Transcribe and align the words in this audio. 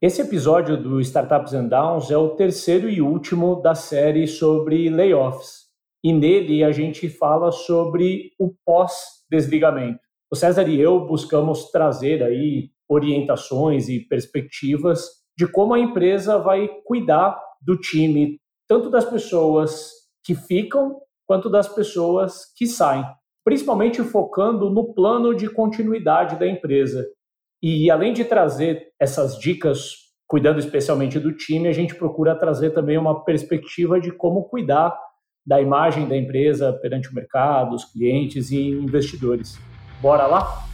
Esse 0.00 0.22
episódio 0.22 0.80
do 0.80 1.00
Startups 1.00 1.54
and 1.54 1.66
Downs 1.66 2.08
é 2.08 2.16
o 2.16 2.36
terceiro 2.36 2.88
e 2.88 3.02
último 3.02 3.60
da 3.60 3.74
série 3.74 4.28
sobre 4.28 4.88
layoffs. 4.88 5.64
E 6.04 6.12
nele 6.12 6.62
a 6.62 6.70
gente 6.70 7.08
fala 7.08 7.50
sobre 7.50 8.30
o 8.38 8.54
pós-desligamento. 8.64 9.98
O 10.30 10.36
César 10.36 10.68
e 10.68 10.80
eu 10.80 11.04
buscamos 11.04 11.68
trazer 11.72 12.22
aí 12.22 12.70
orientações 12.88 13.88
e 13.88 13.98
perspectivas 13.98 15.04
de 15.36 15.50
como 15.50 15.74
a 15.74 15.80
empresa 15.80 16.38
vai 16.38 16.68
cuidar 16.84 17.36
do 17.60 17.76
time, 17.76 18.38
tanto 18.68 18.90
das 18.90 19.04
pessoas 19.04 19.90
que 20.22 20.36
ficam 20.36 20.96
quanto 21.26 21.50
das 21.50 21.66
pessoas 21.68 22.44
que 22.56 22.68
saem, 22.68 23.04
principalmente 23.44 24.00
focando 24.04 24.70
no 24.70 24.94
plano 24.94 25.34
de 25.34 25.50
continuidade 25.50 26.38
da 26.38 26.46
empresa. 26.46 27.04
E 27.62 27.90
além 27.90 28.12
de 28.12 28.24
trazer 28.24 28.88
essas 29.00 29.38
dicas, 29.38 29.94
cuidando 30.26 30.60
especialmente 30.60 31.18
do 31.18 31.32
time, 31.32 31.68
a 31.68 31.72
gente 31.72 31.94
procura 31.94 32.38
trazer 32.38 32.70
também 32.70 32.96
uma 32.96 33.24
perspectiva 33.24 34.00
de 34.00 34.12
como 34.12 34.44
cuidar 34.44 34.96
da 35.44 35.60
imagem 35.60 36.06
da 36.06 36.16
empresa 36.16 36.72
perante 36.72 37.10
o 37.10 37.14
mercado, 37.14 37.74
os 37.74 37.84
clientes 37.84 38.50
e 38.50 38.68
investidores. 38.68 39.58
Bora 40.00 40.26
lá? 40.26 40.68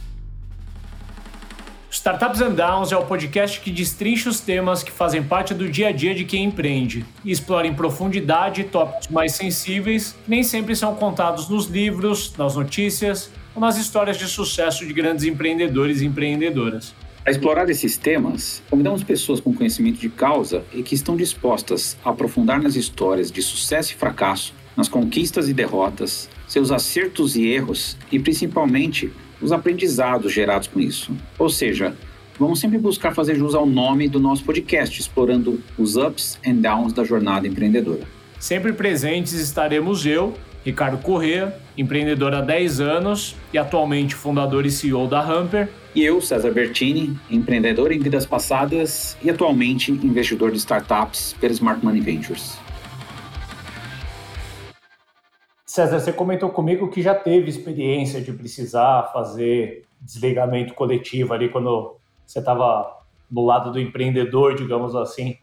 Startups 1.89 2.41
and 2.41 2.53
Downs 2.53 2.91
é 2.91 2.97
o 2.97 3.05
podcast 3.05 3.61
que 3.61 3.71
destrincha 3.71 4.29
os 4.29 4.41
temas 4.41 4.83
que 4.83 4.91
fazem 4.91 5.23
parte 5.23 5.53
do 5.53 5.67
dia 5.67 5.87
a 5.87 5.91
dia 5.91 6.13
de 6.13 6.25
quem 6.25 6.43
empreende 6.43 7.05
e 7.23 7.31
explora 7.31 7.65
em 7.65 7.73
profundidade 7.73 8.65
tópicos 8.65 9.07
mais 9.07 9.31
sensíveis 9.31 10.11
que 10.11 10.29
nem 10.29 10.43
sempre 10.43 10.75
são 10.75 10.93
contados 10.93 11.49
nos 11.49 11.65
livros, 11.67 12.35
nas 12.37 12.55
notícias 12.55 13.31
ou 13.55 13.61
nas 13.61 13.77
histórias 13.77 14.17
de 14.17 14.27
sucesso 14.27 14.85
de 14.85 14.93
grandes 14.93 15.23
empreendedores 15.23 16.01
e 16.01 16.05
empreendedoras. 16.05 16.93
A 17.25 17.31
explorar 17.31 17.67
esses 17.69 17.97
temas, 17.97 18.61
convidamos 18.69 19.03
pessoas 19.03 19.39
com 19.39 19.53
conhecimento 19.53 19.99
de 19.99 20.09
causa 20.09 20.63
e 20.71 20.83
que 20.83 20.93
estão 20.93 21.15
dispostas 21.15 21.97
a 22.05 22.11
aprofundar 22.11 22.61
nas 22.61 22.75
histórias 22.75 23.31
de 23.31 23.41
sucesso 23.41 23.93
e 23.93 23.95
fracasso, 23.95 24.53
nas 24.77 24.87
conquistas 24.87 25.49
e 25.49 25.53
derrotas, 25.53 26.29
seus 26.47 26.69
acertos 26.69 27.35
e 27.35 27.47
erros 27.47 27.97
e 28.11 28.19
principalmente 28.19 29.11
os 29.41 29.51
aprendizados 29.51 30.31
gerados 30.31 30.67
com 30.67 30.79
isso. 30.79 31.13
Ou 31.39 31.49
seja, 31.49 31.95
vamos 32.37 32.59
sempre 32.59 32.77
buscar 32.77 33.15
fazer 33.15 33.35
jus 33.35 33.55
ao 33.55 33.65
nome 33.65 34.07
do 34.07 34.19
nosso 34.19 34.43
podcast, 34.43 34.99
explorando 34.99 35.59
os 35.77 35.95
ups 35.95 36.37
and 36.45 36.55
downs 36.55 36.93
da 36.93 37.03
jornada 37.03 37.47
empreendedora. 37.47 38.01
Sempre 38.39 38.73
presentes 38.73 39.33
estaremos 39.33 40.05
eu, 40.05 40.35
Ricardo 40.65 40.97
Corrêa, 40.97 41.55
empreendedor 41.77 42.33
há 42.33 42.41
10 42.41 42.81
anos 42.81 43.35
e 43.53 43.57
atualmente 43.57 44.15
fundador 44.15 44.65
e 44.65 44.71
CEO 44.71 45.07
da 45.07 45.21
Hamper. 45.21 45.69
E 45.93 46.03
eu, 46.03 46.19
César 46.19 46.49
Bertini, 46.51 47.15
empreendedor 47.29 47.91
em 47.91 47.99
vidas 47.99 48.25
passadas 48.25 49.15
e 49.21 49.29
atualmente 49.29 49.91
investidor 49.91 50.49
de 50.49 50.57
startups 50.57 51.35
pela 51.39 51.53
Smart 51.53 51.85
Money 51.85 52.01
Ventures. 52.01 52.57
César, 55.67 55.99
você 55.99 56.11
comentou 56.11 56.49
comigo 56.49 56.89
que 56.89 56.99
já 56.99 57.13
teve 57.13 57.47
experiência 57.47 58.19
de 58.19 58.33
precisar 58.33 59.11
fazer 59.13 59.85
desligamento 60.01 60.73
coletivo 60.73 61.33
ali 61.35 61.47
quando 61.47 61.95
você 62.25 62.39
estava 62.39 63.03
do 63.29 63.45
lado 63.45 63.71
do 63.71 63.79
empreendedor, 63.79 64.55
digamos 64.55 64.95
assim. 64.95 65.37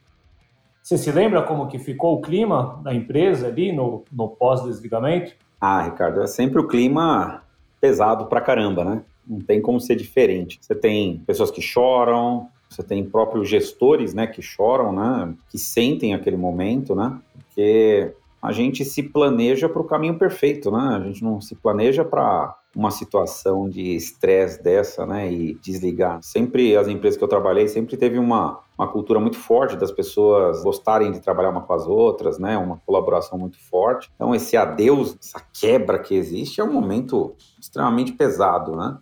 Você 0.83 0.99
se 0.99 1.13
lembra 1.13 1.43
como 1.43 1.69
que 1.69 1.79
ficou 1.79 2.17
o 2.17 2.21
clima 2.21 2.81
da 2.83 2.93
empresa 2.93 3.47
ali 3.47 3.73
no, 3.73 4.05
no 4.11 4.29
pós-desligamento? 4.29 5.33
Ah, 5.61 5.83
Ricardo, 5.83 6.21
é 6.21 6.27
sempre 6.27 6.61
o 6.61 6.67
clima 6.67 7.45
pesado 7.81 8.27
pra 8.27 8.41
caramba, 8.41 8.85
né? 8.85 9.03
Não 9.25 9.39
tem 9.39 9.63
como 9.63 9.81
ser 9.81 9.95
diferente. 9.95 10.59
Você 10.61 10.75
tem 10.75 11.23
pessoas 11.25 11.53
que 11.53 11.63
choram, 11.63 12.49
você 12.69 12.83
tem 12.83 13.05
próprios 13.05 13.49
gestores, 13.49 14.13
né, 14.13 14.27
que 14.27 14.43
choram, 14.43 14.93
né, 14.93 15.35
que 15.51 15.59
sentem 15.59 16.15
aquele 16.15 16.37
momento, 16.37 16.95
né? 16.97 17.17
Porque 17.35 18.13
a 18.41 18.51
gente 18.51 18.85
se 18.85 19.05
planeja 19.05 19.69
para 19.69 19.83
o 19.83 19.85
caminho 19.85 20.19
perfeito, 20.19 20.71
né? 20.71 20.97
A 20.97 21.01
gente 21.01 21.23
não 21.23 21.41
se 21.41 21.55
planeja 21.55 22.05
para 22.05 22.57
uma 22.75 22.91
situação 22.91 23.69
de 23.69 23.95
estresse 23.95 24.63
dessa, 24.63 25.07
né? 25.07 25.31
E 25.31 25.55
desligar. 25.55 26.21
Sempre 26.23 26.77
as 26.77 26.89
empresas 26.89 27.19
que 27.19 27.25
eu 27.25 27.29
trabalhei 27.29 27.69
sempre 27.69 27.97
teve 27.97 28.19
uma, 28.19 28.61
uma 28.79 28.91
cultura 28.91 29.21
muito 29.21 29.37
forte 29.37 29.77
das 29.77 29.93
pessoas 29.93 30.63
gostarem 30.63 31.13
de 31.13 31.21
trabalhar 31.21 31.51
uma 31.51 31.63
com 31.63 31.73
as 31.73 31.87
outras, 31.87 32.39
né? 32.39 32.57
Uma 32.57 32.81
colaboração 32.87 33.39
muito 33.39 33.59
forte. 33.59 34.11
Então 34.15 34.35
esse 34.35 34.57
adeus, 34.57 35.17
essa 35.21 35.43
quebra 35.53 35.99
que 35.99 36.15
existe 36.15 36.61
é 36.61 36.65
um 36.65 36.73
momento 36.73 37.35
extremamente 37.61 38.13
pesado, 38.13 38.75
né? 38.75 38.99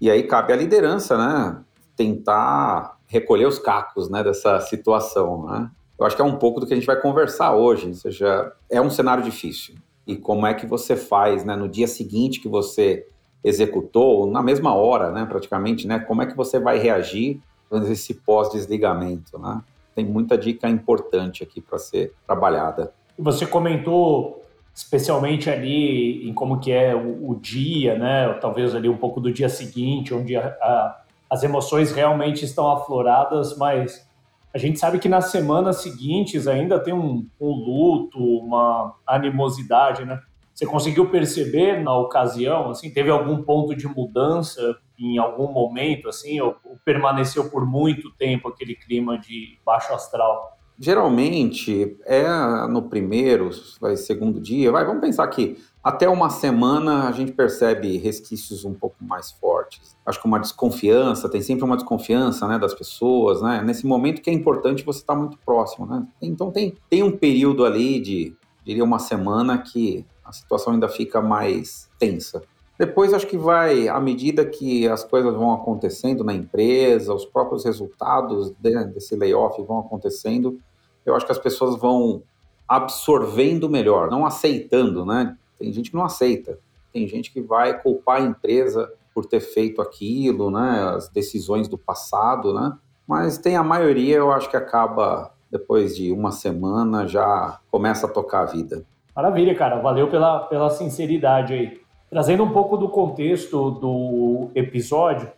E 0.00 0.10
aí 0.10 0.22
cabe 0.24 0.52
à 0.52 0.56
liderança, 0.56 1.16
né? 1.16 1.64
Tentar 1.96 2.98
recolher 3.06 3.46
os 3.46 3.58
cacos, 3.58 4.10
né? 4.10 4.22
Dessa 4.22 4.60
situação, 4.60 5.46
né? 5.46 5.70
eu 5.98 6.06
acho 6.06 6.14
que 6.14 6.22
é 6.22 6.24
um 6.24 6.36
pouco 6.36 6.60
do 6.60 6.66
que 6.66 6.72
a 6.72 6.76
gente 6.76 6.86
vai 6.86 7.00
conversar 7.00 7.54
hoje. 7.54 7.88
Ou 7.88 7.94
seja, 7.94 8.52
é 8.70 8.80
um 8.80 8.90
cenário 8.90 9.24
difícil. 9.24 9.74
E 10.08 10.16
como 10.16 10.46
é 10.46 10.54
que 10.54 10.66
você 10.66 10.96
faz, 10.96 11.44
né, 11.44 11.54
no 11.54 11.68
dia 11.68 11.86
seguinte 11.86 12.40
que 12.40 12.48
você 12.48 13.06
executou, 13.44 14.26
na 14.26 14.42
mesma 14.42 14.74
hora, 14.74 15.12
né, 15.12 15.26
praticamente, 15.26 15.86
né, 15.86 15.98
como 15.98 16.22
é 16.22 16.26
que 16.26 16.34
você 16.34 16.58
vai 16.58 16.78
reagir 16.78 17.40
nesse 17.70 18.14
pós-desligamento, 18.14 19.38
né? 19.38 19.60
Tem 19.94 20.06
muita 20.06 20.38
dica 20.38 20.66
importante 20.66 21.42
aqui 21.42 21.60
para 21.60 21.78
ser 21.78 22.14
trabalhada. 22.26 22.94
Você 23.18 23.44
comentou 23.46 24.42
especialmente 24.74 25.50
ali 25.50 26.26
em 26.26 26.32
como 26.32 26.58
que 26.58 26.72
é 26.72 26.94
o, 26.94 27.30
o 27.30 27.34
dia, 27.34 27.98
né? 27.98 28.32
Talvez 28.40 28.74
ali 28.74 28.88
um 28.88 28.96
pouco 28.96 29.20
do 29.20 29.30
dia 29.30 29.50
seguinte, 29.50 30.14
onde 30.14 30.36
a, 30.36 30.46
a, 30.46 31.02
as 31.28 31.42
emoções 31.42 31.92
realmente 31.92 32.44
estão 32.44 32.70
afloradas, 32.70 33.56
mas 33.58 34.07
a 34.52 34.58
gente 34.58 34.78
sabe 34.78 34.98
que 34.98 35.08
nas 35.08 35.30
semanas 35.30 35.82
seguintes 35.82 36.46
ainda 36.46 36.78
tem 36.78 36.94
um, 36.94 37.26
um 37.40 37.50
luto, 37.50 38.18
uma 38.18 38.94
animosidade, 39.06 40.04
né? 40.04 40.20
Você 40.54 40.66
conseguiu 40.66 41.08
perceber 41.08 41.82
na 41.84 41.96
ocasião, 41.96 42.70
assim, 42.70 42.90
teve 42.90 43.10
algum 43.10 43.42
ponto 43.42 43.76
de 43.76 43.86
mudança 43.86 44.76
em 44.98 45.16
algum 45.16 45.52
momento, 45.52 46.08
assim, 46.08 46.40
ou, 46.40 46.56
ou 46.64 46.76
permaneceu 46.84 47.48
por 47.48 47.64
muito 47.64 48.10
tempo 48.16 48.48
aquele 48.48 48.74
clima 48.74 49.16
de 49.16 49.56
baixo 49.64 49.92
astral? 49.92 50.58
Geralmente 50.76 51.96
é 52.04 52.26
no 52.68 52.82
primeiro, 52.82 53.50
vai 53.80 53.96
segundo 53.96 54.40
dia, 54.40 54.72
vai, 54.72 54.84
vamos 54.84 55.00
pensar 55.00 55.26
que 55.28 55.56
até 55.82 56.08
uma 56.08 56.28
semana 56.28 57.08
a 57.08 57.12
gente 57.12 57.32
percebe 57.32 57.96
resquícios 57.98 58.64
um 58.64 58.74
pouco 58.74 58.96
mais 59.00 59.30
fortes. 59.30 59.96
Acho 60.04 60.20
que 60.20 60.26
uma 60.26 60.40
desconfiança, 60.40 61.28
tem 61.28 61.40
sempre 61.40 61.64
uma 61.64 61.76
desconfiança 61.76 62.46
né, 62.48 62.58
das 62.58 62.74
pessoas, 62.74 63.40
né? 63.40 63.62
Nesse 63.62 63.86
momento 63.86 64.20
que 64.20 64.28
é 64.28 64.32
importante 64.32 64.84
você 64.84 65.00
estar 65.00 65.14
tá 65.14 65.18
muito 65.18 65.38
próximo, 65.38 65.86
né? 65.86 66.06
Então 66.20 66.50
tem, 66.50 66.74
tem 66.90 67.02
um 67.02 67.16
período 67.16 67.64
ali 67.64 68.00
de, 68.00 68.36
diria, 68.64 68.84
uma 68.84 68.98
semana 68.98 69.56
que 69.58 70.04
a 70.24 70.32
situação 70.32 70.72
ainda 70.74 70.88
fica 70.88 71.22
mais 71.22 71.88
tensa. 71.98 72.42
Depois 72.78 73.12
acho 73.12 73.26
que 73.26 73.36
vai, 73.36 73.88
à 73.88 73.98
medida 73.98 74.44
que 74.44 74.86
as 74.86 75.02
coisas 75.02 75.34
vão 75.34 75.52
acontecendo 75.52 76.22
na 76.22 76.32
empresa, 76.32 77.12
os 77.12 77.24
próprios 77.24 77.64
resultados 77.64 78.52
desse 78.60 79.16
layoff 79.16 79.60
vão 79.62 79.80
acontecendo, 79.80 80.60
eu 81.04 81.16
acho 81.16 81.26
que 81.26 81.32
as 81.32 81.38
pessoas 81.38 81.76
vão 81.80 82.22
absorvendo 82.68 83.68
melhor, 83.68 84.10
não 84.10 84.26
aceitando, 84.26 85.04
né? 85.04 85.36
Tem 85.58 85.72
gente 85.72 85.90
que 85.90 85.96
não 85.96 86.04
aceita, 86.04 86.58
tem 86.92 87.06
gente 87.06 87.32
que 87.32 87.40
vai 87.40 87.80
culpar 87.80 88.20
a 88.20 88.24
empresa 88.24 88.92
por 89.14 89.26
ter 89.26 89.40
feito 89.40 89.82
aquilo, 89.82 90.50
né? 90.50 90.92
As 90.94 91.08
decisões 91.08 91.68
do 91.68 91.76
passado, 91.76 92.54
né? 92.54 92.76
Mas 93.06 93.38
tem 93.38 93.56
a 93.56 93.62
maioria, 93.62 94.16
eu 94.16 94.30
acho 94.30 94.48
que 94.48 94.56
acaba 94.56 95.32
depois 95.50 95.96
de 95.96 96.12
uma 96.12 96.30
semana 96.30 97.06
já 97.06 97.58
começa 97.70 98.06
a 98.06 98.10
tocar 98.10 98.42
a 98.42 98.46
vida. 98.46 98.84
Maravilha, 99.16 99.54
cara. 99.54 99.80
Valeu 99.80 100.08
pela, 100.08 100.40
pela 100.40 100.70
sinceridade 100.70 101.54
aí. 101.54 101.80
Trazendo 102.10 102.44
um 102.44 102.50
pouco 102.50 102.76
do 102.76 102.88
contexto 102.88 103.70
do 103.72 104.50
episódio, 104.54 105.30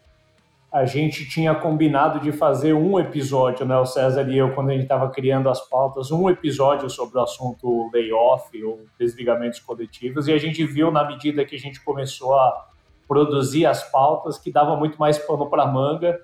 a 0.72 0.84
gente 0.84 1.28
tinha 1.28 1.52
combinado 1.54 2.20
de 2.20 2.30
fazer 2.30 2.72
um 2.72 2.98
episódio, 2.98 3.66
né, 3.66 3.76
o 3.76 3.84
César 3.84 4.28
e 4.30 4.38
eu, 4.38 4.54
quando 4.54 4.70
a 4.70 4.72
gente 4.72 4.84
estava 4.84 5.10
criando 5.10 5.48
as 5.48 5.60
pautas, 5.68 6.12
um 6.12 6.30
episódio 6.30 6.88
sobre 6.88 7.18
o 7.18 7.22
assunto 7.22 7.90
layoff 7.92 8.62
ou 8.62 8.86
desligamentos 8.98 9.58
coletivos, 9.58 10.28
e 10.28 10.32
a 10.32 10.38
gente 10.38 10.64
viu 10.64 10.92
na 10.92 11.04
medida 11.04 11.44
que 11.44 11.56
a 11.56 11.58
gente 11.58 11.82
começou 11.82 12.34
a 12.38 12.68
produzir 13.08 13.66
as 13.66 13.82
pautas 13.90 14.38
que 14.38 14.52
dava 14.52 14.76
muito 14.76 14.96
mais 14.96 15.18
pano 15.18 15.50
para 15.50 15.66
manga. 15.66 16.20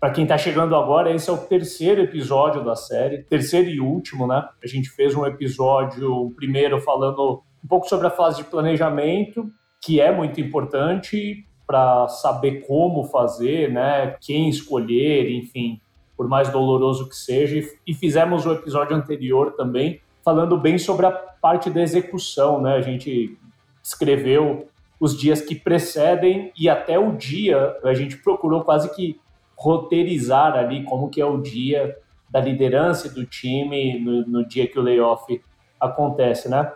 Para 0.00 0.10
quem 0.10 0.24
está 0.24 0.38
chegando 0.38 0.74
agora, 0.74 1.12
esse 1.12 1.28
é 1.28 1.32
o 1.32 1.36
terceiro 1.36 2.00
episódio 2.00 2.64
da 2.64 2.74
série, 2.74 3.22
terceiro 3.24 3.68
e 3.68 3.78
último, 3.78 4.26
né? 4.26 4.48
A 4.64 4.66
gente 4.66 4.88
fez 4.88 5.14
um 5.14 5.26
episódio, 5.26 6.32
primeiro 6.34 6.80
falando 6.80 7.42
um 7.62 7.68
pouco 7.68 7.86
sobre 7.86 8.06
a 8.06 8.10
fase 8.10 8.38
de 8.38 8.44
planejamento, 8.44 9.50
que 9.82 10.00
é 10.00 10.10
muito 10.10 10.40
importante, 10.40 11.46
para 11.70 12.08
saber 12.08 12.66
como 12.66 13.04
fazer, 13.04 13.70
né, 13.70 14.16
quem 14.20 14.48
escolher, 14.48 15.30
enfim, 15.30 15.80
por 16.16 16.26
mais 16.26 16.48
doloroso 16.48 17.08
que 17.08 17.14
seja. 17.14 17.64
E 17.86 17.94
fizemos 17.94 18.44
o 18.44 18.52
episódio 18.52 18.96
anterior 18.96 19.52
também 19.52 20.00
falando 20.24 20.58
bem 20.58 20.78
sobre 20.78 21.06
a 21.06 21.12
parte 21.12 21.70
da 21.70 21.80
execução, 21.80 22.60
né? 22.60 22.74
A 22.74 22.80
gente 22.80 23.38
escreveu 23.80 24.66
os 24.98 25.16
dias 25.16 25.40
que 25.40 25.54
precedem 25.54 26.52
e 26.58 26.68
até 26.68 26.98
o 26.98 27.12
dia 27.12 27.78
a 27.84 27.94
gente 27.94 28.16
procurou 28.16 28.64
quase 28.64 28.92
que 28.92 29.20
roteirizar 29.56 30.54
ali 30.54 30.82
como 30.82 31.08
que 31.08 31.20
é 31.20 31.24
o 31.24 31.40
dia 31.40 31.96
da 32.28 32.40
liderança 32.40 33.08
do 33.08 33.24
time 33.24 33.96
no, 34.00 34.26
no 34.26 34.44
dia 34.44 34.66
que 34.66 34.76
o 34.76 34.82
layoff 34.82 35.40
acontece, 35.78 36.48
né? 36.48 36.68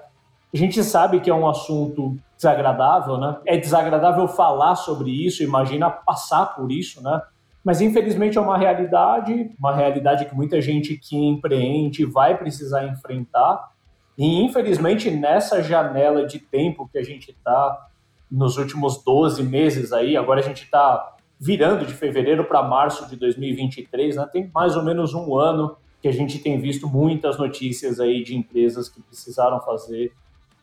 A 0.55 0.57
gente 0.57 0.85
sabe 0.85 1.19
que 1.19 1.29
é 1.29 1.35
um 1.35 1.49
assunto 1.49 2.17
desagradável, 2.37 3.19
né? 3.19 3.39
É 3.45 3.57
desagradável 3.57 4.29
falar 4.29 4.77
sobre 4.77 5.11
isso, 5.11 5.43
imagina 5.43 5.91
passar 5.91 6.55
por 6.55 6.71
isso, 6.71 7.03
né? 7.03 7.21
Mas 7.65 7.81
infelizmente 7.81 8.39
é 8.39 8.41
uma 8.41 8.57
realidade, 8.57 9.51
uma 9.59 9.75
realidade 9.75 10.27
que 10.27 10.35
muita 10.35 10.61
gente 10.61 10.97
que 10.97 11.17
empreende 11.17 12.05
vai 12.05 12.39
precisar 12.39 12.87
enfrentar. 12.87 13.73
E 14.17 14.45
infelizmente 14.45 15.11
nessa 15.11 15.61
janela 15.61 16.25
de 16.25 16.39
tempo 16.39 16.89
que 16.89 16.99
a 16.99 17.03
gente 17.03 17.33
está 17.33 17.89
nos 18.31 18.57
últimos 18.57 19.03
12 19.03 19.43
meses 19.43 19.93
aí, 19.93 20.17
agora 20.17 20.39
a 20.39 20.45
gente 20.45 20.63
está 20.63 21.17
virando 21.41 21.85
de 21.85 21.95
fevereiro 21.95 22.45
para 22.45 22.63
março 22.63 23.09
de 23.09 23.17
2023, 23.17 24.15
né? 24.15 24.29
Tem 24.33 24.49
mais 24.55 24.77
ou 24.77 24.85
menos 24.85 25.15
um 25.15 25.37
ano 25.37 25.77
que 26.01 26.07
a 26.07 26.13
gente 26.13 26.39
tem 26.39 26.61
visto 26.61 26.87
muitas 26.87 27.39
notícias 27.39 27.99
aí 27.99 28.23
de 28.23 28.37
empresas 28.37 28.89
que 28.89 29.03
precisaram 29.03 29.59
fazer 29.61 30.13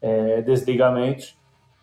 é, 0.01 0.41
desligamentos 0.41 1.39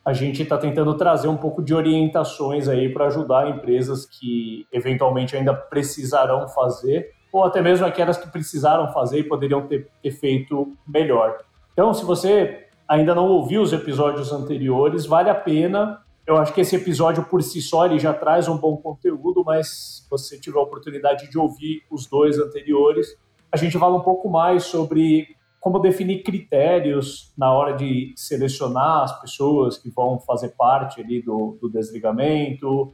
a 0.09 0.15
gente 0.15 0.43
está 0.43 0.57
tentando 0.57 0.95
trazer 0.95 1.29
um 1.29 1.37
pouco 1.37 1.63
de 1.63 1.75
orientações 1.75 2.67
aí 2.67 2.91
para 2.91 3.09
ajudar 3.09 3.51
empresas 3.51 4.07
que 4.07 4.67
eventualmente 4.73 5.37
ainda 5.37 5.53
precisarão 5.53 6.49
fazer, 6.49 7.13
ou 7.31 7.45
até 7.45 7.61
mesmo 7.61 7.85
aquelas 7.85 8.17
que 8.17 8.27
precisaram 8.27 8.91
fazer 8.91 9.19
e 9.19 9.25
poderiam 9.25 9.67
ter, 9.67 9.87
feito 10.13 10.73
melhor. 10.87 11.37
Então, 11.75 11.93
se 11.93 12.07
você 12.07 12.69
ainda 12.89 13.15
não 13.15 13.27
ouviu 13.27 13.61
os 13.61 13.75
episódios 13.75 14.33
anteriores, 14.33 15.05
vale 15.05 15.29
a 15.29 15.35
pena. 15.35 16.01
Eu 16.27 16.39
acho 16.39 16.55
que 16.55 16.63
esse 16.63 16.75
episódio 16.75 17.25
por 17.25 17.43
si 17.43 17.61
só 17.61 17.85
ele 17.85 17.99
já 17.99 18.15
traz 18.15 18.49
um 18.49 18.57
bom 18.57 18.79
conteúdo, 18.79 19.45
mas 19.45 19.69
se 19.69 20.11
você 20.11 20.41
tiver 20.41 20.59
a 20.59 20.63
oportunidade 20.63 21.29
de 21.29 21.39
ouvir 21.39 21.83
os 21.91 22.07
dois 22.07 22.39
anteriores, 22.39 23.15
a 23.53 23.59
gente 23.59 23.79
fala 23.79 23.95
um 23.95 24.03
pouco 24.03 24.31
mais 24.31 24.63
sobre 24.63 25.37
como 25.61 25.79
definir 25.79 26.23
critérios 26.23 27.33
na 27.37 27.53
hora 27.53 27.75
de 27.75 28.13
selecionar 28.17 29.03
as 29.03 29.21
pessoas 29.21 29.77
que 29.77 29.91
vão 29.91 30.19
fazer 30.21 30.51
parte 30.51 31.01
ali 31.01 31.21
do, 31.21 31.59
do 31.61 31.69
desligamento, 31.69 32.93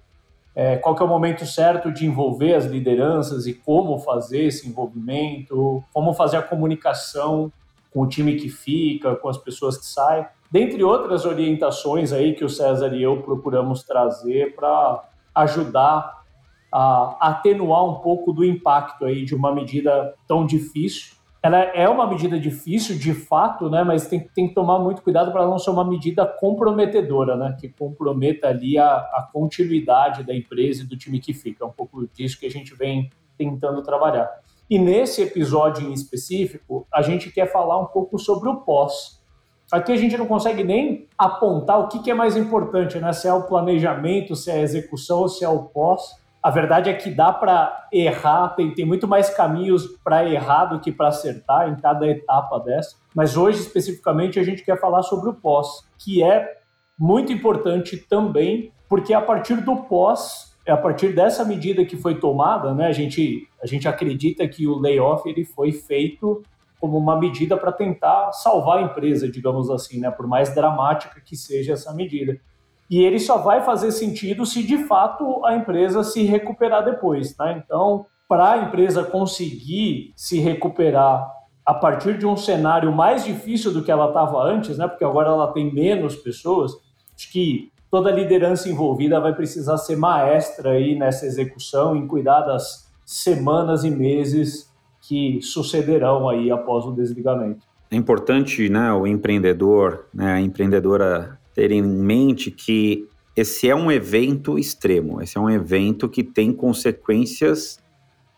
é, 0.55 0.77
qual 0.77 0.95
que 0.95 1.03
é 1.03 1.05
o 1.05 1.09
momento 1.09 1.45
certo 1.45 1.93
de 1.93 2.07
envolver 2.07 2.55
as 2.55 2.65
lideranças 2.65 3.47
e 3.47 3.53
como 3.53 3.99
fazer 3.99 4.45
esse 4.45 4.69
envolvimento, 4.69 5.83
como 5.93 6.15
fazer 6.15 6.37
a 6.37 6.43
comunicação 6.43 7.53
com 7.93 8.03
o 8.03 8.09
time 8.09 8.37
que 8.37 8.49
fica, 8.49 9.15
com 9.17 9.29
as 9.29 9.37
pessoas 9.37 9.77
que 9.77 9.87
saem, 9.87 10.27
dentre 10.51 10.83
outras 10.83 11.25
orientações 11.25 12.13
aí 12.13 12.35
que 12.35 12.45
o 12.45 12.49
César 12.49 12.95
e 12.95 13.03
eu 13.03 13.21
procuramos 13.23 13.83
trazer 13.83 14.55
para 14.55 15.03
ajudar 15.35 16.25
a 16.73 17.29
atenuar 17.31 17.85
um 17.85 17.95
pouco 18.01 18.33
do 18.33 18.45
impacto 18.45 19.05
aí 19.05 19.25
de 19.25 19.35
uma 19.35 19.55
medida 19.55 20.15
tão 20.27 20.45
difícil 20.45 21.15
ela 21.45 21.59
é 21.59 21.87
uma 21.87 22.07
medida 22.07 22.41
difícil, 22.41 22.97
de 22.97 23.13
fato, 23.13 23.69
né? 23.69 23.85
Mas 23.85 24.09
tem, 24.09 24.19
tem 24.35 24.49
que 24.49 24.55
tomar 24.55 24.79
muito 24.79 25.03
cuidado 25.03 25.31
para 25.31 25.45
não 25.47 25.59
ser 25.59 25.69
uma 25.69 25.85
medida 25.85 26.25
comprometedora, 26.25 27.37
né? 27.37 27.55
Que 27.61 27.69
comprometa 27.69 28.49
ali 28.49 28.79
a, 28.79 28.95
a 28.95 29.29
continuidade 29.31 30.23
da 30.23 30.35
empresa 30.35 30.83
e 30.83 30.87
do 30.87 30.97
time 30.97 31.21
que 31.21 31.35
fica. 31.35 31.63
É 31.63 31.67
um 31.67 31.71
pouco 31.71 32.09
disso 32.15 32.41
que 32.41 32.47
a 32.47 32.51
gente 32.51 32.75
vem 32.75 33.11
tentando 33.37 33.83
trabalhar. 33.83 34.27
E 34.71 34.79
nesse 34.79 35.21
episódio 35.21 35.87
em 35.87 35.93
específico, 35.93 36.87
a 36.91 37.03
gente 37.03 37.31
quer 37.31 37.53
falar 37.53 37.79
um 37.79 37.89
pouco 37.89 38.19
sobre 38.19 38.49
o 38.49 38.63
pós. 38.63 39.21
Aqui 39.71 39.93
a 39.93 39.97
gente 39.97 40.17
não 40.17 40.25
consegue 40.25 40.65
nem 40.65 41.07
apontar 41.19 41.79
o 41.79 41.89
que, 41.89 41.99
que 41.99 42.11
é 42.11 42.15
mais 42.15 42.39
importante, 42.39 42.99
né? 42.99 43.13
Se 43.13 43.29
é 43.29 43.35
o 43.35 43.43
planejamento, 43.43 44.35
se 44.35 44.51
é 44.51 44.55
a 44.55 44.63
execução 44.63 45.19
ou 45.19 45.29
se 45.29 45.45
é 45.45 45.49
o 45.51 45.65
pós. 45.65 46.24
A 46.45 46.51
verdade 46.51 46.91
é 46.91 46.93
que 46.93 47.09
dá 47.09 47.33
para 47.33 47.89
errar, 47.91 48.51
tem, 48.51 48.71
tem 48.75 48.85
muito 48.85 49.09
mais 49.09 49.31
caminhos 49.31 49.87
para 50.05 50.29
errar 50.29 50.67
do 50.67 50.79
que 50.79 50.93
para 50.93 51.09
acertar 51.09 51.71
em 51.71 51.77
cada 51.77 52.07
etapa 52.07 52.61
dessa. 52.61 52.97
Mas 53.15 53.35
hoje, 53.35 53.61
especificamente, 53.61 54.39
a 54.39 54.43
gente 54.43 54.63
quer 54.63 54.79
falar 54.79 55.03
sobre 55.05 55.31
o 55.31 55.33
pós, 55.33 55.89
que 55.99 56.23
é 56.23 56.59
muito 56.99 57.33
importante 57.33 57.97
também, 57.97 58.71
porque 58.91 59.15
a 59.15 59.23
partir 59.23 59.63
do 59.63 59.75
pós, 59.85 60.55
é 60.67 60.73
a 60.73 60.77
partir 60.77 61.15
dessa 61.15 61.47
medida 61.47 61.83
que 61.83 61.97
foi 61.97 62.21
tomada, 62.21 62.75
né, 62.75 62.89
a, 62.89 62.93
gente, 62.93 63.49
a 63.63 63.67
gente 63.67 63.89
acredita 63.89 64.47
que 64.47 64.67
o 64.67 64.79
layoff 64.79 65.27
ele 65.27 65.47
foi 65.47 65.73
feito 65.73 66.43
como 66.79 66.99
uma 66.99 67.19
medida 67.19 67.57
para 67.57 67.73
tentar 67.73 68.33
salvar 68.33 68.81
a 68.81 68.83
empresa, 68.83 69.27
digamos 69.31 69.71
assim, 69.71 69.99
né, 69.99 70.11
por 70.11 70.27
mais 70.27 70.55
dramática 70.55 71.23
que 71.25 71.37
seja 71.37 71.73
essa 71.73 71.95
medida. 71.95 72.39
E 72.91 73.03
ele 73.03 73.19
só 73.19 73.39
vai 73.39 73.63
fazer 73.63 73.93
sentido 73.93 74.45
se 74.45 74.63
de 74.63 74.85
fato 74.87 75.45
a 75.45 75.57
empresa 75.57 76.05
se 76.05 76.23
recuperar 76.25 76.85
depois, 76.85 77.35
tá? 77.35 77.53
Então, 77.53 78.07
para 78.29 78.53
a 78.53 78.59
empresa 78.59 79.03
conseguir 79.05 80.13
se 80.17 80.39
recuperar 80.39 81.27
a 81.65 81.73
partir 81.73 82.19
de 82.19 82.27
um 82.27 82.37
cenário 82.37 82.93
mais 82.93 83.25
difícil 83.25 83.73
do 83.73 83.83
que 83.83 83.91
ela 83.91 84.09
estava 84.09 84.43
antes, 84.43 84.77
né? 84.77 84.87
Porque 84.87 85.05
agora 85.05 85.29
ela 85.29 85.53
tem 85.53 85.73
menos 85.73 86.15
pessoas, 86.17 86.73
acho 87.17 87.33
que 87.33 87.73
toda 87.91 88.11
a 88.11 88.13
liderança 88.13 88.69
envolvida 88.69 89.21
vai 89.21 89.35
precisar 89.35 89.79
ser 89.79 89.97
maestra 89.97 90.73
aí 90.73 90.99
nessa 90.99 91.27
execução, 91.27 91.97
em 91.97 92.07
cuidar 92.07 92.41
das 92.41 92.93
semanas 93.07 93.85
e 93.85 93.91
meses 93.91 94.71
que 95.01 95.41
sucederão 95.41 96.29
aí 96.29 96.51
após 96.51 96.85
o 96.85 96.93
desligamento. 96.93 97.67
É 97.91 97.97
importante, 97.97 98.69
né, 98.69 98.93
o 98.93 99.07
empreendedor, 99.07 100.07
né, 100.13 100.33
a 100.33 100.41
empreendedora 100.41 101.39
ter 101.55 101.71
em 101.71 101.83
mente 101.83 102.51
que 102.51 103.09
esse 103.37 103.69
é 103.69 103.75
um 103.75 103.91
evento 103.91 104.59
extremo, 104.59 105.21
esse 105.21 105.37
é 105.37 105.41
um 105.41 105.51
evento 105.51 106.09
que 106.09 106.23
tem 106.23 106.53
consequências 106.53 107.83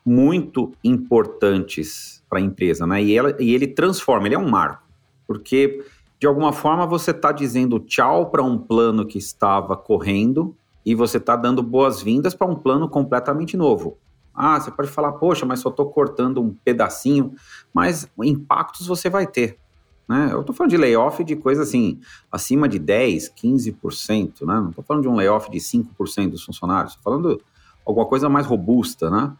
muito 0.04 0.72
importantes 0.82 2.22
para 2.28 2.38
a 2.38 2.42
empresa, 2.42 2.86
né? 2.86 3.02
E, 3.02 3.16
ela, 3.16 3.36
e 3.40 3.54
ele 3.54 3.66
transforma, 3.66 4.26
ele 4.26 4.34
é 4.34 4.38
um 4.38 4.48
marco, 4.48 4.82
porque 5.26 5.84
de 6.18 6.26
alguma 6.26 6.52
forma 6.52 6.86
você 6.86 7.10
está 7.10 7.32
dizendo 7.32 7.78
tchau 7.80 8.30
para 8.30 8.42
um 8.42 8.56
plano 8.56 9.04
que 9.04 9.18
estava 9.18 9.76
correndo 9.76 10.56
e 10.84 10.94
você 10.94 11.18
está 11.18 11.36
dando 11.36 11.62
boas-vindas 11.62 12.34
para 12.34 12.46
um 12.46 12.54
plano 12.54 12.88
completamente 12.88 13.56
novo. 13.56 13.98
Ah, 14.32 14.60
você 14.60 14.70
pode 14.70 14.88
falar, 14.88 15.12
poxa, 15.12 15.44
mas 15.44 15.60
só 15.60 15.70
estou 15.70 15.90
cortando 15.90 16.40
um 16.42 16.54
pedacinho, 16.64 17.34
mas 17.72 18.08
impactos 18.22 18.86
você 18.86 19.10
vai 19.10 19.26
ter. 19.26 19.58
Né? 20.08 20.30
Eu 20.32 20.40
estou 20.40 20.54
falando 20.54 20.70
de 20.70 20.76
layoff 20.76 21.22
de 21.24 21.34
coisa 21.36 21.62
assim, 21.62 21.98
acima 22.30 22.68
de 22.68 22.78
10%, 22.78 23.32
15%, 23.34 24.46
né? 24.46 24.54
não 24.60 24.70
estou 24.70 24.84
falando 24.84 25.02
de 25.02 25.08
um 25.08 25.14
layoff 25.14 25.50
de 25.50 25.58
5% 25.58 26.30
dos 26.30 26.44
funcionários, 26.44 26.94
estou 26.94 27.12
falando 27.12 27.42
alguma 27.84 28.06
coisa 28.06 28.28
mais 28.28 28.46
robusta, 28.46 29.08
né? 29.08 29.32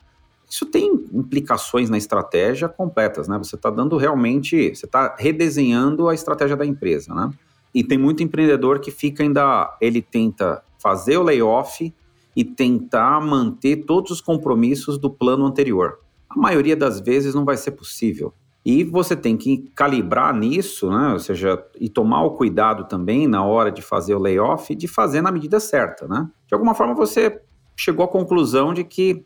Isso 0.49 0.65
tem 0.65 0.93
implicações 1.13 1.91
na 1.91 1.99
estratégia 1.99 2.69
completas, 2.69 3.27
né? 3.27 3.37
Você 3.37 3.57
está 3.57 3.69
dando 3.69 3.97
realmente, 3.97 4.73
você 4.73 4.87
está 4.87 5.17
redesenhando 5.19 6.09
a 6.09 6.15
estratégia 6.15 6.57
da 6.57 6.65
empresa, 6.65 7.13
né? 7.13 7.31
E 7.75 7.83
tem 7.83 7.99
muito 7.99 8.23
empreendedor 8.23 8.79
que 8.79 8.93
fica 8.93 9.25
ainda, 9.25 9.77
ele 9.81 10.01
tenta 10.01 10.63
fazer 10.79 11.17
o 11.17 11.23
layoff 11.25 11.93
e 12.37 12.45
tentar 12.45 13.21
manter 13.21 13.85
todos 13.85 14.13
os 14.13 14.21
compromissos 14.21 14.99
do 14.99 15.11
plano 15.11 15.45
anterior. 15.45 15.99
A 16.31 16.39
maioria 16.39 16.77
das 16.77 17.01
vezes 17.01 17.35
não 17.35 17.45
vai 17.45 17.57
ser 17.57 17.73
possível. 17.73 18.33
E 18.67 18.83
você 18.83 19.15
tem 19.15 19.37
que 19.37 19.71
calibrar 19.77 20.35
nisso, 20.35 20.91
né? 20.91 21.13
ou 21.13 21.21
seja, 21.21 21.65
e 21.79 21.89
tomar 21.89 22.25
o 22.25 22.33
cuidado 22.33 22.83
também 22.89 23.29
na 23.29 23.45
hora 23.45 23.71
de 23.71 23.81
fazer 23.81 24.17
o 24.17 24.19
layoff, 24.19 24.75
de 24.75 24.89
fazer 24.89 25.23
na 25.23 25.31
medida 25.31 25.61
certa. 25.61 26.09
Né? 26.09 26.29
De 26.49 26.53
alguma 26.53 26.75
forma 26.75 26.93
você 26.93 27.41
chegou 27.77 28.05
à 28.05 28.09
conclusão 28.09 28.75
de 28.75 28.83
que 28.83 29.25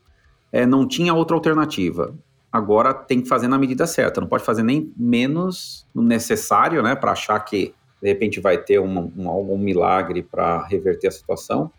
é, 0.52 0.66
não 0.66 0.86
tinha 0.86 1.14
outra 1.14 1.34
alternativa. 1.34 2.14
Agora 2.52 2.92
tem 2.92 3.22
que 3.22 3.28
fazer 3.30 3.48
na 3.48 3.58
medida 3.58 3.86
certa, 3.86 4.20
não 4.20 4.28
pode 4.28 4.44
fazer 4.44 4.62
nem 4.62 4.92
menos 4.94 5.86
no 5.94 6.02
necessário, 6.02 6.82
né, 6.82 6.94
para 6.94 7.12
achar 7.12 7.40
que 7.40 7.72
de 8.02 8.08
repente 8.08 8.40
vai 8.40 8.58
ter 8.58 8.78
um, 8.78 9.10
um 9.16 9.30
algum 9.30 9.56
milagre 9.56 10.22
para 10.22 10.66
reverter 10.66 11.08
a 11.08 11.12
situação, 11.12 11.72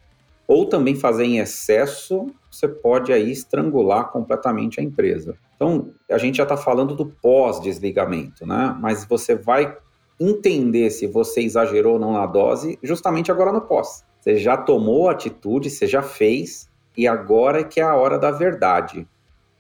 ou 0.52 0.66
também 0.66 0.96
fazer 0.96 1.24
em 1.24 1.40
excesso, 1.40 2.28
você 2.52 2.68
pode 2.68 3.14
aí 3.14 3.32
estrangular 3.32 4.12
completamente 4.12 4.82
a 4.82 4.84
empresa. 4.84 5.38
Então, 5.56 5.92
a 6.12 6.18
gente 6.18 6.36
já 6.40 6.44
está 6.44 6.58
falando 6.58 6.94
do 6.94 7.06
pós-desligamento, 7.06 8.46
né? 8.46 8.76
Mas 8.78 9.06
você 9.06 9.34
vai 9.34 9.78
entender 10.20 10.90
se 10.90 11.08
você 11.08 11.40
exagerou 11.40 11.94
ou 11.94 12.00
não 12.00 12.12
na 12.12 12.26
dose 12.26 12.78
justamente 12.84 13.32
agora 13.32 13.54
no 13.54 13.62
pós. 13.62 14.04
Você 14.20 14.36
já 14.36 14.58
tomou 14.58 15.08
atitude, 15.08 15.70
você 15.70 15.88
já 15.88 16.02
fez, 16.02 16.70
e 16.98 17.08
agora 17.08 17.62
é 17.62 17.64
que 17.64 17.80
é 17.80 17.84
a 17.84 17.96
hora 17.96 18.20
da 18.20 18.30
verdade. 18.30 19.08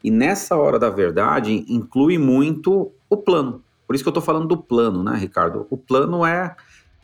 E 0.04 0.12
nessa 0.12 0.58
hora 0.58 0.78
da 0.78 0.90
verdade 0.90 1.64
inclui 1.70 2.18
muito 2.18 2.92
o 3.10 3.16
plano. 3.16 3.64
Por 3.88 3.96
isso 3.96 4.04
que 4.04 4.10
eu 4.10 4.12
estou 4.12 4.24
falando 4.24 4.50
do 4.50 4.58
plano, 4.58 5.02
né, 5.02 5.16
Ricardo? 5.16 5.66
O 5.70 5.78
plano 5.78 6.26
é 6.26 6.54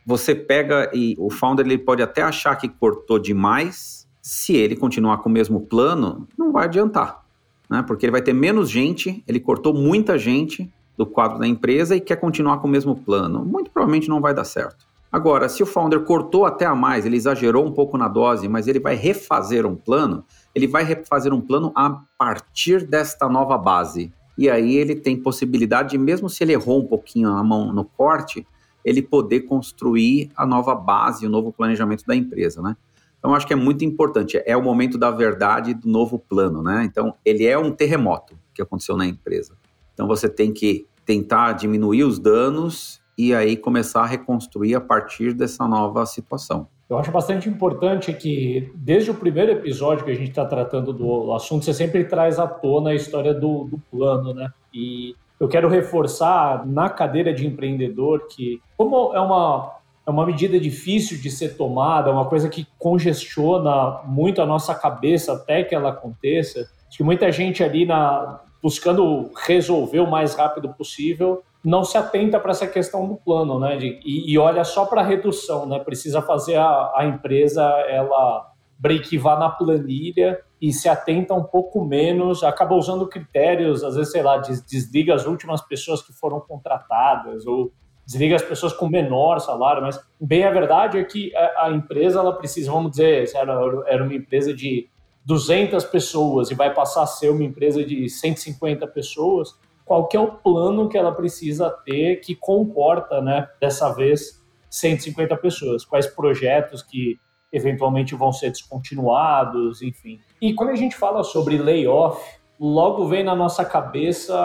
você 0.08 0.34
pega 0.34 0.90
e 0.94 1.14
o 1.20 1.30
founder 1.30 1.66
ele 1.66 1.78
pode 1.78 2.02
até 2.02 2.24
achar 2.24 2.56
que 2.56 2.68
cortou 2.68 3.20
demais. 3.20 4.08
Se 4.22 4.56
ele 4.56 4.76
continuar 4.76 5.18
com 5.18 5.30
o 5.30 5.32
mesmo 5.32 5.62
plano, 5.62 6.28
não 6.36 6.52
vai 6.52 6.66
adiantar 6.66 7.28
né? 7.70 7.84
Porque 7.86 8.06
ele 8.06 8.12
vai 8.12 8.22
ter 8.22 8.34
menos 8.34 8.70
gente, 8.70 9.24
ele 9.28 9.40
cortou 9.40 9.74
muita 9.74 10.18
gente 10.18 10.72
do 10.98 11.06
quadro 11.06 11.40
da 11.40 11.48
empresa 11.48 11.96
e 11.96 12.02
quer 12.02 12.16
continuar 12.16 12.58
com 12.60 12.68
o 12.68 12.72
mesmo 12.72 12.96
plano. 12.96 13.46
Muito 13.46 13.70
provavelmente 13.70 14.10
não 14.10 14.22
vai 14.22 14.34
dar 14.34 14.46
certo. 14.46 14.88
Agora, 15.12 15.48
se 15.48 15.64
o 15.64 15.66
founder 15.66 16.02
cortou 16.02 16.46
até 16.46 16.66
a 16.66 16.76
mais, 16.76 17.06
ele 17.06 17.16
exagerou 17.16 17.66
um 17.66 17.72
pouco 17.72 17.98
na 17.98 18.08
dose, 18.08 18.48
mas 18.48 18.68
ele 18.68 18.80
vai 18.80 18.96
refazer 18.96 19.66
um 19.66 19.76
plano, 19.76 20.24
ele 20.54 20.68
vai 20.68 20.84
refazer 20.84 21.34
um 21.34 21.40
plano 21.40 21.72
a 21.76 22.02
partir 22.18 22.86
desta 22.86 23.30
nova 23.30 23.58
base. 23.58 24.12
E 24.38 24.50
aí 24.50 24.76
ele 24.76 24.96
tem 24.96 25.16
possibilidade, 25.16 25.92
de, 25.92 25.98
mesmo 25.98 26.30
se 26.30 26.44
ele 26.44 26.54
errou 26.54 26.82
um 26.82 26.86
pouquinho 26.86 27.30
a 27.30 27.44
mão 27.44 27.72
no 27.72 27.86
corte, 27.86 28.46
ele 28.84 29.02
poder 29.02 29.42
construir 29.42 30.30
a 30.36 30.46
nova 30.46 30.74
base, 30.74 31.26
o 31.26 31.30
novo 31.30 31.52
planejamento 31.52 32.06
da 32.06 32.16
empresa, 32.16 32.62
né? 32.62 32.76
Então, 33.20 33.34
acho 33.34 33.48
que 33.48 33.54
é 33.54 33.58
muito 33.58 33.84
importante. 33.84 34.42
É 34.46 34.56
o 34.56 34.62
momento 34.62 34.98
da 34.98 35.12
verdade 35.12 35.74
do 35.74 35.88
novo 35.90 36.20
plano, 36.20 36.62
né? 36.62 36.86
Então, 36.86 37.16
ele 37.26 37.46
é 37.46 37.58
um 37.58 37.72
terremoto 37.72 38.38
que 38.54 38.62
aconteceu 38.62 38.96
na 38.96 39.06
empresa. 39.06 39.56
Então, 39.94 40.08
você 40.08 40.30
tem 40.30 40.54
que 40.54 40.88
tentar 41.06 41.54
diminuir 41.54 42.04
os 42.04 42.20
danos 42.20 43.02
e 43.18 43.34
aí 43.34 43.58
começar 43.58 44.02
a 44.02 44.06
reconstruir 44.06 44.76
a 44.76 44.82
partir 44.82 45.34
dessa 45.34 45.68
nova 45.68 46.06
situação. 46.06 46.68
Eu 46.90 46.98
acho 46.98 47.12
bastante 47.12 47.50
importante 47.50 48.14
que, 48.14 48.72
desde 48.76 49.12
o 49.12 49.14
primeiro 49.14 49.52
episódio 49.52 50.06
que 50.06 50.12
a 50.12 50.16
gente 50.16 50.30
está 50.30 50.46
tratando 50.46 50.94
do 50.94 51.34
assunto, 51.34 51.66
você 51.66 51.74
sempre 51.74 52.06
traz 52.06 52.40
à 52.40 52.48
tona 52.48 52.92
a 52.92 52.96
história 52.96 53.34
do, 53.34 53.66
do 53.66 53.78
plano, 53.92 54.34
né? 54.34 54.50
E 54.74 55.16
eu 55.40 55.48
quero 55.48 55.70
reforçar 55.70 56.66
na 56.66 56.90
cadeira 56.90 57.34
de 57.34 57.46
empreendedor 57.46 58.28
que, 58.28 58.62
como 58.76 59.14
é 59.14 59.20
uma, 59.20 59.74
é 60.06 60.10
uma 60.10 60.26
medida 60.26 60.60
difícil 60.60 61.20
de 61.20 61.30
ser 61.30 61.56
tomada, 61.56 62.10
é 62.10 62.14
uma 62.14 62.26
coisa 62.26 62.50
que 62.50 62.68
congestiona 62.80 64.02
muito 64.06 64.42
a 64.42 64.46
nossa 64.46 64.74
cabeça 64.74 65.34
até 65.34 65.64
que 65.64 65.76
ela 65.76 65.90
aconteça, 65.90 66.68
que 66.90 67.04
muita 67.04 67.32
gente 67.32 67.64
ali 67.64 67.86
na, 67.86 68.40
buscando 68.62 69.30
resolver 69.46 70.00
o 70.00 70.10
mais 70.10 70.34
rápido 70.34 70.70
possível 70.70 71.44
não 71.64 71.84
se 71.84 71.98
atenta 71.98 72.40
para 72.40 72.52
essa 72.52 72.66
questão 72.66 73.08
do 73.08 73.16
plano, 73.16 73.60
né? 73.60 73.76
De, 73.76 74.00
e, 74.06 74.32
e, 74.32 74.38
olha 74.38 74.64
só 74.64 74.86
para 74.86 75.02
a 75.02 75.04
redução, 75.04 75.66
né? 75.66 75.80
Precisa 75.80 76.22
fazer 76.22 76.56
a, 76.56 76.94
a 76.96 77.06
empresa 77.06 77.64
ela 77.90 78.52
breakivar 78.80 79.38
na 79.38 79.50
planilha 79.50 80.40
e 80.62 80.74
se 80.74 80.90
atenta 80.90 81.34
um 81.34 81.44
pouco 81.44 81.84
menos, 81.84 82.44
acaba 82.44 82.76
usando 82.76 83.08
critérios, 83.08 83.84
às 83.84 83.96
vezes, 83.96 84.12
sei 84.12 84.24
lá, 84.24 84.38
desliga 84.38 85.14
as 85.14 85.26
últimas 85.26 85.62
pessoas 85.62 86.02
que 86.02 86.12
foram 86.12 86.40
contratadas 86.40 87.46
ou 87.46 87.72
desliga 88.06 88.36
as 88.36 88.42
pessoas 88.42 88.74
com 88.74 88.88
menor 88.88 89.40
salário, 89.40 89.82
mas 89.82 90.00
bem 90.20 90.46
a 90.46 90.52
verdade 90.52 90.98
é 90.98 91.04
que 91.04 91.36
a, 91.36 91.70
empresa 91.72 92.20
ela 92.20 92.34
precisa, 92.34 92.72
vamos 92.72 92.92
dizer, 92.92 93.30
era, 93.36 93.54
era 93.86 94.04
uma 94.04 94.14
empresa 94.14 94.54
de 94.54 94.90
200 95.26 95.84
pessoas 95.84 96.50
e 96.50 96.56
vai 96.56 96.74
passar 96.74 97.04
a 97.04 97.08
ser 97.08 97.30
uma 97.30 97.44
empresa 97.44 97.84
de 97.84 98.10
150 98.10 98.88
pessoas, 98.88 99.60
qual 99.84 100.08
que 100.08 100.16
é 100.16 100.20
o 100.20 100.32
plano 100.32 100.88
que 100.88 100.98
ela 100.98 101.12
precisa 101.12 101.70
ter 101.70 102.22
que 102.22 102.34
comporta, 102.34 103.22
né, 103.22 103.48
dessa 103.60 103.94
vez 103.94 104.42
150 104.70 105.36
pessoas, 105.38 105.84
quais 105.84 106.08
projetos 106.08 106.82
que 106.82 107.20
eventualmente 107.52 108.16
vão 108.16 108.32
ser 108.32 108.52
descontinuados, 108.52 109.82
enfim. 109.82 110.20
E 110.42 110.54
quando 110.54 110.70
a 110.72 110.76
gente 110.76 110.96
fala 110.96 111.24
sobre 111.24 111.58
layoff, 111.58 112.22
logo 112.60 113.08
vem 113.08 113.24
na 113.24 113.36
nossa 113.36 113.64
cabeça 113.64 114.36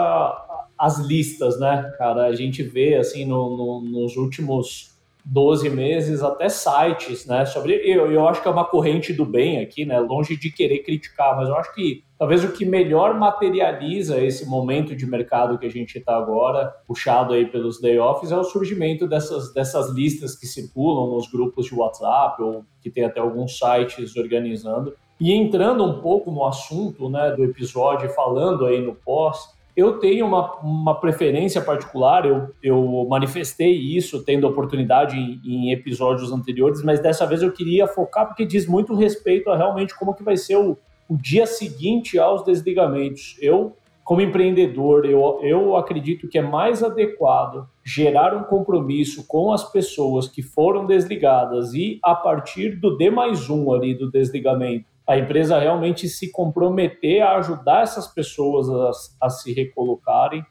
as 0.77 0.99
listas, 0.99 1.59
né, 1.59 1.93
cara? 1.97 2.25
A 2.25 2.35
gente 2.35 2.63
vê 2.63 2.95
assim 2.95 3.25
no, 3.25 3.57
no, 3.57 3.81
nos 3.81 4.17
últimos 4.17 4.92
12 5.25 5.69
meses 5.69 6.21
até 6.21 6.49
sites, 6.49 7.25
né? 7.25 7.45
Sobre 7.45 7.75
eu, 7.75 8.11
eu 8.11 8.27
acho 8.27 8.41
que 8.41 8.47
é 8.47 8.51
uma 8.51 8.65
corrente 8.65 9.13
do 9.13 9.25
bem 9.25 9.61
aqui, 9.61 9.85
né? 9.85 9.99
Longe 9.99 10.35
de 10.35 10.51
querer 10.51 10.79
criticar, 10.79 11.35
mas 11.37 11.47
eu 11.47 11.55
acho 11.55 11.73
que 11.73 12.03
talvez 12.19 12.43
o 12.43 12.51
que 12.51 12.65
melhor 12.65 13.17
materializa 13.17 14.19
esse 14.19 14.45
momento 14.45 14.93
de 14.95 15.05
mercado 15.05 15.57
que 15.57 15.65
a 15.65 15.71
gente 15.71 15.97
está 15.97 16.17
agora, 16.17 16.73
puxado 16.85 17.33
aí 17.33 17.45
pelos 17.45 17.81
layoffs, 17.81 18.31
é 18.31 18.37
o 18.37 18.43
surgimento 18.43 19.07
dessas, 19.07 19.53
dessas 19.53 19.89
listas 19.91 20.35
que 20.35 20.45
circulam 20.45 21.15
nos 21.15 21.31
grupos 21.31 21.67
de 21.67 21.75
WhatsApp 21.75 22.41
ou 22.41 22.65
que 22.81 22.89
tem 22.89 23.05
até 23.05 23.21
alguns 23.21 23.57
sites 23.57 24.15
organizando. 24.17 24.93
E 25.19 25.31
entrando 25.31 25.85
um 25.85 26.01
pouco 26.01 26.31
no 26.31 26.45
assunto, 26.45 27.09
né, 27.09 27.31
do 27.31 27.45
episódio, 27.45 28.09
falando 28.09 28.65
aí 28.65 28.81
no 28.81 28.93
pós, 28.93 29.52
eu 29.75 29.99
tenho 29.99 30.27
uma, 30.27 30.55
uma 30.59 30.99
preferência 30.99 31.59
particular, 31.59 32.25
eu, 32.25 32.49
eu 32.61 33.07
manifestei 33.09 33.71
isso 33.71 34.23
tendo 34.23 34.47
oportunidade 34.47 35.17
em, 35.17 35.41
em, 35.43 35.71
episódios 35.71 36.31
anteriores, 36.31 36.83
mas 36.83 36.99
dessa 36.99 37.25
vez 37.25 37.41
eu 37.41 37.51
queria 37.51 37.87
focar 37.87 38.27
porque 38.27 38.45
diz 38.45 38.67
muito 38.67 38.93
respeito 38.93 39.49
a 39.49 39.57
realmente 39.57 39.97
como 39.97 40.13
que 40.13 40.23
vai 40.23 40.37
ser 40.37 40.57
o, 40.57 40.77
o 41.09 41.17
dia 41.17 41.47
seguinte 41.47 42.19
aos 42.19 42.43
desligamentos. 42.43 43.35
Eu, 43.41 43.75
como 44.03 44.21
empreendedor, 44.21 45.05
eu, 45.05 45.39
eu 45.41 45.75
acredito 45.75 46.27
que 46.27 46.37
é 46.37 46.41
mais 46.41 46.83
adequado 46.83 47.67
gerar 47.83 48.35
um 48.35 48.43
compromisso 48.43 49.25
com 49.27 49.51
as 49.51 49.69
pessoas 49.71 50.27
que 50.27 50.43
foram 50.43 50.85
desligadas 50.85 51.73
e 51.73 51.99
a 52.03 52.13
partir 52.13 52.79
do 52.79 52.95
D 52.95 53.09
mais 53.09 53.49
um 53.49 53.73
ali 53.73 53.95
do 53.95 54.11
desligamento, 54.11 54.85
a 55.07 55.17
empresa 55.17 55.59
realmente 55.59 56.07
se 56.07 56.31
comprometer 56.31 57.21
a 57.21 57.37
ajudar 57.37 57.83
essas 57.83 58.07
pessoas 58.07 58.69
a, 58.69 59.25
a 59.27 59.29
se 59.29 59.53
recolocarem, 59.53 60.45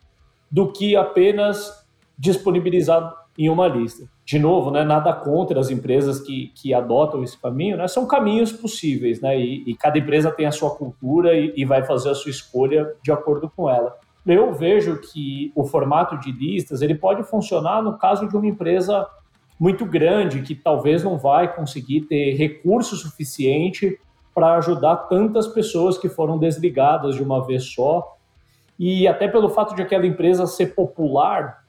do 0.51 0.71
que 0.71 0.95
apenas 0.95 1.87
disponibilizar 2.19 3.15
em 3.39 3.49
uma 3.49 3.67
lista. 3.67 4.07
De 4.25 4.39
novo, 4.39 4.71
né, 4.71 4.85
nada 4.85 5.13
contra 5.13 5.59
as 5.59 5.71
empresas 5.71 6.21
que, 6.21 6.53
que 6.55 6.75
adotam 6.75 7.25
esse 7.25 7.41
caminho, 7.41 7.77
né, 7.79 7.89
são 7.89 8.07
caminhos 8.07 8.53
possíveis, 8.53 9.21
né, 9.21 9.39
e, 9.41 9.65
e 9.67 9.75
cada 9.75 9.99
empresa 9.99 10.31
tem 10.31 10.47
a 10.47 10.53
sua 10.53 10.71
cultura 10.77 11.35
e, 11.35 11.53
e 11.57 11.65
vai 11.65 11.83
fazer 11.85 12.11
a 12.11 12.15
sua 12.15 12.31
escolha 12.31 12.95
de 13.03 13.11
acordo 13.11 13.51
com 13.51 13.69
ela. 13.69 13.97
Eu 14.27 14.53
vejo 14.53 15.01
que 15.01 15.51
o 15.57 15.65
formato 15.65 16.19
de 16.21 16.31
listas 16.31 16.83
ele 16.83 16.95
pode 16.95 17.25
funcionar 17.25 17.83
no 17.83 17.99
caso 17.99 18.29
de 18.29 18.37
uma 18.37 18.47
empresa 18.47 19.07
muito 19.59 19.85
grande 19.85 20.43
que 20.43 20.55
talvez 20.55 21.03
não 21.03 21.19
vai 21.19 21.53
conseguir 21.53 22.03
ter 22.03 22.35
recurso 22.35 22.97
suficiente 22.97 23.99
para 24.35 24.55
ajudar 24.57 24.97
tantas 25.09 25.47
pessoas 25.47 25.99
que 25.99 26.09
foram 26.09 26.39
desligadas 26.39 27.17
de 27.17 27.23
uma 27.23 27.45
vez 27.45 27.65
só. 27.65 28.17
E 28.79 29.07
até 29.07 29.29
pelo 29.29 29.49
fato 29.49 29.75
de 29.75 29.83
aquela 29.83 30.07
empresa 30.07 30.47
ser 30.47 30.75
popular, 30.75 31.63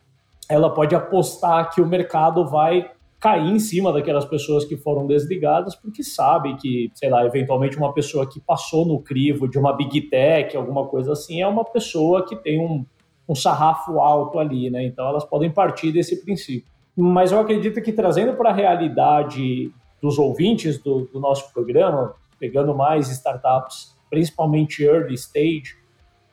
ela 0.50 0.70
pode 0.74 0.96
apostar 0.96 1.74
que 1.74 1.82
o 1.82 1.86
mercado 1.86 2.48
vai 2.48 2.89
cair 3.20 3.50
em 3.50 3.60
cima 3.60 3.93
daquelas 3.93 4.25
pessoas 4.25 4.65
que 4.65 4.75
foram 4.75 5.08
desligadas, 5.08 5.75
porque 5.75 6.03
sabe 6.03 6.58
que, 6.58 6.91
sei 6.93 7.10
lá, 7.10 7.25
eventualmente 7.25 7.77
uma 7.77 7.93
pessoa 7.93 8.27
que 8.29 8.39
passou 8.41 8.86
no 8.86 9.00
crivo 9.00 9.48
de 9.48 9.58
uma 9.58 9.72
big 9.72 10.01
tech, 10.10 10.58
alguma 10.58 10.86
coisa 10.88 11.13
assim, 11.13 11.41
é 11.41 11.48
uma 11.48 11.63
pessoa 11.63 12.25
que 12.25 12.36
tem 12.36 12.60
um, 12.60 12.86
um 13.27 13.34
sarrafo 13.34 14.00
alto 14.00 14.39
ali, 14.39 14.70
né? 14.70 14.86
Então 14.86 15.08
elas 15.08 15.24
podem 15.24 15.50
partir 15.50 15.93
desse 15.93 16.22
princípio. 16.22 16.70
Mas 16.98 17.32
eu 17.32 17.39
acredito 17.39 17.82
que 17.82 17.93
trazendo 17.93 18.34
para 18.34 18.50
a 18.50 18.53
realidade 18.53 19.72
dos 20.01 20.20
ouvintes 20.20 20.77
do, 20.77 21.05
do 21.05 21.17
nosso 21.17 21.51
programa, 21.53 22.13
pegando 22.43 22.75
mais 22.75 23.07
startups, 23.07 23.97
principalmente 24.09 24.83
early 24.83 25.13
stage, 25.13 25.77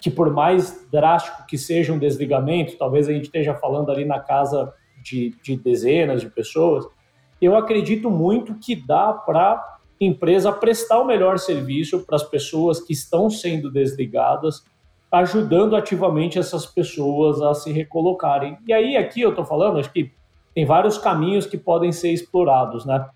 que 0.01 0.11
por 0.11 0.29
mais 0.33 0.89
drástico 0.91 1.47
que 1.47 1.57
seja 1.57 1.93
um 1.93 2.01
desligamento, 2.01 2.77
talvez 2.77 3.09
a 3.09 3.13
gente 3.13 3.27
esteja 3.27 3.55
falando 3.55 3.93
ali 3.93 4.05
na 4.05 4.19
casa 4.19 4.75
de, 5.05 5.31
de 5.41 5.57
dezenas 5.57 6.21
de 6.21 6.29
pessoas, 6.29 6.85
eu 7.41 7.55
acredito 7.55 8.11
muito 8.11 8.57
que 8.57 8.75
dá 8.75 9.13
para 9.13 9.79
empresa 10.01 10.51
prestar 10.51 10.99
o 10.99 11.05
melhor 11.05 11.39
serviço 11.39 12.05
para 12.05 12.17
as 12.17 12.25
pessoas 12.25 12.81
que 12.81 12.93
estão 12.93 13.31
sendo 13.31 13.71
desligadas, 13.71 14.65
ajudando 15.13 15.77
ativamente 15.77 16.41
essas 16.41 16.67
pessoas 16.67 17.41
a 17.41 17.55
se 17.55 17.71
recolocarem. 17.71 18.59
E 18.67 18.73
aí, 18.73 18.97
aqui 18.97 19.21
eu 19.21 19.31
estou 19.31 19.45
falando, 19.45 19.79
acho 19.79 19.93
que 19.93 20.11
tem 20.57 20.67
vários 20.67 20.99
caminhos 20.99 21.47
que 21.47 21.57
podem 21.57 21.93
ser 21.93 22.11
explorados, 22.11 22.85
né? 22.85 23.09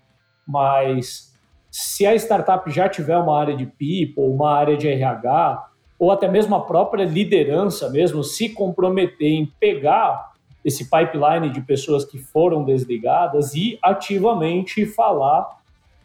Mas 0.47 1.34
se 1.77 2.05
a 2.05 2.15
startup 2.15 2.71
já 2.71 2.87
tiver 2.87 3.17
uma 3.17 3.37
área 3.37 3.53
de 3.53 3.65
people, 3.65 4.23
uma 4.23 4.53
área 4.53 4.77
de 4.77 4.87
RH, 4.87 5.67
ou 5.99 6.09
até 6.09 6.25
mesmo 6.25 6.55
a 6.55 6.61
própria 6.61 7.03
liderança 7.03 7.89
mesmo 7.89 8.23
se 8.23 8.47
comprometer 8.47 9.27
em 9.27 9.45
pegar 9.59 10.31
esse 10.63 10.89
pipeline 10.89 11.49
de 11.49 11.59
pessoas 11.59 12.05
que 12.05 12.17
foram 12.17 12.63
desligadas 12.63 13.53
e 13.55 13.77
ativamente 13.83 14.85
falar 14.85 15.45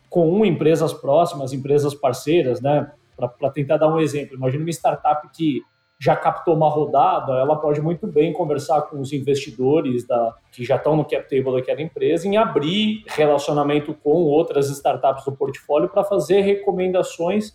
com 0.09 0.45
empresas 0.45 0.93
próximas, 0.93 1.53
empresas 1.53 1.95
parceiras, 1.95 2.61
né? 2.61 2.91
Para 3.17 3.51
tentar 3.51 3.77
dar 3.77 3.95
um 3.95 4.01
exemplo, 4.01 4.35
imagina 4.35 4.65
uma 4.65 4.71
startup 4.71 5.29
que 5.33 5.63
já 6.01 6.17
captou 6.17 6.57
uma 6.57 6.71
rodada, 6.71 7.35
ela 7.35 7.57
pode 7.57 7.83
muito 7.83 8.07
bem 8.07 8.33
conversar 8.33 8.81
com 8.83 8.99
os 8.99 9.13
investidores 9.13 10.07
da, 10.07 10.35
que 10.51 10.65
já 10.65 10.77
estão 10.77 10.97
no 10.97 11.05
cap 11.05 11.29
table 11.29 11.53
daquela 11.53 11.83
empresa 11.83 12.27
em 12.27 12.39
abrir 12.39 13.05
relacionamento 13.07 13.93
com 13.93 14.23
outras 14.23 14.71
startups 14.71 15.27
do 15.27 15.33
portfólio 15.33 15.91
para 15.91 16.03
fazer 16.03 16.41
recomendações 16.41 17.55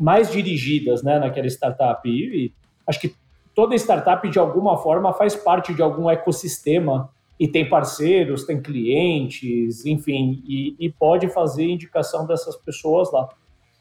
mais 0.00 0.32
dirigidas 0.32 1.02
né, 1.02 1.18
naquela 1.18 1.46
startup. 1.46 2.08
E, 2.08 2.46
e 2.46 2.52
acho 2.86 2.98
que 2.98 3.14
toda 3.54 3.74
startup, 3.74 4.26
de 4.30 4.38
alguma 4.38 4.78
forma, 4.78 5.12
faz 5.12 5.36
parte 5.36 5.74
de 5.74 5.82
algum 5.82 6.08
ecossistema 6.08 7.10
e 7.38 7.46
tem 7.46 7.68
parceiros, 7.68 8.44
tem 8.44 8.62
clientes, 8.62 9.84
enfim, 9.84 10.42
e, 10.46 10.74
e 10.78 10.90
pode 10.90 11.28
fazer 11.28 11.64
indicação 11.64 12.26
dessas 12.26 12.56
pessoas 12.56 13.12
lá. 13.12 13.28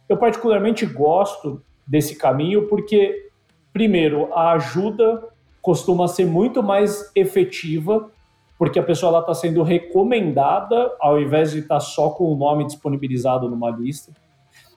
Eu 0.10 0.18
particularmente 0.18 0.86
gosto 0.86 1.62
desse 1.88 2.18
caminho 2.18 2.68
porque 2.68 3.32
Primeiro, 3.74 4.32
a 4.34 4.52
ajuda 4.52 5.24
costuma 5.60 6.08
ser 6.08 6.28
muito 6.28 6.62
mais 6.62 7.12
efetiva, 7.16 8.10
porque 8.58 8.78
a 8.78 8.84
pessoa 8.84 9.20
está 9.20 9.34
sendo 9.34 9.64
recomendada 9.64 10.92
ao 11.00 11.20
invés 11.20 11.52
de 11.52 11.60
estar 11.60 11.76
tá 11.76 11.80
só 11.80 12.12
com 12.12 12.32
o 12.32 12.38
nome 12.38 12.66
disponibilizado 12.66 13.50
numa 13.50 13.72
lista. 13.72 14.14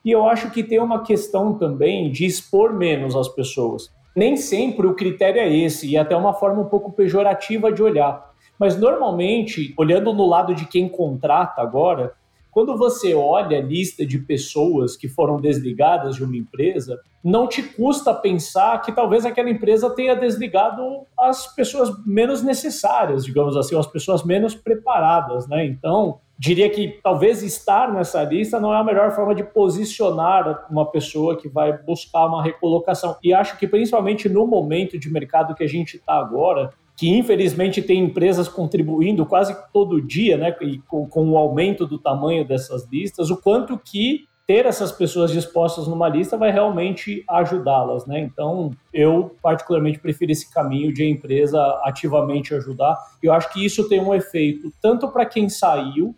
E 0.02 0.10
eu 0.10 0.26
acho 0.26 0.50
que 0.50 0.62
tem 0.62 0.80
uma 0.80 1.02
questão 1.02 1.58
também 1.58 2.10
de 2.10 2.24
expor 2.24 2.72
menos 2.72 3.14
as 3.14 3.28
pessoas. 3.28 3.92
Nem 4.14 4.36
sempre 4.36 4.86
o 4.86 4.94
critério 4.94 5.40
é 5.40 5.54
esse, 5.54 5.90
e 5.90 5.96
é 5.96 6.00
até 6.00 6.16
uma 6.16 6.32
forma 6.32 6.62
um 6.62 6.68
pouco 6.68 6.90
pejorativa 6.92 7.70
de 7.70 7.82
olhar. 7.82 8.32
Mas 8.58 8.78
normalmente, 8.78 9.74
olhando 9.76 10.14
no 10.14 10.26
lado 10.26 10.54
de 10.54 10.64
quem 10.64 10.88
contrata 10.88 11.60
agora, 11.60 12.14
quando 12.56 12.74
você 12.74 13.12
olha 13.12 13.58
a 13.58 13.60
lista 13.60 14.06
de 14.06 14.18
pessoas 14.18 14.96
que 14.96 15.08
foram 15.08 15.38
desligadas 15.38 16.16
de 16.16 16.24
uma 16.24 16.38
empresa, 16.38 16.98
não 17.22 17.46
te 17.46 17.62
custa 17.62 18.14
pensar 18.14 18.80
que 18.80 18.92
talvez 18.92 19.26
aquela 19.26 19.50
empresa 19.50 19.90
tenha 19.90 20.16
desligado 20.16 21.02
as 21.20 21.54
pessoas 21.54 21.90
menos 22.06 22.42
necessárias, 22.42 23.26
digamos 23.26 23.58
assim, 23.58 23.78
as 23.78 23.86
pessoas 23.86 24.24
menos 24.24 24.54
preparadas, 24.54 25.46
né? 25.46 25.66
Então, 25.66 26.18
diria 26.38 26.70
que 26.70 26.98
talvez 27.02 27.42
estar 27.42 27.92
nessa 27.92 28.22
lista 28.22 28.58
não 28.58 28.72
é 28.72 28.78
a 28.78 28.84
melhor 28.84 29.14
forma 29.14 29.34
de 29.34 29.44
posicionar 29.44 30.66
uma 30.70 30.90
pessoa 30.90 31.36
que 31.36 31.50
vai 31.50 31.76
buscar 31.76 32.24
uma 32.24 32.42
recolocação. 32.42 33.18
E 33.22 33.34
acho 33.34 33.58
que 33.58 33.68
principalmente 33.68 34.30
no 34.30 34.46
momento 34.46 34.98
de 34.98 35.12
mercado 35.12 35.54
que 35.54 35.62
a 35.62 35.68
gente 35.68 35.98
está 35.98 36.14
agora, 36.14 36.72
que 36.96 37.10
infelizmente 37.10 37.82
tem 37.82 38.00
empresas 38.00 38.48
contribuindo 38.48 39.26
quase 39.26 39.54
todo 39.72 40.00
dia, 40.00 40.36
né, 40.36 40.56
com, 40.88 41.06
com, 41.06 41.30
o 41.30 41.36
aumento 41.36 41.86
do 41.86 41.98
tamanho 41.98 42.46
dessas 42.46 42.88
listas, 42.90 43.30
o 43.30 43.36
quanto 43.36 43.78
que 43.78 44.26
ter 44.46 44.64
essas 44.64 44.92
pessoas 44.92 45.32
dispostas 45.32 45.88
numa 45.88 46.08
lista 46.08 46.36
vai 46.36 46.52
realmente 46.52 47.24
ajudá-las, 47.28 48.06
né? 48.06 48.20
Então, 48.20 48.70
eu 48.94 49.34
particularmente 49.42 49.98
prefiro 49.98 50.30
esse 50.30 50.52
caminho 50.52 50.92
de 50.92 51.02
a 51.02 51.08
empresa 51.08 51.60
ativamente 51.82 52.54
ajudar. 52.54 52.96
Eu 53.20 53.32
acho 53.32 53.52
que 53.52 53.64
isso 53.64 53.88
tem 53.88 54.00
um 54.00 54.14
efeito 54.14 54.72
tanto 54.80 55.08
para 55.08 55.26
quem 55.26 55.48
saiu 55.48 56.14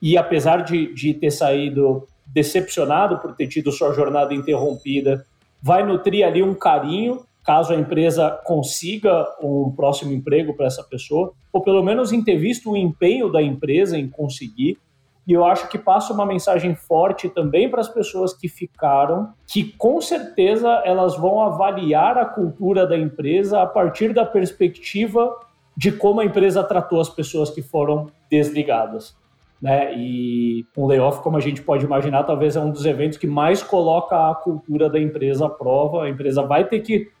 e 0.00 0.16
apesar 0.16 0.58
de, 0.58 0.94
de 0.94 1.12
ter 1.12 1.32
saído 1.32 2.06
decepcionado 2.24 3.18
por 3.18 3.34
ter 3.34 3.48
tido 3.48 3.72
sua 3.72 3.92
jornada 3.92 4.32
interrompida, 4.32 5.26
vai 5.60 5.84
nutrir 5.84 6.24
ali 6.24 6.42
um 6.42 6.54
carinho 6.54 7.24
caso 7.44 7.72
a 7.72 7.76
empresa 7.76 8.30
consiga 8.44 9.26
um 9.42 9.72
próximo 9.74 10.12
emprego 10.12 10.54
para 10.54 10.66
essa 10.66 10.82
pessoa, 10.82 11.32
ou 11.52 11.60
pelo 11.60 11.82
menos 11.82 12.12
em 12.12 12.22
ter 12.22 12.36
visto 12.36 12.70
o 12.70 12.76
empenho 12.76 13.30
da 13.30 13.42
empresa 13.42 13.98
em 13.98 14.08
conseguir. 14.08 14.78
E 15.26 15.32
eu 15.32 15.44
acho 15.44 15.68
que 15.68 15.78
passa 15.78 16.12
uma 16.12 16.26
mensagem 16.26 16.74
forte 16.74 17.28
também 17.28 17.70
para 17.70 17.80
as 17.80 17.88
pessoas 17.88 18.32
que 18.32 18.48
ficaram, 18.48 19.32
que 19.46 19.64
com 19.64 20.00
certeza 20.00 20.82
elas 20.84 21.16
vão 21.16 21.40
avaliar 21.40 22.18
a 22.18 22.24
cultura 22.24 22.86
da 22.86 22.98
empresa 22.98 23.62
a 23.62 23.66
partir 23.66 24.12
da 24.12 24.24
perspectiva 24.24 25.32
de 25.76 25.92
como 25.92 26.20
a 26.20 26.24
empresa 26.24 26.62
tratou 26.62 27.00
as 27.00 27.08
pessoas 27.08 27.50
que 27.50 27.62
foram 27.62 28.08
desligadas. 28.28 29.16
Né? 29.60 29.94
E 29.96 30.66
um 30.76 30.86
layoff, 30.86 31.22
como 31.22 31.36
a 31.36 31.40
gente 31.40 31.62
pode 31.62 31.84
imaginar, 31.84 32.24
talvez 32.24 32.56
é 32.56 32.60
um 32.60 32.72
dos 32.72 32.84
eventos 32.84 33.16
que 33.16 33.28
mais 33.28 33.62
coloca 33.62 34.30
a 34.30 34.34
cultura 34.34 34.90
da 34.90 35.00
empresa 35.00 35.46
à 35.46 35.48
prova. 35.48 36.02
A 36.02 36.10
empresa 36.10 36.42
vai 36.42 36.64
ter 36.64 36.80
que 36.80 37.12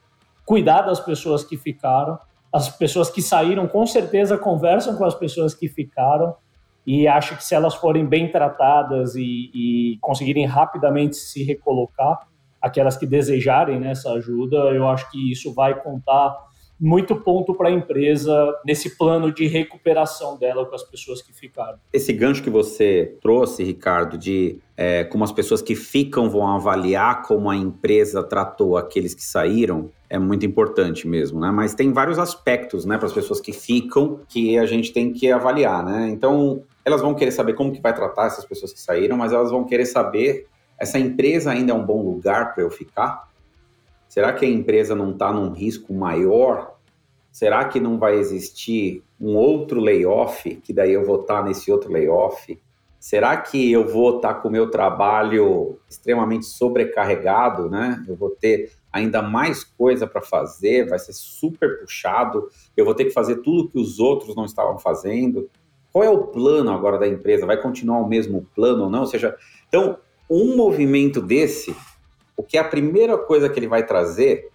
cuidar 0.44 0.82
das 0.82 1.00
pessoas 1.00 1.44
que 1.44 1.56
ficaram. 1.56 2.18
As 2.52 2.68
pessoas 2.68 3.10
que 3.10 3.22
saíram, 3.22 3.66
com 3.66 3.86
certeza, 3.86 4.36
conversam 4.36 4.96
com 4.96 5.04
as 5.04 5.14
pessoas 5.14 5.54
que 5.54 5.68
ficaram 5.68 6.34
e 6.86 7.06
acho 7.06 7.36
que 7.36 7.44
se 7.44 7.54
elas 7.54 7.74
forem 7.74 8.04
bem 8.04 8.30
tratadas 8.30 9.14
e, 9.14 9.50
e 9.54 9.98
conseguirem 10.00 10.44
rapidamente 10.46 11.16
se 11.16 11.44
recolocar, 11.44 12.26
aquelas 12.60 12.96
que 12.96 13.06
desejarem 13.06 13.80
né, 13.80 13.90
essa 13.90 14.10
ajuda, 14.12 14.56
eu 14.70 14.88
acho 14.88 15.10
que 15.10 15.30
isso 15.30 15.52
vai 15.54 15.80
contar 15.80 16.36
muito 16.82 17.14
ponto 17.14 17.54
para 17.54 17.68
a 17.68 17.70
empresa 17.70 18.34
nesse 18.66 18.98
plano 18.98 19.32
de 19.32 19.46
recuperação 19.46 20.36
dela 20.36 20.66
com 20.66 20.74
as 20.74 20.82
pessoas 20.82 21.22
que 21.22 21.32
ficaram. 21.32 21.78
Esse 21.92 22.12
gancho 22.12 22.42
que 22.42 22.50
você 22.50 23.16
trouxe, 23.22 23.62
Ricardo, 23.62 24.18
de 24.18 24.58
é, 24.76 25.04
como 25.04 25.22
as 25.22 25.30
pessoas 25.30 25.62
que 25.62 25.76
ficam 25.76 26.28
vão 26.28 26.44
avaliar 26.44 27.22
como 27.22 27.48
a 27.48 27.54
empresa 27.54 28.20
tratou 28.20 28.76
aqueles 28.76 29.14
que 29.14 29.22
saíram, 29.22 29.90
é 30.10 30.18
muito 30.18 30.44
importante 30.44 31.06
mesmo, 31.06 31.38
né? 31.38 31.52
Mas 31.52 31.72
tem 31.72 31.92
vários 31.92 32.18
aspectos, 32.18 32.84
né, 32.84 32.98
para 32.98 33.06
as 33.06 33.12
pessoas 33.12 33.40
que 33.40 33.52
ficam 33.52 34.18
que 34.28 34.58
a 34.58 34.66
gente 34.66 34.92
tem 34.92 35.12
que 35.12 35.30
avaliar, 35.30 35.84
né? 35.84 36.08
Então, 36.10 36.64
elas 36.84 37.00
vão 37.00 37.14
querer 37.14 37.30
saber 37.30 37.54
como 37.54 37.70
que 37.70 37.80
vai 37.80 37.94
tratar 37.94 38.26
essas 38.26 38.44
pessoas 38.44 38.72
que 38.72 38.80
saíram, 38.80 39.16
mas 39.16 39.32
elas 39.32 39.52
vão 39.52 39.62
querer 39.62 39.86
saber 39.86 40.48
essa 40.76 40.98
empresa 40.98 41.52
ainda 41.52 41.70
é 41.70 41.74
um 41.76 41.86
bom 41.86 42.02
lugar 42.02 42.52
para 42.52 42.64
eu 42.64 42.70
ficar? 42.70 43.28
Será 44.08 44.32
que 44.32 44.44
a 44.44 44.48
empresa 44.48 44.96
não 44.96 45.12
está 45.12 45.32
num 45.32 45.52
risco 45.52 45.94
maior? 45.94 46.71
Será 47.32 47.64
que 47.64 47.80
não 47.80 47.98
vai 47.98 48.16
existir 48.16 49.02
um 49.18 49.34
outro 49.34 49.80
layoff, 49.80 50.54
que 50.56 50.70
daí 50.70 50.92
eu 50.92 51.02
vou 51.02 51.22
estar 51.22 51.38
tá 51.38 51.42
nesse 51.42 51.72
outro 51.72 51.90
layoff? 51.90 52.60
Será 53.00 53.36
que 53.38 53.72
eu 53.72 53.88
vou 53.88 54.16
estar 54.16 54.34
tá 54.34 54.40
com 54.40 54.48
o 54.48 54.52
meu 54.52 54.70
trabalho 54.70 55.78
extremamente 55.88 56.44
sobrecarregado, 56.44 57.70
né? 57.70 58.04
Eu 58.06 58.14
vou 58.14 58.30
ter 58.30 58.70
ainda 58.92 59.22
mais 59.22 59.64
coisa 59.64 60.06
para 60.06 60.20
fazer, 60.20 60.86
vai 60.86 60.98
ser 60.98 61.14
super 61.14 61.80
puxado, 61.80 62.48
eu 62.76 62.84
vou 62.84 62.94
ter 62.94 63.06
que 63.06 63.10
fazer 63.10 63.36
tudo 63.36 63.70
que 63.70 63.78
os 63.78 63.98
outros 63.98 64.36
não 64.36 64.44
estavam 64.44 64.78
fazendo. 64.78 65.48
Qual 65.90 66.04
é 66.04 66.10
o 66.10 66.26
plano 66.26 66.70
agora 66.70 66.98
da 66.98 67.08
empresa? 67.08 67.46
Vai 67.46 67.60
continuar 67.60 67.98
o 67.98 68.08
mesmo 68.08 68.46
plano 68.54 68.84
ou 68.84 68.90
não? 68.90 69.00
Ou 69.00 69.06
seja, 69.06 69.34
então, 69.68 69.98
um 70.28 70.54
movimento 70.54 71.20
desse 71.20 71.74
o 72.36 72.42
que 72.42 72.56
é 72.56 72.60
a 72.60 72.64
primeira 72.64 73.16
coisa 73.16 73.48
que 73.48 73.58
ele 73.58 73.68
vai 73.68 73.84
trazer 73.86 74.50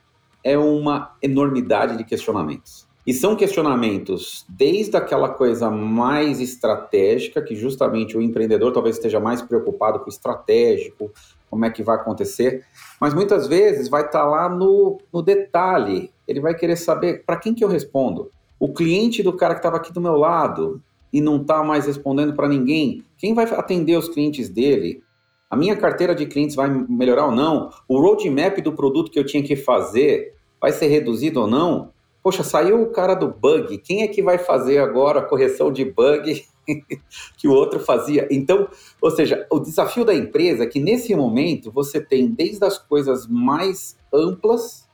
é 0.47 0.57
uma 0.57 1.17
enormidade 1.21 1.97
de 1.97 2.05
questionamentos. 2.05 2.87
E 3.05 3.13
são 3.13 3.35
questionamentos 3.35 4.45
desde 4.47 4.95
aquela 4.95 5.27
coisa 5.27 5.69
mais 5.69 6.39
estratégica, 6.39 7.41
que 7.41 7.53
justamente 7.53 8.17
o 8.17 8.21
empreendedor 8.21 8.71
talvez 8.71 8.95
esteja 8.95 9.19
mais 9.19 9.41
preocupado 9.41 9.99
com 9.99 10.05
o 10.05 10.09
estratégico, 10.09 11.11
como 11.49 11.65
é 11.65 11.69
que 11.69 11.83
vai 11.83 11.97
acontecer, 11.97 12.65
mas 12.99 13.13
muitas 13.13 13.45
vezes 13.45 13.89
vai 13.89 14.05
estar 14.05 14.19
tá 14.19 14.25
lá 14.25 14.47
no, 14.47 15.01
no 15.11 15.21
detalhe. 15.21 16.11
Ele 16.25 16.39
vai 16.39 16.55
querer 16.55 16.77
saber 16.77 17.25
para 17.25 17.35
quem 17.35 17.53
que 17.53 17.63
eu 17.63 17.69
respondo. 17.69 18.31
O 18.57 18.73
cliente 18.73 19.21
do 19.21 19.33
cara 19.33 19.53
que 19.53 19.59
estava 19.59 19.75
aqui 19.75 19.91
do 19.91 19.99
meu 19.99 20.15
lado 20.15 20.81
e 21.11 21.19
não 21.19 21.41
está 21.41 21.61
mais 21.61 21.85
respondendo 21.85 22.33
para 22.33 22.47
ninguém, 22.47 23.03
quem 23.17 23.33
vai 23.33 23.45
atender 23.45 23.97
os 23.97 24.07
clientes 24.07 24.47
dele? 24.47 25.03
a 25.49 25.55
minha 25.55 25.75
carteira 25.75 26.13
de 26.13 26.25
clientes 26.25 26.55
vai 26.55 26.69
melhorar 26.69 27.27
ou 27.27 27.31
não, 27.31 27.69
o 27.87 27.99
roadmap 27.99 28.59
do 28.61 28.73
produto 28.73 29.11
que 29.11 29.19
eu 29.19 29.25
tinha 29.25 29.41
que 29.41 29.55
fazer 29.55 30.35
vai 30.59 30.71
ser 30.71 30.87
reduzido 30.87 31.41
ou 31.41 31.47
não. 31.47 31.91
Poxa, 32.21 32.43
saiu 32.43 32.81
o 32.81 32.91
cara 32.91 33.13
do 33.13 33.29
bug, 33.29 33.77
quem 33.77 34.03
é 34.03 34.07
que 34.07 34.21
vai 34.21 34.37
fazer 34.37 34.79
agora 34.79 35.19
a 35.19 35.23
correção 35.23 35.71
de 35.71 35.85
bug 35.85 36.45
que 37.37 37.47
o 37.47 37.53
outro 37.53 37.79
fazia? 37.79 38.27
Então, 38.29 38.67
ou 39.01 39.11
seja, 39.11 39.47
o 39.49 39.59
desafio 39.59 40.03
da 40.03 40.13
empresa 40.13 40.63
é 40.63 40.67
que 40.67 40.79
nesse 40.79 41.15
momento 41.15 41.71
você 41.71 42.01
tem 42.01 42.27
desde 42.27 42.65
as 42.65 42.77
coisas 42.77 43.27
mais 43.27 43.97
amplas 44.13 44.87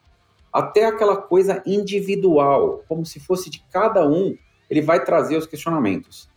até 0.51 0.85
aquela 0.85 1.17
coisa 1.17 1.63
individual, 1.65 2.83
como 2.87 3.03
se 3.03 3.19
fosse 3.19 3.49
de 3.49 3.65
cada 3.71 4.07
um, 4.07 4.37
ele 4.69 4.81
vai 4.81 5.03
trazer 5.03 5.35
os 5.35 5.47
questionamentos. 5.47 6.29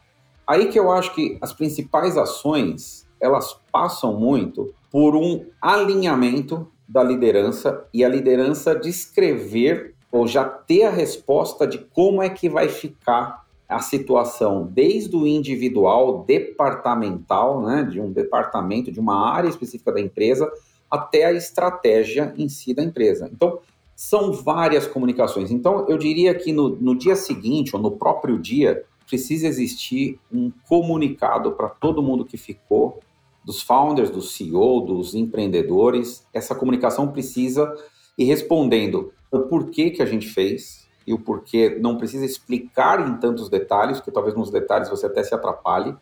Aí 0.46 0.68
que 0.68 0.78
eu 0.78 0.90
acho 0.90 1.14
que 1.14 1.36
as 1.42 1.52
principais 1.52 2.16
ações 2.16 3.06
elas 3.20 3.60
passam 3.70 4.18
muito 4.18 4.74
por 4.90 5.16
um 5.16 5.46
alinhamento 5.60 6.70
da 6.88 7.02
liderança 7.02 7.84
e 7.92 8.04
a 8.04 8.08
liderança 8.08 8.74
descrever 8.74 9.94
ou 10.10 10.26
já 10.26 10.44
ter 10.44 10.84
a 10.84 10.90
resposta 10.90 11.66
de 11.66 11.78
como 11.78 12.22
é 12.22 12.28
que 12.28 12.48
vai 12.48 12.68
ficar 12.68 13.44
a 13.68 13.80
situação 13.80 14.68
desde 14.72 15.16
o 15.16 15.26
individual, 15.26 16.24
departamental, 16.24 17.60
né, 17.60 17.82
de 17.82 18.00
um 18.00 18.12
departamento, 18.12 18.92
de 18.92 19.00
uma 19.00 19.28
área 19.28 19.48
específica 19.48 19.92
da 19.92 20.00
empresa, 20.00 20.50
até 20.90 21.24
a 21.24 21.32
estratégia 21.32 22.32
em 22.38 22.48
si 22.48 22.72
da 22.72 22.82
empresa. 22.82 23.28
Então, 23.32 23.58
são 23.96 24.32
várias 24.32 24.86
comunicações. 24.86 25.50
Então, 25.50 25.86
eu 25.88 25.98
diria 25.98 26.34
que 26.34 26.52
no, 26.52 26.68
no 26.76 26.94
dia 26.94 27.16
seguinte, 27.16 27.74
ou 27.74 27.82
no 27.82 27.90
próprio 27.90 28.38
dia, 28.38 28.84
precisa 29.06 29.46
existir 29.46 30.18
um 30.32 30.52
comunicado 30.68 31.52
para 31.52 31.68
todo 31.68 32.02
mundo 32.02 32.24
que 32.24 32.36
ficou, 32.36 33.00
dos 33.46 33.62
founders, 33.62 34.10
do 34.10 34.20
CEO, 34.20 34.80
dos 34.80 35.14
empreendedores. 35.14 36.26
Essa 36.34 36.52
comunicação 36.52 37.12
precisa 37.12 37.72
ir 38.18 38.24
respondendo 38.24 39.12
o 39.30 39.42
porquê 39.42 39.90
que 39.90 40.02
a 40.02 40.06
gente 40.06 40.26
fez 40.26 40.84
e 41.06 41.14
o 41.14 41.18
porquê 41.18 41.78
não 41.80 41.96
precisa 41.96 42.24
explicar 42.24 43.08
em 43.08 43.16
tantos 43.18 43.48
detalhes, 43.48 43.98
porque 43.98 44.10
talvez 44.10 44.34
nos 44.34 44.50
detalhes 44.50 44.90
você 44.90 45.06
até 45.06 45.22
se 45.22 45.32
atrapalhe, 45.32 45.94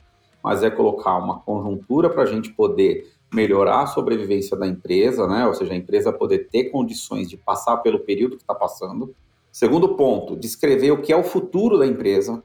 mas 0.42 0.62
é 0.62 0.70
colocar 0.70 1.18
uma 1.18 1.40
conjuntura 1.40 2.09
para 2.09 2.22
a 2.22 2.26
gente 2.26 2.50
poder 2.50 3.12
melhorar 3.33 3.83
a 3.83 3.87
sobrevivência 3.87 4.57
da 4.57 4.66
empresa, 4.66 5.26
né? 5.26 5.46
ou 5.46 5.52
seja, 5.52 5.74
a 5.74 5.76
empresa 5.76 6.12
poder 6.12 6.48
ter 6.50 6.64
condições 6.64 7.28
de 7.28 7.37
passar 7.37 7.78
pelo 7.78 8.00
período 8.00 8.37
que 8.37 8.42
está 8.42 8.54
passando. 8.54 9.14
Segundo 9.52 9.96
ponto, 9.96 10.37
descrever 10.37 10.92
o 10.92 11.02
que 11.02 11.12
é 11.12 11.16
o 11.16 11.24
futuro 11.24 11.76
da 11.76 11.87
empresa, 11.87 12.42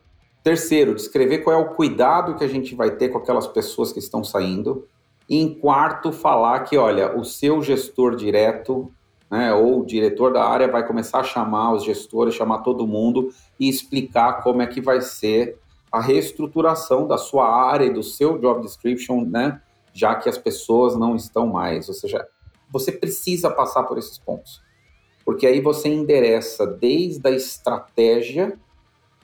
Terceiro, 0.49 0.95
descrever 0.95 1.43
qual 1.43 1.55
é 1.55 1.59
o 1.59 1.75
cuidado 1.75 2.33
que 2.33 2.43
a 2.43 2.47
gente 2.47 2.73
vai 2.73 2.89
ter 2.89 3.09
com 3.09 3.19
aquelas 3.19 3.45
pessoas 3.45 3.93
que 3.93 3.99
estão 3.99 4.23
saindo. 4.23 4.87
E 5.29 5.39
em 5.39 5.53
quarto, 5.53 6.11
falar 6.11 6.61
que, 6.61 6.75
olha, 6.75 7.15
o 7.15 7.23
seu 7.23 7.61
gestor 7.61 8.15
direto 8.15 8.91
né, 9.29 9.53
ou 9.53 9.81
o 9.81 9.85
diretor 9.85 10.33
da 10.33 10.43
área 10.43 10.67
vai 10.67 10.87
começar 10.87 11.19
a 11.19 11.23
chamar 11.23 11.73
os 11.73 11.83
gestores, 11.83 12.33
chamar 12.33 12.63
todo 12.63 12.87
mundo 12.87 13.29
e 13.59 13.69
explicar 13.69 14.41
como 14.41 14.63
é 14.63 14.65
que 14.65 14.81
vai 14.81 15.01
ser 15.01 15.59
a 15.91 16.01
reestruturação 16.01 17.07
da 17.07 17.19
sua 17.19 17.47
área 17.47 17.85
e 17.85 17.93
do 17.93 18.01
seu 18.01 18.39
job 18.39 18.63
description, 18.63 19.21
né, 19.25 19.61
já 19.93 20.15
que 20.15 20.27
as 20.27 20.39
pessoas 20.39 20.97
não 20.97 21.15
estão 21.15 21.45
mais. 21.45 21.87
Ou 21.87 21.93
seja, 21.93 22.27
você 22.71 22.91
precisa 22.91 23.51
passar 23.51 23.83
por 23.83 23.99
esses 23.99 24.17
pontos. 24.17 24.63
Porque 25.23 25.45
aí 25.45 25.61
você 25.61 25.89
endereça 25.89 26.65
desde 26.65 27.27
a 27.27 27.31
estratégia, 27.31 28.57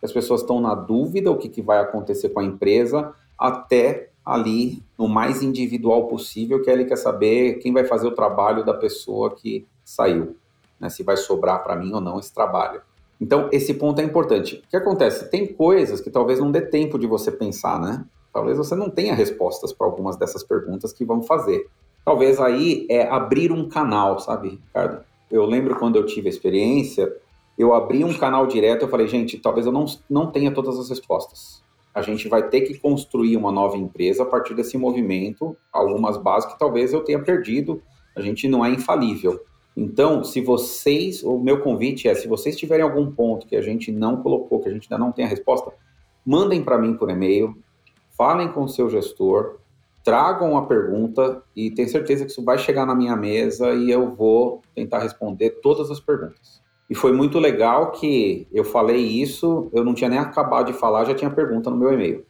as 0.05 0.11
pessoas 0.11 0.41
estão 0.41 0.61
na 0.61 0.75
dúvida 0.75 1.31
o 1.31 1.37
que, 1.37 1.49
que 1.49 1.61
vai 1.61 1.79
acontecer 1.79 2.29
com 2.29 2.39
a 2.39 2.43
empresa, 2.43 3.13
até 3.37 4.09
ali 4.25 4.81
no 4.97 5.07
mais 5.07 5.43
individual 5.43 6.07
possível, 6.07 6.61
que 6.61 6.69
ele 6.69 6.85
quer 6.85 6.97
saber 6.97 7.55
quem 7.55 7.73
vai 7.73 7.85
fazer 7.85 8.07
o 8.07 8.15
trabalho 8.15 8.65
da 8.65 8.73
pessoa 8.73 9.35
que 9.35 9.67
saiu, 9.83 10.35
né? 10.79 10.89
se 10.89 11.03
vai 11.03 11.15
sobrar 11.15 11.63
para 11.63 11.75
mim 11.75 11.93
ou 11.93 12.01
não 12.01 12.19
esse 12.19 12.33
trabalho. 12.33 12.81
Então, 13.19 13.49
esse 13.51 13.73
ponto 13.73 14.01
é 14.01 14.03
importante. 14.03 14.63
O 14.65 14.69
que 14.69 14.75
acontece? 14.75 15.29
Tem 15.29 15.45
coisas 15.45 16.01
que 16.01 16.09
talvez 16.09 16.39
não 16.39 16.51
dê 16.51 16.61
tempo 16.61 16.99
de 16.99 17.07
você 17.07 17.31
pensar, 17.31 17.79
né? 17.79 18.03
Talvez 18.33 18.57
você 18.57 18.75
não 18.75 18.89
tenha 18.89 19.13
respostas 19.13 19.71
para 19.71 19.87
algumas 19.87 20.17
dessas 20.17 20.43
perguntas 20.43 20.91
que 20.91 21.05
vão 21.05 21.23
fazer. 21.23 21.69
Talvez 22.03 22.39
aí 22.39 22.85
é 22.89 23.07
abrir 23.07 23.51
um 23.51 23.69
canal, 23.69 24.19
sabe, 24.19 24.49
Ricardo? 24.49 25.03
Eu 25.31 25.45
lembro 25.45 25.75
quando 25.75 25.95
eu 25.95 26.05
tive 26.05 26.27
a 26.27 26.29
experiência, 26.29 27.15
eu 27.57 27.73
abri 27.73 28.03
um 28.03 28.13
canal 28.13 28.45
direto, 28.47 28.83
eu 28.83 28.89
falei, 28.89 29.07
gente, 29.07 29.37
talvez 29.37 29.65
eu 29.65 29.71
não, 29.71 29.85
não 30.09 30.31
tenha 30.31 30.51
todas 30.51 30.77
as 30.77 30.89
respostas. 30.89 31.63
A 31.93 32.01
gente 32.01 32.27
vai 32.27 32.49
ter 32.49 32.61
que 32.61 32.77
construir 32.77 33.37
uma 33.37 33.51
nova 33.51 33.77
empresa 33.77 34.23
a 34.23 34.25
partir 34.25 34.53
desse 34.53 34.77
movimento, 34.77 35.55
algumas 35.71 36.17
bases 36.17 36.51
que 36.51 36.59
talvez 36.59 36.91
eu 36.91 37.01
tenha 37.01 37.21
perdido. 37.23 37.81
A 38.13 38.21
gente 38.21 38.49
não 38.49 38.65
é 38.65 38.69
infalível. 38.69 39.39
Então, 39.77 40.23
se 40.23 40.41
vocês, 40.41 41.23
o 41.23 41.37
meu 41.37 41.61
convite 41.61 42.07
é, 42.07 42.15
se 42.15 42.27
vocês 42.27 42.57
tiverem 42.57 42.83
algum 42.83 43.09
ponto 43.11 43.47
que 43.47 43.55
a 43.55 43.61
gente 43.61 43.91
não 43.91 44.21
colocou, 44.21 44.59
que 44.59 44.67
a 44.67 44.73
gente 44.73 44.91
ainda 44.91 45.03
não 45.03 45.11
tem 45.11 45.23
a 45.23 45.27
resposta, 45.27 45.71
mandem 46.25 46.63
para 46.63 46.77
mim 46.77 46.95
por 46.95 47.09
e-mail, 47.09 47.55
falem 48.11 48.51
com 48.51 48.63
o 48.63 48.69
seu 48.69 48.89
gestor, 48.89 49.59
tragam 50.03 50.57
a 50.57 50.65
pergunta 50.65 51.41
e 51.55 51.71
tenho 51.71 51.89
certeza 51.89 52.25
que 52.25 52.31
isso 52.31 52.43
vai 52.43 52.57
chegar 52.57 52.85
na 52.85 52.95
minha 52.95 53.15
mesa 53.15 53.73
e 53.73 53.89
eu 53.89 54.13
vou 54.13 54.61
tentar 54.73 54.99
responder 54.99 55.61
todas 55.61 55.89
as 55.89 55.99
perguntas. 55.99 56.64
E 56.89 56.95
foi 56.95 57.11
muito 57.11 57.39
legal 57.39 57.91
que 57.91 58.47
eu 58.51 58.63
falei 58.63 58.97
isso, 58.97 59.69
eu 59.73 59.83
não 59.83 59.93
tinha 59.93 60.09
nem 60.09 60.19
acabado 60.19 60.71
de 60.71 60.77
falar, 60.77 61.05
já 61.05 61.15
tinha 61.15 61.31
pergunta 61.31 61.69
no 61.69 61.77
meu 61.77 61.91
e-mail. 61.91 62.25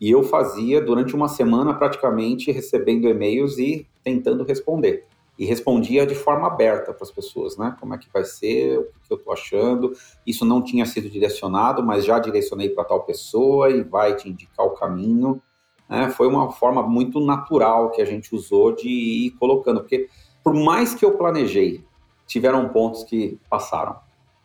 E 0.00 0.10
eu 0.10 0.22
fazia 0.22 0.80
durante 0.80 1.14
uma 1.14 1.28
semana 1.28 1.74
praticamente 1.74 2.50
recebendo 2.50 3.06
e-mails 3.06 3.58
e 3.58 3.86
tentando 4.02 4.44
responder 4.44 5.04
e 5.40 5.46
respondia 5.46 6.06
de 6.06 6.14
forma 6.14 6.46
aberta 6.46 6.92
para 6.92 7.02
as 7.02 7.10
pessoas, 7.10 7.56
né? 7.56 7.74
Como 7.80 7.94
é 7.94 7.98
que 7.98 8.12
vai 8.12 8.24
ser, 8.24 8.78
o 8.78 8.82
que 8.82 9.10
eu 9.10 9.16
estou 9.16 9.32
achando. 9.32 9.94
Isso 10.26 10.44
não 10.44 10.62
tinha 10.62 10.84
sido 10.84 11.08
direcionado, 11.08 11.82
mas 11.82 12.04
já 12.04 12.18
direcionei 12.18 12.68
para 12.68 12.84
tal 12.84 13.04
pessoa 13.04 13.70
e 13.70 13.82
vai 13.82 14.14
te 14.14 14.28
indicar 14.28 14.66
o 14.66 14.72
caminho. 14.72 15.40
Né? 15.88 16.10
Foi 16.10 16.28
uma 16.28 16.52
forma 16.52 16.82
muito 16.82 17.18
natural 17.20 17.90
que 17.90 18.02
a 18.02 18.04
gente 18.04 18.34
usou 18.34 18.76
de 18.76 18.86
ir 18.86 19.30
colocando, 19.40 19.80
porque 19.80 20.10
por 20.44 20.52
mais 20.52 20.94
que 20.94 21.06
eu 21.06 21.16
planejei, 21.16 21.82
tiveram 22.30 22.68
pontos 22.68 23.02
que 23.02 23.40
passaram. 23.50 23.96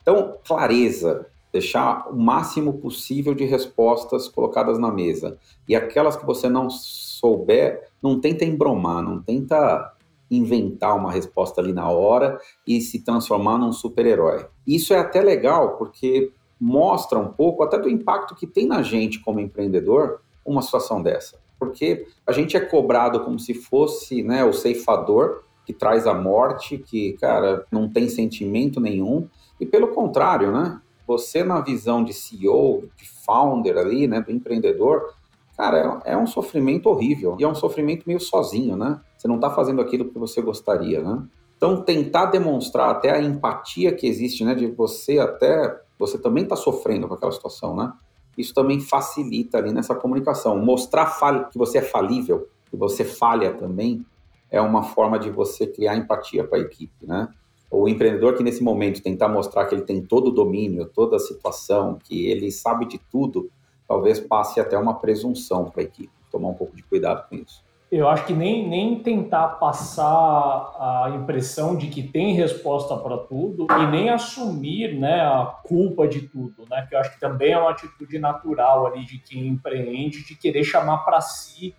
Então, 0.01 0.37
clareza, 0.45 1.27
deixar 1.53 2.09
o 2.09 2.15
máximo 2.17 2.73
possível 2.73 3.35
de 3.35 3.45
respostas 3.45 4.27
colocadas 4.27 4.79
na 4.79 4.91
mesa. 4.91 5.37
E 5.69 5.75
aquelas 5.75 6.15
que 6.15 6.25
você 6.25 6.49
não 6.49 6.67
souber, 6.67 7.87
não 8.01 8.19
tenta 8.19 8.43
embromar, 8.43 9.03
não 9.03 9.21
tenta 9.21 9.93
inventar 10.31 10.97
uma 10.97 11.11
resposta 11.11 11.61
ali 11.61 11.71
na 11.71 11.87
hora 11.87 12.39
e 12.65 12.81
se 12.81 13.03
transformar 13.03 13.59
num 13.59 13.71
super-herói. 13.71 14.47
Isso 14.65 14.91
é 14.91 14.97
até 14.97 15.21
legal 15.21 15.77
porque 15.77 16.31
mostra 16.59 17.19
um 17.19 17.27
pouco 17.27 17.61
até 17.61 17.77
do 17.77 17.87
impacto 17.87 18.33
que 18.33 18.47
tem 18.47 18.65
na 18.65 18.81
gente 18.81 19.19
como 19.19 19.39
empreendedor 19.39 20.21
uma 20.43 20.63
situação 20.63 21.03
dessa. 21.03 21.39
Porque 21.59 22.07
a 22.25 22.31
gente 22.31 22.57
é 22.57 22.59
cobrado 22.59 23.23
como 23.23 23.39
se 23.39 23.53
fosse 23.53 24.23
né, 24.23 24.43
o 24.43 24.53
ceifador 24.53 25.44
que 25.65 25.73
traz 25.73 26.05
a 26.05 26.13
morte, 26.13 26.77
que, 26.77 27.13
cara, 27.13 27.65
não 27.71 27.89
tem 27.89 28.07
sentimento 28.07 28.79
nenhum. 28.79 29.27
E 29.59 29.65
pelo 29.65 29.89
contrário, 29.89 30.51
né? 30.51 30.79
Você 31.07 31.43
na 31.43 31.61
visão 31.61 32.03
de 32.03 32.13
CEO, 32.13 32.89
de 32.97 33.07
founder 33.25 33.77
ali, 33.77 34.07
né, 34.07 34.21
do 34.21 34.31
empreendedor, 34.31 35.13
cara, 35.55 36.01
é, 36.05 36.13
é 36.13 36.17
um 36.17 36.27
sofrimento 36.27 36.89
horrível. 36.89 37.37
E 37.39 37.43
é 37.43 37.47
um 37.47 37.55
sofrimento 37.55 38.03
meio 38.05 38.19
sozinho, 38.19 38.75
né? 38.75 38.99
Você 39.17 39.27
não 39.27 39.35
está 39.35 39.49
fazendo 39.49 39.81
aquilo 39.81 40.05
que 40.05 40.17
você 40.17 40.41
gostaria, 40.41 41.01
né? 41.01 41.23
Então, 41.57 41.81
tentar 41.81 42.25
demonstrar 42.27 42.89
até 42.89 43.11
a 43.11 43.21
empatia 43.21 43.93
que 43.93 44.07
existe, 44.07 44.43
né? 44.43 44.53
De 44.53 44.67
você 44.67 45.19
até... 45.19 45.81
Você 45.97 46.17
também 46.17 46.43
está 46.43 46.55
sofrendo 46.55 47.07
com 47.07 47.13
aquela 47.13 47.31
situação, 47.31 47.75
né? 47.75 47.93
Isso 48.37 48.53
também 48.53 48.79
facilita 48.81 49.57
ali 49.57 49.71
nessa 49.71 49.95
comunicação. 49.95 50.57
Mostrar 50.57 51.17
que 51.49 51.57
você 51.57 51.77
é 51.77 51.81
falível, 51.81 52.49
que 52.69 52.75
você 52.75 53.05
falha 53.05 53.53
também, 53.53 54.05
é 54.51 54.61
uma 54.61 54.83
forma 54.83 55.19
de 55.19 55.29
você 55.29 55.67
criar 55.67 55.95
empatia 55.95 56.43
para 56.43 56.57
a 56.57 56.61
equipe, 56.61 57.05
né? 57.05 57.27
O 57.69 57.89
empreendedor 57.89 58.35
que 58.35 58.43
nesse 58.43 58.63
momento 58.63 59.01
tentar 59.01 59.27
mostrar 59.27 59.65
que 59.65 59.75
ele 59.75 59.81
tem 59.81 60.01
todo 60.01 60.27
o 60.27 60.31
domínio, 60.31 60.85
toda 60.85 61.17
a 61.17 61.19
situação, 61.19 61.97
que 62.03 62.27
ele 62.27 62.51
sabe 62.51 62.85
de 62.85 62.97
tudo, 62.97 63.49
talvez 63.87 64.19
passe 64.19 64.59
até 64.59 64.77
uma 64.77 64.95
presunção 64.99 65.65
para 65.65 65.81
a 65.81 65.85
equipe. 65.85 66.11
Tomar 66.31 66.49
um 66.49 66.53
pouco 66.53 66.75
de 66.75 66.83
cuidado 66.83 67.27
com 67.27 67.35
isso. 67.35 67.63
Eu 67.91 68.09
acho 68.09 68.25
que 68.25 68.33
nem, 68.33 68.67
nem 68.67 68.99
tentar 68.99 69.47
passar 69.59 70.05
a 70.05 71.11
impressão 71.15 71.77
de 71.77 71.87
que 71.87 72.03
tem 72.03 72.33
resposta 72.33 72.97
para 72.97 73.17
tudo 73.17 73.67
e 73.69 73.87
nem 73.87 74.09
assumir 74.09 74.97
né, 74.97 75.21
a 75.21 75.45
culpa 75.63 76.07
de 76.07 76.23
tudo, 76.23 76.65
né? 76.69 76.85
Que 76.89 76.95
eu 76.95 76.99
acho 76.99 77.13
que 77.13 77.19
também 77.19 77.53
é 77.53 77.57
uma 77.57 77.69
atitude 77.69 78.17
natural 78.19 78.87
ali 78.87 79.05
de 79.05 79.19
quem 79.19 79.47
empreende, 79.47 80.25
de 80.25 80.35
querer 80.35 80.63
chamar 80.63 80.99
para 80.99 81.21
si 81.21 81.75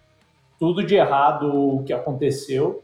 tudo 0.58 0.84
de 0.84 0.94
errado 0.94 1.82
que 1.86 1.92
aconteceu 1.92 2.82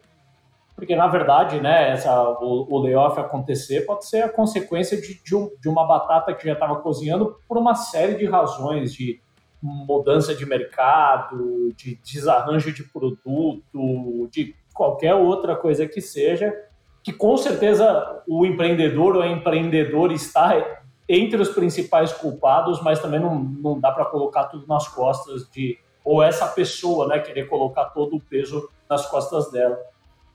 porque 0.75 0.97
na 0.97 1.07
verdade, 1.07 1.61
né, 1.61 1.91
essa, 1.91 2.29
o, 2.41 2.67
o 2.69 2.79
layoff 2.83 3.19
acontecer 3.21 3.83
pode 3.83 4.07
ser 4.07 4.23
a 4.23 4.29
consequência 4.29 5.01
de, 5.01 5.23
de, 5.23 5.37
um, 5.37 5.51
de 5.61 5.69
uma 5.69 5.87
batata 5.87 6.35
que 6.35 6.47
já 6.47 6.55
estava 6.55 6.77
cozinhando 6.77 7.37
por 7.47 7.59
uma 7.59 7.75
série 7.75 8.17
de 8.17 8.27
razões, 8.27 8.93
de 8.93 9.21
mudança 9.63 10.35
de 10.35 10.45
mercado, 10.45 11.73
de 11.77 12.01
desarranjo 12.05 12.73
de 12.73 12.83
produto, 12.83 14.29
de 14.29 14.57
qualquer 14.75 15.15
outra 15.15 15.55
coisa 15.55 15.87
que 15.87 16.01
seja, 16.01 16.53
que 17.01 17.13
com 17.13 17.37
certeza 17.37 18.23
o 18.27 18.45
empreendedor 18.45 19.15
ou 19.15 19.23
a 19.23 19.29
empreendedora 19.29 20.13
está 20.13 20.81
entre 21.09 21.41
os 21.41 21.51
principais 21.51 22.13
culpados, 22.13 22.83
mas 22.83 22.99
também 22.99 23.21
não, 23.21 23.39
não 23.39 23.79
dá 23.79 23.93
para 23.93 24.07
colocar 24.07 24.45
tudo 24.45 24.67
nas 24.67 24.89
costas 24.89 25.49
de 25.51 25.79
ou 26.05 26.23
essa 26.23 26.47
pessoa, 26.47 27.07
né, 27.07 27.19
querer 27.19 27.49
colocar 27.49 27.87
todo 27.87 28.17
o 28.17 28.21
peso 28.21 28.69
nas 28.89 29.07
costas 29.07 29.51
dela. 29.51 29.79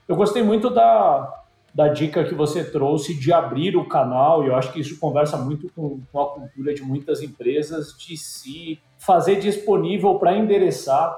Eu 0.07 0.15
gostei 0.15 0.41
muito 0.41 0.69
da, 0.69 1.43
da 1.73 1.89
dica 1.89 2.23
que 2.23 2.33
você 2.33 2.63
trouxe 2.63 3.13
de 3.13 3.31
abrir 3.31 3.75
o 3.75 3.87
canal, 3.87 4.43
e 4.43 4.47
eu 4.47 4.55
acho 4.55 4.71
que 4.71 4.79
isso 4.79 4.99
conversa 4.99 5.37
muito 5.37 5.69
com, 5.75 5.99
com 6.11 6.21
a 6.21 6.25
cultura 6.27 6.73
de 6.73 6.81
muitas 6.81 7.21
empresas, 7.21 7.95
de 7.97 8.17
se 8.17 8.79
fazer 8.97 9.39
disponível 9.39 10.15
para 10.15 10.35
endereçar. 10.35 11.15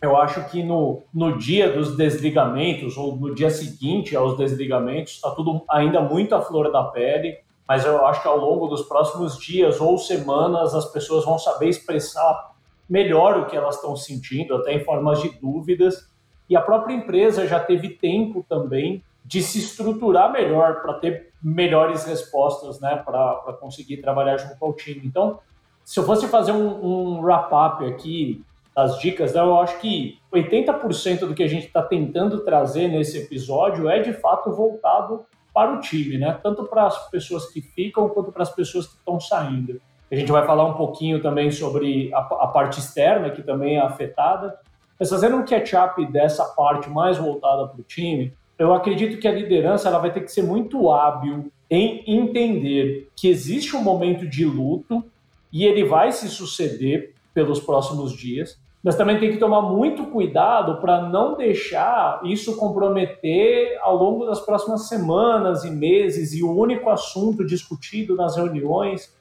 Eu 0.00 0.16
acho 0.16 0.44
que 0.48 0.62
no, 0.62 1.02
no 1.12 1.36
dia 1.36 1.70
dos 1.70 1.96
desligamentos, 1.96 2.96
ou 2.96 3.16
no 3.16 3.34
dia 3.34 3.50
seguinte 3.50 4.16
aos 4.16 4.36
desligamentos, 4.36 5.14
está 5.14 5.30
tudo 5.32 5.62
ainda 5.68 6.00
muito 6.00 6.34
à 6.34 6.40
flor 6.40 6.70
da 6.70 6.84
pele, 6.84 7.36
mas 7.66 7.84
eu 7.84 8.06
acho 8.06 8.22
que 8.22 8.28
ao 8.28 8.38
longo 8.38 8.68
dos 8.68 8.82
próximos 8.82 9.36
dias 9.36 9.78
ou 9.80 9.98
semanas 9.98 10.74
as 10.74 10.90
pessoas 10.90 11.24
vão 11.24 11.38
saber 11.38 11.68
expressar 11.68 12.52
melhor 12.88 13.38
o 13.38 13.46
que 13.46 13.56
elas 13.56 13.76
estão 13.76 13.94
sentindo, 13.96 14.54
até 14.56 14.72
em 14.72 14.84
formas 14.84 15.20
de 15.20 15.28
dúvidas, 15.38 16.10
e 16.48 16.56
a 16.56 16.60
própria 16.60 16.94
empresa 16.94 17.46
já 17.46 17.60
teve 17.60 17.90
tempo 17.90 18.44
também 18.48 19.02
de 19.24 19.42
se 19.42 19.58
estruturar 19.58 20.32
melhor 20.32 20.80
para 20.80 20.94
ter 20.94 21.30
melhores 21.42 22.04
respostas, 22.04 22.80
né, 22.80 23.02
para 23.04 23.52
conseguir 23.60 23.98
trabalhar 23.98 24.38
junto 24.38 24.64
ao 24.64 24.72
time. 24.72 25.02
Então, 25.04 25.38
se 25.84 26.00
eu 26.00 26.04
fosse 26.04 26.26
fazer 26.28 26.52
um, 26.52 26.84
um 26.84 27.20
wrap-up 27.20 27.84
aqui 27.84 28.42
das 28.74 28.98
dicas, 28.98 29.34
né, 29.34 29.40
eu 29.40 29.58
acho 29.60 29.78
que 29.80 30.18
80% 30.32 31.26
do 31.26 31.34
que 31.34 31.42
a 31.42 31.48
gente 31.48 31.66
está 31.66 31.82
tentando 31.82 32.40
trazer 32.40 32.88
nesse 32.88 33.18
episódio 33.18 33.88
é 33.88 34.00
de 34.00 34.14
fato 34.14 34.50
voltado 34.50 35.26
para 35.52 35.74
o 35.74 35.80
time, 35.80 36.16
né? 36.18 36.38
Tanto 36.42 36.64
para 36.64 36.86
as 36.86 37.10
pessoas 37.10 37.50
que 37.50 37.60
ficam 37.60 38.08
quanto 38.08 38.30
para 38.30 38.44
as 38.44 38.54
pessoas 38.54 38.86
que 38.86 38.94
estão 38.94 39.18
saindo. 39.18 39.80
A 40.10 40.14
gente 40.14 40.32
vai 40.32 40.46
falar 40.46 40.64
um 40.64 40.74
pouquinho 40.74 41.20
também 41.20 41.50
sobre 41.50 42.12
a, 42.14 42.18
a 42.18 42.46
parte 42.46 42.80
externa, 42.80 43.30
que 43.30 43.42
também 43.42 43.76
é 43.76 43.80
afetada, 43.80 44.58
mas 44.98 45.10
fazendo 45.10 45.36
um 45.36 45.44
catch-up 45.44 46.04
dessa 46.06 46.44
parte 46.44 46.88
mais 46.88 47.18
voltada 47.18 47.68
para 47.68 47.80
o 47.80 47.84
time, 47.84 48.32
eu 48.58 48.74
acredito 48.74 49.20
que 49.20 49.28
a 49.28 49.32
liderança 49.32 49.88
ela 49.88 49.98
vai 49.98 50.12
ter 50.12 50.20
que 50.22 50.32
ser 50.32 50.42
muito 50.42 50.90
hábil 50.90 51.52
em 51.70 52.02
entender 52.06 53.08
que 53.14 53.28
existe 53.28 53.76
um 53.76 53.82
momento 53.82 54.26
de 54.26 54.44
luto 54.44 55.04
e 55.52 55.64
ele 55.64 55.84
vai 55.84 56.10
se 56.10 56.28
suceder 56.28 57.14
pelos 57.32 57.60
próximos 57.60 58.12
dias, 58.12 58.58
mas 58.82 58.96
também 58.96 59.18
tem 59.18 59.30
que 59.30 59.38
tomar 59.38 59.62
muito 59.62 60.06
cuidado 60.06 60.80
para 60.80 61.02
não 61.02 61.36
deixar 61.36 62.20
isso 62.24 62.56
comprometer 62.56 63.78
ao 63.82 63.96
longo 63.96 64.24
das 64.24 64.40
próximas 64.40 64.88
semanas 64.88 65.64
e 65.64 65.70
meses 65.70 66.32
e 66.32 66.42
o 66.42 66.50
único 66.50 66.88
assunto 66.88 67.44
discutido 67.44 68.16
nas 68.16 68.36
reuniões 68.36 69.14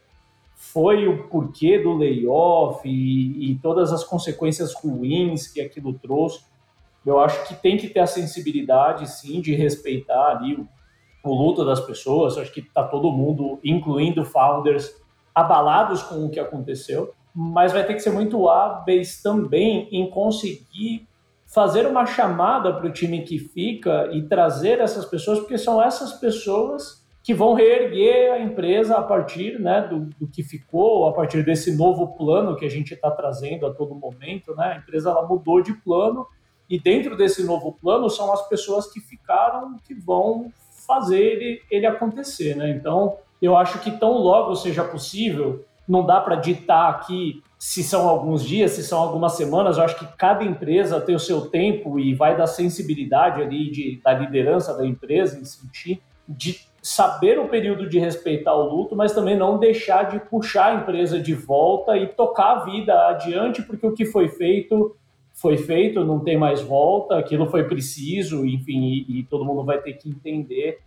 foi 0.58 1.08
o 1.08 1.30
porquê 1.30 1.80
do 1.80 1.96
layoff 1.96 2.82
e, 2.86 3.52
e 3.52 3.56
todas 3.60 3.94
as 3.94 4.04
consequências 4.04 4.74
ruins 4.74 5.48
que 5.48 5.62
aquilo 5.62 5.94
trouxe. 5.94 6.44
Eu 7.06 7.20
acho 7.20 7.48
que 7.48 7.56
tem 7.56 7.78
que 7.78 7.88
ter 7.88 8.02
a 8.02 8.08
sensibilidade, 8.08 9.10
sim, 9.10 9.40
de 9.40 9.56
respeitar 9.56 10.38
ali 10.38 10.56
o, 10.56 10.68
o 11.24 11.34
luto 11.34 11.64
das 11.64 11.80
pessoas. 11.80 12.36
Eu 12.36 12.42
acho 12.42 12.52
que 12.52 12.60
está 12.60 12.84
todo 12.84 13.12
mundo, 13.12 13.60
incluindo 13.64 14.26
founders, 14.26 14.92
abalados 15.34 16.04
com 16.04 16.26
o 16.26 16.30
que 16.30 16.40
aconteceu 16.40 17.14
mas 17.40 17.72
vai 17.72 17.86
ter 17.86 17.94
que 17.94 18.00
ser 18.00 18.10
muito 18.10 18.50
hábeis 18.50 19.22
também 19.22 19.88
em 19.92 20.10
conseguir 20.10 21.08
fazer 21.46 21.86
uma 21.86 22.04
chamada 22.04 22.74
para 22.74 22.88
o 22.88 22.92
time 22.92 23.22
que 23.22 23.38
fica 23.38 24.10
e 24.12 24.24
trazer 24.24 24.80
essas 24.80 25.06
pessoas, 25.06 25.38
porque 25.38 25.56
são 25.56 25.80
essas 25.80 26.14
pessoas 26.14 27.07
que 27.28 27.34
vão 27.34 27.54
reerguer 27.54 28.32
a 28.32 28.40
empresa 28.40 28.96
a 28.96 29.04
partir 29.04 29.60
né, 29.60 29.82
do, 29.82 30.06
do 30.18 30.30
que 30.30 30.42
ficou, 30.42 31.10
a 31.10 31.12
partir 31.12 31.44
desse 31.44 31.76
novo 31.76 32.16
plano 32.16 32.56
que 32.56 32.64
a 32.64 32.70
gente 32.70 32.94
está 32.94 33.12
trazendo 33.12 33.68
a 33.68 33.74
todo 33.74 33.94
momento. 33.94 34.56
Né? 34.56 34.64
A 34.64 34.78
empresa 34.78 35.10
ela 35.10 35.28
mudou 35.28 35.62
de 35.62 35.74
plano 35.74 36.26
e 36.70 36.80
dentro 36.80 37.18
desse 37.18 37.44
novo 37.44 37.74
plano 37.74 38.10
são 38.10 38.32
as 38.32 38.48
pessoas 38.48 38.90
que 38.90 39.02
ficaram 39.02 39.76
que 39.86 39.94
vão 39.94 40.54
fazer 40.88 41.20
ele, 41.20 41.62
ele 41.70 41.86
acontecer. 41.86 42.56
Né? 42.56 42.70
Então, 42.70 43.18
eu 43.42 43.58
acho 43.58 43.80
que 43.80 43.92
tão 43.92 44.14
logo 44.14 44.56
seja 44.56 44.86
possível 44.86 45.66
não 45.86 46.06
dá 46.06 46.22
para 46.22 46.36
ditar 46.36 46.90
aqui 46.92 47.44
se 47.60 47.84
são 47.84 48.08
alguns 48.08 48.42
dias, 48.42 48.72
se 48.72 48.84
são 48.84 49.00
algumas 49.00 49.34
semanas. 49.34 49.78
Eu 49.78 49.84
acho 49.84 50.00
que 50.00 50.08
cada 50.18 50.46
empresa 50.46 51.02
tem 51.02 51.16
o 51.16 51.20
seu 51.20 51.50
tempo 51.50 52.00
e 52.00 52.16
vai 52.16 52.38
da 52.38 52.48
sensibilidade 52.48 53.42
ali 53.42 53.70
de, 53.70 54.02
da 54.02 54.14
liderança 54.14 54.78
da 54.78 54.86
empresa 54.86 55.38
em 55.38 55.44
sentir 55.44 56.02
de 56.26 56.68
saber 56.88 57.38
o 57.38 57.50
período 57.50 57.90
de 57.90 58.00
respeitar 58.00 58.54
o 58.54 58.70
luto, 58.70 58.96
mas 58.96 59.14
também 59.14 59.36
não 59.36 59.58
deixar 59.58 60.04
de 60.04 60.20
puxar 60.20 60.68
a 60.68 60.76
empresa 60.76 61.20
de 61.20 61.34
volta 61.34 61.98
e 61.98 62.08
tocar 62.08 62.52
a 62.52 62.66
vida 62.66 63.10
adiante, 63.10 63.62
porque 63.62 63.86
o 63.86 63.94
que 63.94 64.06
foi 64.06 64.30
feito 64.30 64.96
foi 65.34 65.58
feito, 65.58 66.04
não 66.04 66.20
tem 66.20 66.36
mais 66.36 66.62
volta, 66.62 67.18
aquilo 67.18 67.48
foi 67.48 67.66
preciso, 67.66 68.46
enfim, 68.46 68.86
e, 68.86 69.20
e 69.20 69.24
todo 69.24 69.46
mundo 69.46 69.64
vai 69.64 69.80
ter 69.80 69.94
que 69.94 70.10
entender 70.10 70.80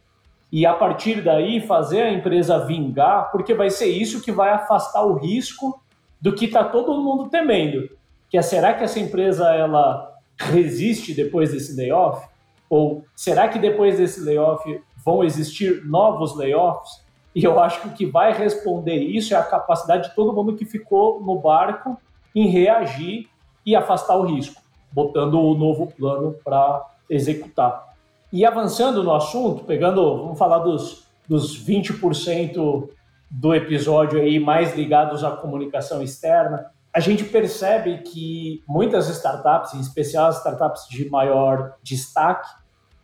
e 0.53 0.67
a 0.67 0.75
partir 0.75 1.23
daí 1.23 1.61
fazer 1.61 2.03
a 2.03 2.13
empresa 2.13 2.65
vingar, 2.65 3.31
porque 3.31 3.55
vai 3.55 3.71
ser 3.71 3.87
isso 3.87 4.21
que 4.21 4.33
vai 4.33 4.51
afastar 4.51 5.05
o 5.05 5.15
risco 5.15 5.81
do 6.21 6.35
que 6.35 6.47
está 6.47 6.65
todo 6.65 7.01
mundo 7.01 7.31
temendo, 7.31 7.89
que 8.29 8.37
é 8.37 8.43
será 8.43 8.75
que 8.75 8.83
essa 8.83 8.99
empresa 8.99 9.55
ela 9.55 10.13
resiste 10.37 11.15
depois 11.15 11.53
desse 11.53 11.77
layoff? 11.77 12.27
Ou 12.69 13.05
será 13.15 13.49
que 13.49 13.59
depois 13.59 13.99
desse 13.99 14.21
layoff 14.21 14.81
vão 15.05 15.25
existir 15.25 15.85
novos 15.85 16.37
layoffs? 16.37 17.05
E 17.35 17.45
eu 17.45 17.61
acho 17.61 17.83
que 17.83 17.89
o 17.89 17.93
que 17.93 18.07
vai 18.07 18.33
responder 18.33 18.97
isso 18.97 19.35
é 19.35 19.37
a 19.37 19.43
capacidade 19.43 20.09
de 20.09 20.15
todo 20.15 20.33
mundo 20.33 20.57
que 20.57 20.65
ficou 20.65 21.21
no 21.21 21.39
barco 21.39 21.97
em 22.35 22.49
reagir 22.49 23.29
e 23.65 23.77
afastar 23.77 24.17
o 24.17 24.25
risco, 24.25 24.61
botando 24.93 25.41
o 25.41 25.55
novo 25.55 25.87
plano 25.87 26.35
para 26.45 26.87
executar. 27.09 27.95
E 28.33 28.45
avançando 28.45 29.03
no 29.03 29.15
assunto, 29.15 29.65
pegando, 29.65 30.19
vamos 30.19 30.39
falar 30.39 30.59
dos, 30.59 31.07
dos 31.29 31.65
20% 31.65 32.89
do 33.31 33.55
episódio 33.55 34.21
aí 34.21 34.41
mais 34.41 34.75
ligados 34.75 35.23
à 35.23 35.31
comunicação 35.31 36.03
externa, 36.03 36.71
a 36.93 36.99
gente 36.99 37.23
percebe 37.23 37.99
que 37.99 38.65
muitas 38.67 39.09
startups, 39.09 39.75
em 39.75 39.81
especial 39.81 40.27
as 40.27 40.39
startups 40.39 40.89
de 40.89 41.09
maior 41.09 41.75
destaque, 41.83 42.49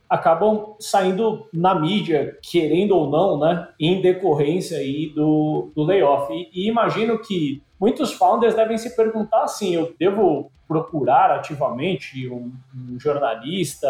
acabam 0.09 0.75
saindo 0.79 1.47
na 1.53 1.75
mídia, 1.75 2.37
querendo 2.41 2.95
ou 2.95 3.09
não, 3.09 3.39
né, 3.39 3.67
em 3.79 4.01
decorrência 4.01 4.77
aí 4.77 5.11
do, 5.13 5.71
do 5.75 5.83
layoff. 5.83 6.33
E, 6.33 6.49
e 6.53 6.67
imagino 6.67 7.19
que 7.19 7.61
muitos 7.79 8.13
founders 8.13 8.55
devem 8.55 8.77
se 8.77 8.95
perguntar 8.95 9.43
assim, 9.43 9.75
eu 9.75 9.93
devo 9.99 10.51
procurar 10.67 11.31
ativamente 11.31 12.27
um, 12.29 12.51
um 12.75 12.99
jornalista, 12.99 13.89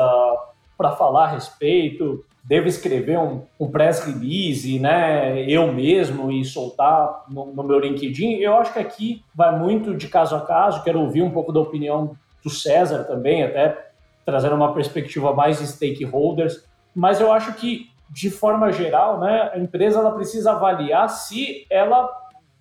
para 0.78 0.92
falar 0.92 1.26
a 1.26 1.28
respeito, 1.30 2.24
devo 2.44 2.68
escrever 2.68 3.18
um, 3.18 3.42
um 3.60 3.70
press 3.70 4.06
release, 4.06 4.80
né, 4.80 5.44
eu 5.50 5.74
mesmo 5.74 6.32
e 6.32 6.46
soltar 6.46 7.26
no, 7.30 7.48
no, 7.48 7.64
meu 7.64 7.80
LinkedIn. 7.80 8.36
Eu 8.36 8.56
acho 8.56 8.72
que 8.72 8.80
aqui 8.80 9.24
vai 9.36 9.58
muito 9.58 9.96
de 9.96 10.08
caso 10.08 10.36
a 10.36 10.42
caso. 10.42 10.84
Quero 10.84 11.02
ouvir 11.02 11.24
um 11.24 11.32
pouco 11.32 11.52
da 11.52 11.60
opinião 11.60 12.16
do 12.44 12.50
César 12.50 13.04
também, 13.04 13.44
até 13.44 13.87
trazendo 14.28 14.56
uma 14.56 14.74
perspectiva 14.74 15.34
mais 15.34 15.60
de 15.60 15.68
stakeholders. 15.68 16.68
Mas 16.94 17.22
eu 17.22 17.32
acho 17.32 17.54
que 17.54 17.90
de 18.10 18.30
forma 18.30 18.74
geral, 18.74 19.22
né, 19.22 19.52
a 19.54 19.58
empresa 19.58 20.00
ela 20.00 20.12
precisa 20.12 20.52
avaliar 20.52 21.10
se 21.10 21.66
ela 21.70 22.10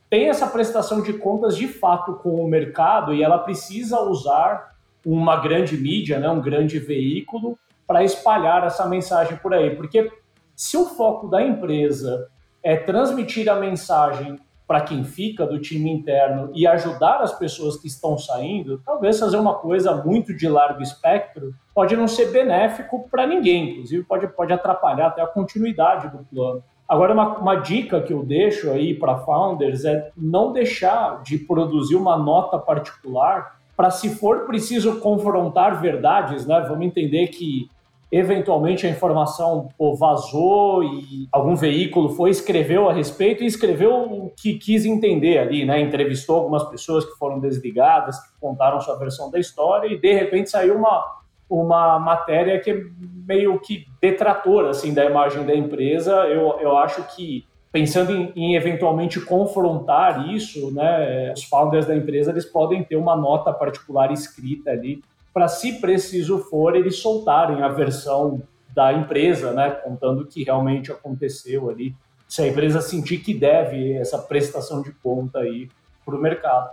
tem 0.08 0.28
essa 0.28 0.46
prestação 0.46 1.02
de 1.02 1.14
contas 1.14 1.56
de 1.56 1.66
fato 1.66 2.14
com 2.14 2.36
o 2.36 2.48
mercado 2.48 3.12
e 3.12 3.20
ela 3.20 3.38
precisa 3.38 4.00
usar 4.00 4.76
uma 5.04 5.36
grande 5.40 5.76
mídia, 5.76 6.20
né, 6.20 6.30
um 6.30 6.40
grande 6.40 6.78
veículo 6.78 7.58
para 7.84 8.04
espalhar 8.04 8.64
essa 8.64 8.86
mensagem 8.86 9.36
por 9.36 9.52
aí. 9.52 9.74
Porque 9.74 10.08
se 10.54 10.76
o 10.76 10.84
foco 10.84 11.26
da 11.26 11.42
empresa 11.42 12.28
é 12.62 12.76
transmitir 12.76 13.48
a 13.48 13.56
mensagem 13.56 14.38
para 14.66 14.80
quem 14.80 15.04
fica 15.04 15.46
do 15.46 15.60
time 15.60 15.90
interno 15.90 16.50
e 16.54 16.66
ajudar 16.66 17.20
as 17.20 17.38
pessoas 17.38 17.76
que 17.76 17.86
estão 17.86 18.18
saindo, 18.18 18.80
talvez 18.84 19.18
fazer 19.18 19.36
uma 19.36 19.54
coisa 19.54 19.94
muito 20.04 20.36
de 20.36 20.48
largo 20.48 20.82
espectro 20.82 21.54
pode 21.72 21.96
não 21.96 22.08
ser 22.08 22.32
benéfico 22.32 23.08
para 23.08 23.26
ninguém, 23.26 23.70
inclusive 23.70 24.02
pode, 24.04 24.26
pode 24.28 24.52
atrapalhar 24.52 25.08
até 25.08 25.22
a 25.22 25.26
continuidade 25.26 26.10
do 26.10 26.24
plano. 26.24 26.62
Agora, 26.88 27.12
uma, 27.12 27.38
uma 27.38 27.54
dica 27.56 28.00
que 28.00 28.12
eu 28.12 28.22
deixo 28.22 28.70
aí 28.70 28.94
para 28.94 29.18
founders 29.18 29.84
é 29.84 30.10
não 30.16 30.52
deixar 30.52 31.22
de 31.22 31.38
produzir 31.38 31.96
uma 31.96 32.16
nota 32.16 32.58
particular 32.58 33.56
para, 33.76 33.90
se 33.90 34.08
for 34.08 34.46
preciso 34.46 35.00
confrontar 35.00 35.80
verdades, 35.80 36.46
né? 36.46 36.64
Vamos 36.68 36.86
entender 36.86 37.26
que 37.28 37.68
eventualmente 38.10 38.86
a 38.86 38.90
informação 38.90 39.68
pô, 39.76 39.94
vazou 39.94 40.84
e 40.84 41.28
algum 41.32 41.56
veículo 41.56 42.10
foi, 42.10 42.30
escreveu 42.30 42.88
a 42.88 42.92
respeito 42.92 43.42
e 43.42 43.46
escreveu 43.46 43.94
o 43.94 44.30
que 44.30 44.54
quis 44.54 44.84
entender 44.84 45.38
ali, 45.38 45.64
né? 45.64 45.80
Entrevistou 45.80 46.36
algumas 46.36 46.62
pessoas 46.64 47.04
que 47.04 47.18
foram 47.18 47.40
desligadas, 47.40 48.18
que 48.18 48.40
contaram 48.40 48.80
sua 48.80 48.96
versão 48.96 49.30
da 49.30 49.38
história 49.38 49.88
e 49.88 49.98
de 49.98 50.12
repente 50.12 50.50
saiu 50.50 50.76
uma, 50.76 51.04
uma 51.50 51.98
matéria 51.98 52.60
que 52.60 52.70
é 52.70 52.80
meio 53.26 53.58
que 53.58 53.86
detratora 54.00 54.70
assim, 54.70 54.94
da 54.94 55.04
imagem 55.04 55.44
da 55.44 55.54
empresa. 55.54 56.12
Eu, 56.26 56.60
eu 56.60 56.76
acho 56.76 57.02
que 57.16 57.44
pensando 57.72 58.12
em, 58.12 58.32
em, 58.36 58.54
eventualmente 58.54 59.20
confrontar 59.20 60.30
isso, 60.30 60.72
né, 60.72 61.32
os 61.32 61.44
founders 61.44 61.86
da 61.86 61.94
empresa 61.94 62.30
eles 62.30 62.46
podem 62.46 62.84
ter 62.84 62.96
uma 62.96 63.16
nota 63.16 63.52
particular 63.52 64.12
escrita 64.12 64.70
ali 64.70 65.02
para, 65.36 65.48
se 65.48 65.74
preciso 65.82 66.38
for, 66.38 66.74
eles 66.74 66.96
soltarem 66.96 67.62
a 67.62 67.68
versão 67.68 68.42
da 68.74 68.90
empresa, 68.94 69.52
né, 69.52 69.68
contando 69.70 70.22
o 70.22 70.26
que 70.26 70.42
realmente 70.42 70.90
aconteceu 70.90 71.68
ali, 71.68 71.94
se 72.26 72.40
a 72.40 72.48
empresa 72.48 72.80
sentir 72.80 73.18
que 73.18 73.34
deve 73.34 73.92
essa 73.92 74.16
prestação 74.16 74.80
de 74.80 74.92
conta 74.92 75.40
aí 75.40 75.68
para 76.06 76.16
o 76.16 76.18
mercado. 76.18 76.70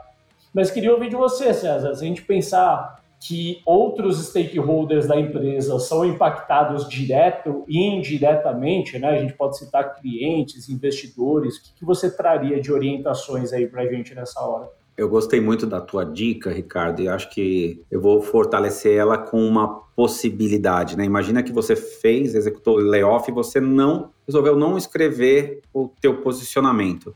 Mas 0.54 0.72
queria 0.72 0.94
ouvir 0.94 1.10
de 1.10 1.16
você, 1.18 1.54
César, 1.54 1.94
se 1.94 2.06
a 2.06 2.08
gente 2.08 2.22
pensar 2.22 3.04
que 3.20 3.62
outros 3.66 4.26
stakeholders 4.30 5.08
da 5.08 5.20
empresa 5.20 5.78
são 5.78 6.06
impactados 6.06 6.88
direto 6.88 7.66
e 7.68 7.78
indiretamente, 7.78 8.98
né? 8.98 9.10
A 9.10 9.20
gente 9.20 9.34
pode 9.34 9.58
citar 9.58 9.96
clientes, 9.96 10.70
investidores. 10.70 11.58
O 11.58 11.64
que, 11.64 11.74
que 11.80 11.86
você 11.86 12.10
traria 12.10 12.62
de 12.62 12.72
orientações 12.72 13.52
aí 13.52 13.68
para 13.68 13.82
a 13.82 13.88
gente 13.88 14.16
nessa 14.16 14.40
hora? 14.40 14.70
Eu 14.96 15.10
gostei 15.10 15.42
muito 15.42 15.66
da 15.66 15.82
tua 15.82 16.06
dica, 16.06 16.52
Ricardo, 16.52 17.02
e 17.02 17.10
acho 17.10 17.30
que 17.32 17.84
eu 17.90 18.00
vou 18.00 18.22
fortalecer 18.22 18.96
ela 18.96 19.18
com 19.18 19.44
uma 19.44 19.82
possibilidade, 19.96 20.96
né? 20.96 21.04
Imagina 21.04 21.42
que 21.42 21.52
você 21.52 21.76
fez, 21.76 22.36
executou 22.36 22.76
o 22.76 22.80
layoff 22.80 23.30
e 23.30 23.34
você 23.34 23.60
não 23.60 24.12
resolveu 24.28 24.56
não 24.56 24.78
escrever 24.78 25.62
o 25.74 25.90
teu 26.00 26.22
posicionamento. 26.22 27.16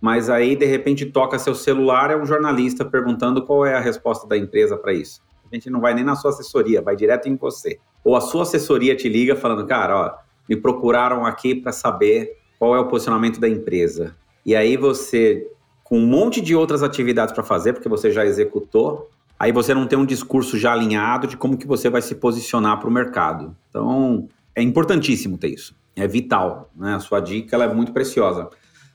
Mas 0.00 0.30
aí 0.30 0.54
de 0.54 0.66
repente 0.66 1.06
toca 1.06 1.38
seu 1.38 1.54
celular 1.54 2.12
é 2.12 2.16
um 2.16 2.24
jornalista 2.24 2.84
perguntando 2.84 3.44
qual 3.44 3.66
é 3.66 3.74
a 3.74 3.80
resposta 3.80 4.26
da 4.28 4.36
empresa 4.36 4.76
para 4.76 4.92
isso. 4.92 5.20
A 5.50 5.54
gente 5.54 5.68
não 5.68 5.80
vai 5.80 5.94
nem 5.94 6.04
na 6.04 6.14
sua 6.14 6.30
assessoria, 6.30 6.80
vai 6.80 6.94
direto 6.94 7.28
em 7.28 7.36
você. 7.36 7.78
Ou 8.04 8.14
a 8.14 8.20
sua 8.20 8.42
assessoria 8.42 8.94
te 8.94 9.08
liga 9.08 9.34
falando, 9.34 9.66
cara, 9.66 9.98
ó, 9.98 10.14
me 10.48 10.56
procuraram 10.56 11.26
aqui 11.26 11.56
para 11.56 11.72
saber 11.72 12.36
qual 12.56 12.76
é 12.76 12.78
o 12.78 12.86
posicionamento 12.86 13.40
da 13.40 13.48
empresa. 13.48 14.14
E 14.44 14.54
aí 14.54 14.76
você 14.76 15.50
com 15.88 16.00
um 16.00 16.06
monte 16.06 16.40
de 16.40 16.52
outras 16.52 16.82
atividades 16.82 17.32
para 17.32 17.44
fazer, 17.44 17.72
porque 17.72 17.88
você 17.88 18.10
já 18.10 18.26
executou, 18.26 19.08
aí 19.38 19.52
você 19.52 19.72
não 19.72 19.86
tem 19.86 19.96
um 19.96 20.04
discurso 20.04 20.58
já 20.58 20.72
alinhado 20.72 21.28
de 21.28 21.36
como 21.36 21.56
que 21.56 21.64
você 21.66 21.88
vai 21.88 22.02
se 22.02 22.16
posicionar 22.16 22.80
para 22.80 22.88
o 22.88 22.92
mercado. 22.92 23.56
Então, 23.70 24.28
é 24.52 24.60
importantíssimo 24.60 25.38
ter 25.38 25.46
isso. 25.46 25.76
É 25.94 26.08
vital, 26.08 26.72
né? 26.74 26.96
A 26.96 26.98
sua 26.98 27.20
dica 27.20 27.56
é 27.56 27.72
muito 27.72 27.92
preciosa. 27.92 28.50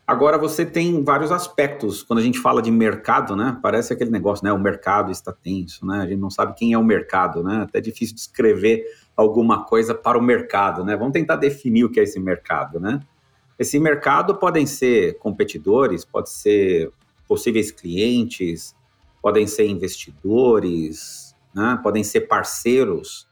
Agora 0.06 0.38
você 0.38 0.66
tem 0.66 1.02
vários 1.02 1.32
aspectos. 1.32 2.04
Quando 2.04 2.20
a 2.20 2.22
gente 2.22 2.38
fala 2.38 2.62
de 2.62 2.70
mercado, 2.70 3.38
né? 3.38 3.58
Parece 3.64 3.94
aquele 3.94 4.12
negócio, 4.12 4.44
né? 4.44 4.52
O 4.52 4.60
mercado 4.60 5.14
está 5.14 5.32
tenso, 5.32 5.86
né? 5.86 6.02
A 6.02 6.06
gente 6.06 6.20
não 6.20 6.30
sabe 6.30 6.56
quem 6.58 6.74
é 6.74 6.78
o 6.78 6.84
mercado, 6.84 7.42
né? 7.42 7.62
Até 7.62 7.78
é 7.78 7.82
difícil 7.82 8.16
descrever 8.16 8.84
alguma 9.16 9.64
coisa 9.64 9.96
para 9.96 10.18
o 10.18 10.22
mercado, 10.22 10.84
né? 10.84 10.98
Vamos 10.98 11.14
tentar 11.14 11.38
definir 11.38 11.86
o 11.86 11.90
que 11.90 12.02
é 12.02 12.04
esse 12.04 12.20
mercado, 12.20 12.82
né? 12.82 13.00
Esse 13.62 13.78
mercado 13.78 14.40
podem 14.40 14.66
ser 14.66 15.20
competidores, 15.20 16.04
pode 16.04 16.32
ser 16.32 16.92
possíveis 17.28 17.70
clientes, 17.70 18.76
podem 19.22 19.46
ser 19.46 19.68
investidores, 19.68 21.36
né? 21.54 21.80
podem 21.84 22.04
ser 22.04 22.22
parceiros, 22.22 23.28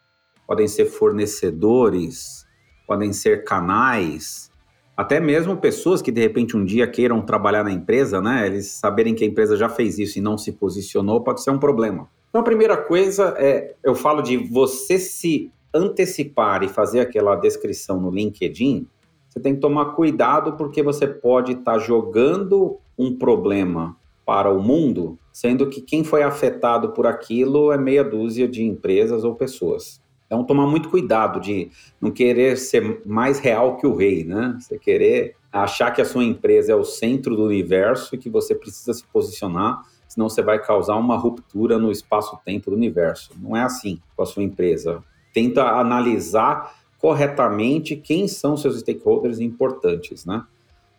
podem 0.45 0.67
ser 0.67 0.85
fornecedores, 0.85 2.45
podem 2.85 3.11
ser 3.11 3.43
canais, 3.43 4.51
até 4.95 5.19
mesmo 5.19 5.57
pessoas 5.57 5.99
que 5.99 6.11
de 6.11 6.21
repente 6.21 6.55
um 6.55 6.63
dia 6.63 6.85
queiram 6.85 7.23
trabalhar 7.23 7.63
na 7.63 7.71
empresa, 7.71 8.21
né? 8.21 8.45
Eles 8.45 8.67
saberem 8.67 9.15
que 9.15 9.23
a 9.23 9.27
empresa 9.27 9.57
já 9.57 9.67
fez 9.67 9.97
isso 9.97 10.19
e 10.19 10.21
não 10.21 10.37
se 10.37 10.51
posicionou 10.51 11.23
pode 11.23 11.41
ser 11.41 11.49
um 11.49 11.57
problema. 11.57 12.07
Então 12.29 12.41
a 12.41 12.43
primeira 12.43 12.77
coisa 12.77 13.33
é, 13.39 13.73
eu 13.83 13.95
falo 13.95 14.21
de 14.21 14.37
você 14.37 14.99
se 14.99 15.51
antecipar 15.73 16.61
e 16.61 16.69
fazer 16.69 16.99
aquela 16.99 17.35
descrição 17.35 17.99
no 17.99 18.11
LinkedIn, 18.11 18.87
você 19.39 19.43
tem 19.43 19.55
que 19.55 19.61
tomar 19.61 19.93
cuidado 19.93 20.53
porque 20.53 20.83
você 20.83 21.07
pode 21.07 21.53
estar 21.53 21.73
tá 21.73 21.79
jogando 21.79 22.77
um 22.97 23.17
problema 23.17 23.95
para 24.25 24.51
o 24.51 24.61
mundo, 24.61 25.17
sendo 25.31 25.69
que 25.69 25.81
quem 25.81 26.03
foi 26.03 26.21
afetado 26.21 26.89
por 26.89 27.07
aquilo 27.07 27.71
é 27.71 27.77
meia 27.77 28.03
dúzia 28.03 28.47
de 28.47 28.63
empresas 28.63 29.23
ou 29.23 29.33
pessoas. 29.33 30.01
Então, 30.25 30.43
tomar 30.43 30.67
muito 30.67 30.89
cuidado 30.89 31.39
de 31.39 31.71
não 31.99 32.11
querer 32.11 32.55
ser 32.57 33.01
mais 33.03 33.39
real 33.39 33.77
que 33.77 33.87
o 33.87 33.95
rei, 33.95 34.23
né? 34.23 34.55
Você 34.59 34.77
querer 34.77 35.35
achar 35.51 35.89
que 35.89 36.01
a 36.01 36.05
sua 36.05 36.23
empresa 36.23 36.73
é 36.73 36.75
o 36.75 36.83
centro 36.83 37.35
do 37.35 37.45
universo 37.45 38.13
e 38.13 38.17
que 38.17 38.29
você 38.29 38.53
precisa 38.53 38.93
se 38.93 39.03
posicionar, 39.11 39.81
senão 40.07 40.29
você 40.29 40.43
vai 40.43 40.59
causar 40.59 40.97
uma 40.97 41.17
ruptura 41.17 41.79
no 41.79 41.91
espaço-tempo 41.91 42.69
do 42.69 42.75
universo. 42.75 43.31
Não 43.41 43.57
é 43.57 43.63
assim 43.63 43.99
com 44.15 44.21
a 44.21 44.25
sua 44.27 44.43
empresa. 44.43 45.03
Tenta 45.33 45.63
analisar 45.63 46.78
corretamente 46.99 47.95
quem 47.95 48.27
são 48.27 48.55
seus 48.55 48.79
stakeholders 48.79 49.39
importantes, 49.39 50.25
né? 50.25 50.43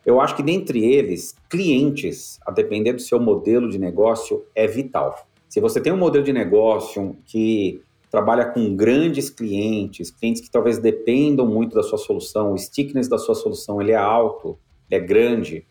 Eu 0.05 0.19
acho 0.21 0.35
que 0.35 0.43
dentre 0.43 0.83
eles, 0.83 1.37
clientes, 1.49 2.41
a 2.47 2.51
depender 2.51 2.95
do 2.95 3.03
seu 3.03 3.21
modelo 3.21 3.69
de 3.69 3.79
negócio, 3.79 4.45
é 4.55 4.67
vital. 4.67 5.27
Se 5.47 5.61
você 5.61 5.81
tem 5.81 5.93
um 5.93 5.99
modelo 5.99 6.25
de 6.25 6.33
negócio 6.33 7.17
que 7.27 7.83
trabalha 8.11 8.47
com 8.47 8.75
grandes 8.75 9.29
clientes, 9.29 10.11
clientes 10.11 10.41
que 10.41 10.51
talvez 10.51 10.79
dependam 10.79 11.47
muito 11.47 11.75
da 11.75 11.83
sua 11.83 11.99
solução, 11.99 12.53
o 12.53 12.59
stickiness 12.59 13.09
da 13.09 13.19
sua 13.19 13.35
solução 13.35 13.81
ele 13.81 13.93
é 13.93 13.97
alto, 13.97 14.59
ele 14.91 15.03
é 15.03 15.07
grande, 15.07 15.67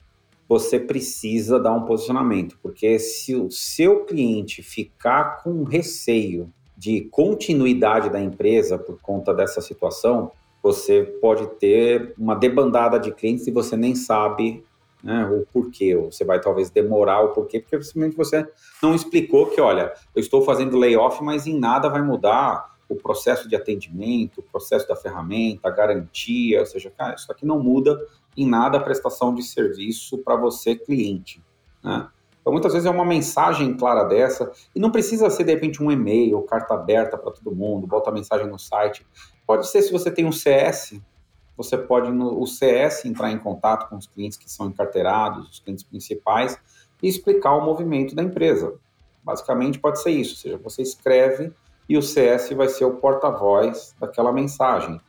você 0.48 0.80
precisa 0.80 1.60
dar 1.60 1.74
um 1.74 1.86
posicionamento, 1.86 2.58
porque 2.62 2.98
se 2.98 3.36
o 3.36 3.52
seu 3.52 4.06
cliente 4.06 4.64
ficar 4.64 5.44
com 5.44 5.64
receio 5.64 6.52
de 6.80 7.02
continuidade 7.12 8.10
da 8.10 8.22
empresa 8.22 8.78
por 8.78 9.02
conta 9.02 9.34
dessa 9.34 9.60
situação, 9.60 10.32
você 10.64 11.04
pode 11.04 11.46
ter 11.58 12.14
uma 12.18 12.34
debandada 12.36 12.98
de 12.98 13.12
clientes 13.12 13.46
e 13.48 13.52
você 13.52 13.76
nem 13.76 13.96
sabe 13.96 14.64
né, 15.04 15.26
o 15.26 15.46
porquê, 15.52 15.94
ou 15.94 16.10
você 16.10 16.24
vai 16.24 16.40
talvez 16.40 16.70
demorar 16.70 17.20
o 17.20 17.34
porquê, 17.34 17.60
porque 17.60 17.84
simplesmente 17.84 18.16
você 18.16 18.48
não 18.82 18.96
explicou 18.96 19.48
que, 19.48 19.60
olha, 19.60 19.94
eu 20.16 20.22
estou 20.22 20.42
fazendo 20.42 20.78
layoff, 20.78 21.22
mas 21.22 21.46
em 21.46 21.60
nada 21.60 21.90
vai 21.90 22.02
mudar 22.02 22.78
o 22.88 22.96
processo 22.96 23.50
de 23.50 23.58
atendimento, 23.58 24.40
o 24.40 24.44
processo 24.44 24.88
da 24.88 24.96
ferramenta, 24.96 25.68
a 25.68 25.72
garantia, 25.72 26.62
ou 26.62 26.66
seja, 26.66 26.90
cara, 26.90 27.16
isso 27.16 27.30
aqui 27.30 27.46
não 27.46 27.62
muda 27.62 28.00
em 28.38 28.48
nada 28.48 28.78
a 28.78 28.82
prestação 28.82 29.36
de 29.36 29.44
serviço 29.44 30.18
para 30.20 30.38
você, 30.38 30.78
cliente. 30.78 31.44
Né? 31.84 32.08
Então, 32.50 32.56
muitas 32.56 32.74
vezes 32.74 32.88
é 32.88 32.90
uma 32.90 33.06
mensagem 33.06 33.78
clara 33.78 34.04
dessa, 34.06 34.52
e 34.74 34.80
não 34.80 34.90
precisa 34.90 35.30
ser, 35.30 35.44
de 35.44 35.54
repente, 35.54 35.84
um 35.84 35.92
e-mail, 35.92 36.42
carta 36.42 36.74
aberta 36.74 37.16
para 37.16 37.32
todo 37.32 37.56
mundo, 37.56 37.86
bota 37.86 38.10
a 38.10 38.14
mensagem 38.14 38.48
no 38.48 38.58
site. 38.58 39.06
Pode 39.46 39.68
ser 39.68 39.84
se 39.84 39.92
você 39.92 40.10
tem 40.10 40.26
um 40.26 40.32
CS, 40.32 41.00
você 41.56 41.78
pode 41.78 42.12
no 42.12 42.42
o 42.42 42.48
CS 42.48 43.06
entrar 43.06 43.32
em 43.32 43.38
contato 43.38 43.88
com 43.88 43.98
os 43.98 44.08
clientes 44.08 44.36
que 44.36 44.50
são 44.50 44.66
encarteirados, 44.66 45.48
os 45.48 45.60
clientes 45.60 45.84
principais, 45.84 46.58
e 47.04 47.08
explicar 47.08 47.54
o 47.54 47.64
movimento 47.64 48.16
da 48.16 48.24
empresa. 48.24 48.74
Basicamente 49.24 49.78
pode 49.78 50.02
ser 50.02 50.10
isso, 50.10 50.32
ou 50.32 50.38
seja, 50.38 50.58
você 50.58 50.82
escreve 50.82 51.54
e 51.88 52.00
o 52.00 52.02
CS 52.02 52.50
vai 52.54 52.68
ser 52.68 52.86
o 52.86 52.96
porta-voz 52.96 53.96
daquela 54.00 54.34
mensagem. 54.34 55.00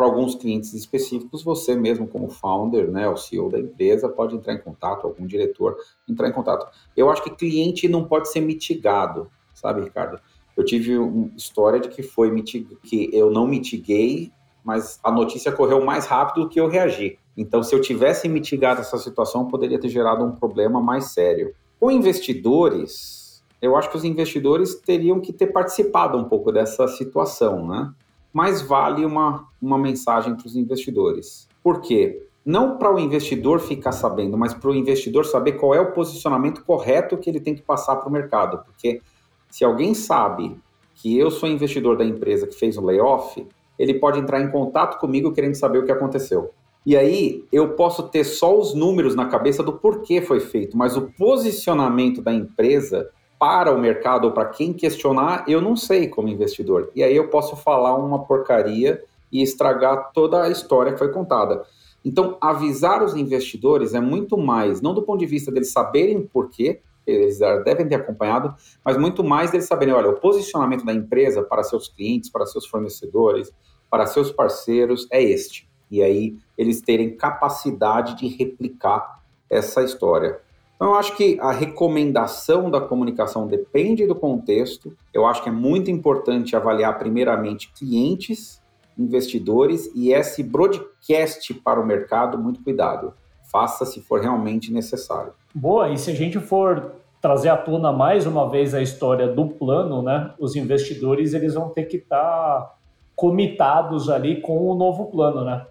Para 0.00 0.06
alguns 0.06 0.34
clientes 0.34 0.72
específicos, 0.72 1.42
você 1.42 1.76
mesmo 1.76 2.08
como 2.08 2.30
founder, 2.30 2.90
né, 2.90 3.06
o 3.06 3.18
CEO 3.18 3.50
da 3.50 3.58
empresa, 3.60 4.08
pode 4.08 4.34
entrar 4.34 4.54
em 4.54 4.58
contato, 4.58 5.06
algum 5.06 5.26
diretor 5.26 5.76
entrar 6.08 6.26
em 6.26 6.32
contato. 6.32 6.66
Eu 6.96 7.10
acho 7.10 7.22
que 7.22 7.28
cliente 7.28 7.86
não 7.86 8.06
pode 8.06 8.32
ser 8.32 8.40
mitigado, 8.40 9.30
sabe, 9.52 9.82
Ricardo? 9.82 10.18
Eu 10.56 10.64
tive 10.64 10.96
uma 10.96 11.28
história 11.36 11.78
de 11.78 11.90
que 11.90 12.02
foi 12.02 12.30
mitig... 12.30 12.66
que 12.82 13.10
eu 13.12 13.30
não 13.30 13.46
mitiguei 13.46 14.32
mas 14.64 14.98
a 15.04 15.10
notícia 15.10 15.52
correu 15.52 15.84
mais 15.84 16.06
rápido 16.06 16.44
do 16.44 16.48
que 16.48 16.58
eu 16.58 16.66
reagi. 16.66 17.18
Então, 17.36 17.62
se 17.62 17.74
eu 17.74 17.80
tivesse 17.80 18.26
mitigado 18.26 18.80
essa 18.80 18.96
situação, 18.96 19.48
poderia 19.48 19.78
ter 19.78 19.90
gerado 19.90 20.24
um 20.24 20.32
problema 20.32 20.80
mais 20.80 21.12
sério. 21.12 21.54
Com 21.78 21.90
investidores, 21.90 23.44
eu 23.60 23.76
acho 23.76 23.90
que 23.90 23.96
os 23.98 24.04
investidores 24.04 24.76
teriam 24.76 25.20
que 25.20 25.32
ter 25.32 25.48
participado 25.48 26.16
um 26.16 26.24
pouco 26.24 26.50
dessa 26.50 26.88
situação, 26.88 27.66
né? 27.68 27.92
Mas 28.32 28.62
vale 28.62 29.04
uma, 29.04 29.48
uma 29.60 29.78
mensagem 29.78 30.34
para 30.36 30.46
os 30.46 30.56
investidores. 30.56 31.48
Por 31.62 31.80
quê? 31.80 32.26
Não 32.44 32.78
para 32.78 32.94
o 32.94 32.98
investidor 32.98 33.60
ficar 33.60 33.92
sabendo, 33.92 34.36
mas 34.36 34.54
para 34.54 34.70
o 34.70 34.74
investidor 34.74 35.26
saber 35.26 35.52
qual 35.52 35.74
é 35.74 35.80
o 35.80 35.92
posicionamento 35.92 36.64
correto 36.64 37.18
que 37.18 37.28
ele 37.28 37.40
tem 37.40 37.54
que 37.54 37.62
passar 37.62 37.96
para 37.96 38.08
o 38.08 38.12
mercado. 38.12 38.62
Porque 38.64 39.02
se 39.50 39.64
alguém 39.64 39.94
sabe 39.94 40.56
que 40.94 41.18
eu 41.18 41.30
sou 41.30 41.48
investidor 41.48 41.96
da 41.96 42.04
empresa 42.04 42.46
que 42.46 42.54
fez 42.54 42.76
o 42.76 42.84
layoff, 42.84 43.46
ele 43.78 43.94
pode 43.94 44.18
entrar 44.18 44.40
em 44.40 44.50
contato 44.50 44.98
comigo 44.98 45.32
querendo 45.32 45.54
saber 45.54 45.78
o 45.78 45.84
que 45.84 45.92
aconteceu. 45.92 46.50
E 46.84 46.96
aí 46.96 47.44
eu 47.52 47.70
posso 47.70 48.04
ter 48.04 48.24
só 48.24 48.58
os 48.58 48.74
números 48.74 49.14
na 49.14 49.26
cabeça 49.26 49.62
do 49.62 49.72
porquê 49.72 50.22
foi 50.22 50.40
feito, 50.40 50.76
mas 50.76 50.96
o 50.96 51.10
posicionamento 51.12 52.22
da 52.22 52.32
empresa 52.32 53.10
para 53.40 53.74
o 53.74 53.80
mercado 53.80 54.26
ou 54.26 54.32
para 54.32 54.44
quem 54.44 54.70
questionar, 54.70 55.46
eu 55.48 55.62
não 55.62 55.74
sei 55.74 56.06
como 56.06 56.28
investidor. 56.28 56.90
E 56.94 57.02
aí 57.02 57.16
eu 57.16 57.28
posso 57.28 57.56
falar 57.56 57.96
uma 57.96 58.22
porcaria 58.26 59.02
e 59.32 59.42
estragar 59.42 60.12
toda 60.12 60.42
a 60.42 60.50
história 60.50 60.92
que 60.92 60.98
foi 60.98 61.10
contada. 61.10 61.64
Então, 62.04 62.36
avisar 62.38 63.02
os 63.02 63.16
investidores 63.16 63.94
é 63.94 64.00
muito 64.00 64.36
mais, 64.36 64.82
não 64.82 64.92
do 64.92 65.02
ponto 65.02 65.20
de 65.20 65.26
vista 65.26 65.50
deles 65.50 65.72
saberem 65.72 66.20
porquê, 66.20 66.82
eles 67.06 67.38
devem 67.64 67.88
ter 67.88 67.94
acompanhado, 67.94 68.54
mas 68.84 68.98
muito 68.98 69.24
mais 69.24 69.50
deles 69.50 69.66
saberem, 69.66 69.94
olha, 69.94 70.10
o 70.10 70.20
posicionamento 70.20 70.84
da 70.84 70.92
empresa 70.92 71.42
para 71.42 71.62
seus 71.62 71.88
clientes, 71.88 72.28
para 72.28 72.44
seus 72.44 72.66
fornecedores, 72.66 73.50
para 73.90 74.06
seus 74.06 74.30
parceiros 74.30 75.08
é 75.10 75.22
este. 75.22 75.66
E 75.90 76.02
aí 76.02 76.36
eles 76.58 76.82
terem 76.82 77.16
capacidade 77.16 78.16
de 78.16 78.28
replicar 78.28 79.22
essa 79.48 79.82
história. 79.82 80.40
Então, 80.80 80.92
eu 80.92 80.98
acho 80.98 81.14
que 81.14 81.38
a 81.42 81.52
recomendação 81.52 82.70
da 82.70 82.80
comunicação 82.80 83.46
depende 83.46 84.06
do 84.06 84.14
contexto. 84.14 84.96
Eu 85.12 85.26
acho 85.26 85.42
que 85.42 85.50
é 85.50 85.52
muito 85.52 85.90
importante 85.90 86.56
avaliar, 86.56 86.98
primeiramente, 86.98 87.70
clientes, 87.74 88.62
investidores 88.98 89.90
e 89.94 90.10
esse 90.10 90.42
broadcast 90.42 91.52
para 91.52 91.78
o 91.78 91.86
mercado, 91.86 92.38
muito 92.38 92.64
cuidado. 92.64 93.12
Faça 93.52 93.84
se 93.84 94.00
for 94.00 94.22
realmente 94.22 94.72
necessário. 94.72 95.34
Boa, 95.54 95.90
e 95.90 95.98
se 95.98 96.12
a 96.12 96.14
gente 96.14 96.40
for 96.40 96.92
trazer 97.20 97.50
à 97.50 97.58
tona 97.58 97.92
mais 97.92 98.24
uma 98.24 98.48
vez 98.48 98.74
a 98.74 98.80
história 98.80 99.28
do 99.28 99.48
plano, 99.48 100.00
né? 100.00 100.32
Os 100.38 100.56
investidores 100.56 101.34
eles 101.34 101.52
vão 101.52 101.68
ter 101.68 101.84
que 101.84 101.98
estar 101.98 102.16
tá 102.16 102.74
comitados 103.14 104.08
ali 104.08 104.40
com 104.40 104.66
o 104.66 104.74
novo 104.74 105.10
plano, 105.10 105.44
né? 105.44 105.66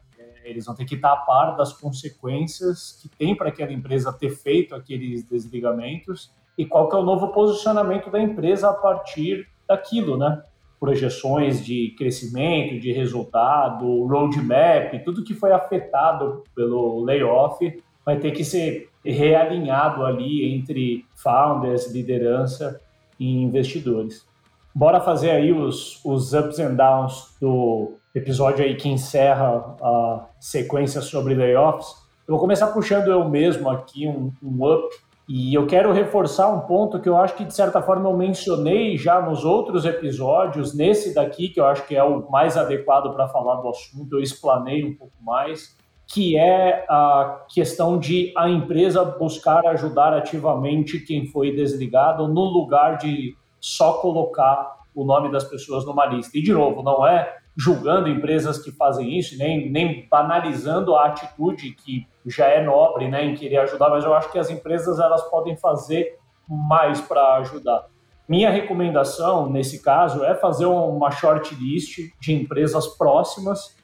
Eles 0.49 0.65
vão 0.65 0.75
ter 0.75 0.85
que 0.85 0.95
estar 0.95 1.13
a 1.13 1.17
par 1.17 1.55
das 1.55 1.73
consequências 1.73 2.99
que 3.01 3.07
tem 3.09 3.35
para 3.35 3.49
aquela 3.49 3.71
empresa 3.71 4.11
ter 4.11 4.29
feito 4.31 4.75
aqueles 4.75 5.23
desligamentos 5.23 6.31
e 6.57 6.65
qual 6.65 6.89
que 6.89 6.95
é 6.95 6.99
o 6.99 7.03
novo 7.03 7.29
posicionamento 7.29 8.09
da 8.09 8.21
empresa 8.21 8.69
a 8.69 8.73
partir 8.73 9.47
daquilo, 9.67 10.17
né? 10.17 10.43
Projeções 10.79 11.63
de 11.63 11.93
crescimento, 11.97 12.79
de 12.79 12.91
resultado, 12.91 14.05
roadmap, 14.05 14.93
tudo 15.05 15.23
que 15.23 15.33
foi 15.33 15.51
afetado 15.51 16.43
pelo 16.55 17.03
layoff 17.03 17.81
vai 18.05 18.17
ter 18.17 18.31
que 18.31 18.43
ser 18.43 18.89
realinhado 19.05 20.05
ali 20.05 20.53
entre 20.53 21.05
founders, 21.15 21.91
liderança 21.93 22.81
e 23.19 23.41
investidores. 23.41 24.27
Bora 24.73 24.99
fazer 24.99 25.31
aí 25.31 25.51
os, 25.51 26.03
os 26.03 26.33
ups 26.33 26.59
and 26.59 26.75
downs 26.75 27.35
do 27.39 27.98
episódio 28.13 28.63
aí 28.63 28.75
que 28.75 28.89
encerra 28.89 29.75
a 29.81 30.25
sequência 30.39 31.01
sobre 31.01 31.35
layoffs. 31.35 31.87
Eu 32.27 32.33
vou 32.33 32.39
começar 32.39 32.67
puxando 32.67 33.07
eu 33.07 33.27
mesmo 33.27 33.69
aqui 33.69 34.07
um, 34.07 34.31
um 34.41 34.65
up 34.65 34.87
e 35.27 35.53
eu 35.53 35.67
quero 35.67 35.91
reforçar 35.91 36.49
um 36.49 36.61
ponto 36.61 36.99
que 36.99 37.07
eu 37.07 37.15
acho 37.15 37.35
que 37.35 37.45
de 37.45 37.53
certa 37.53 37.81
forma 37.81 38.09
eu 38.09 38.17
mencionei 38.17 38.97
já 38.97 39.21
nos 39.21 39.45
outros 39.45 39.85
episódios, 39.85 40.75
nesse 40.75 41.13
daqui 41.13 41.49
que 41.49 41.59
eu 41.59 41.67
acho 41.67 41.85
que 41.85 41.95
é 41.95 42.03
o 42.03 42.29
mais 42.31 42.57
adequado 42.57 43.13
para 43.13 43.27
falar 43.27 43.57
do 43.61 43.69
assunto, 43.69 44.15
eu 44.15 44.21
explanei 44.21 44.83
um 44.83 44.95
pouco 44.95 45.13
mais, 45.21 45.77
que 46.07 46.35
é 46.35 46.83
a 46.89 47.45
questão 47.47 47.99
de 47.99 48.33
a 48.35 48.49
empresa 48.49 49.05
buscar 49.05 49.63
ajudar 49.67 50.13
ativamente 50.13 50.99
quem 50.99 51.27
foi 51.27 51.55
desligado 51.55 52.27
no 52.27 52.45
lugar 52.45 52.97
de 52.97 53.35
só 53.59 53.93
colocar 53.93 54.79
o 54.95 55.05
nome 55.05 55.31
das 55.31 55.43
pessoas 55.43 55.85
numa 55.85 56.07
lista. 56.07 56.37
E, 56.37 56.41
de 56.41 56.51
novo, 56.51 56.81
não 56.81 57.05
é 57.05 57.38
julgando 57.59 58.07
empresas 58.07 58.57
que 58.57 58.71
fazem 58.71 59.19
isso, 59.19 59.37
nem, 59.37 59.69
nem 59.69 60.07
banalizando 60.09 60.95
a 60.95 61.07
atitude 61.07 61.71
que 61.71 62.07
já 62.25 62.45
é 62.45 62.63
nobre 62.63 63.09
né, 63.09 63.25
em 63.25 63.35
querer 63.35 63.57
ajudar, 63.57 63.89
mas 63.89 64.05
eu 64.05 64.13
acho 64.13 64.31
que 64.31 64.39
as 64.39 64.49
empresas 64.49 64.97
elas 64.97 65.29
podem 65.29 65.57
fazer 65.57 66.17
mais 66.47 67.01
para 67.01 67.35
ajudar. 67.35 67.87
Minha 68.25 68.49
recomendação, 68.49 69.49
nesse 69.49 69.83
caso, 69.83 70.23
é 70.23 70.33
fazer 70.35 70.67
uma 70.67 71.11
shortlist 71.11 71.97
de 72.17 72.33
empresas 72.33 72.87
próximas 72.95 73.75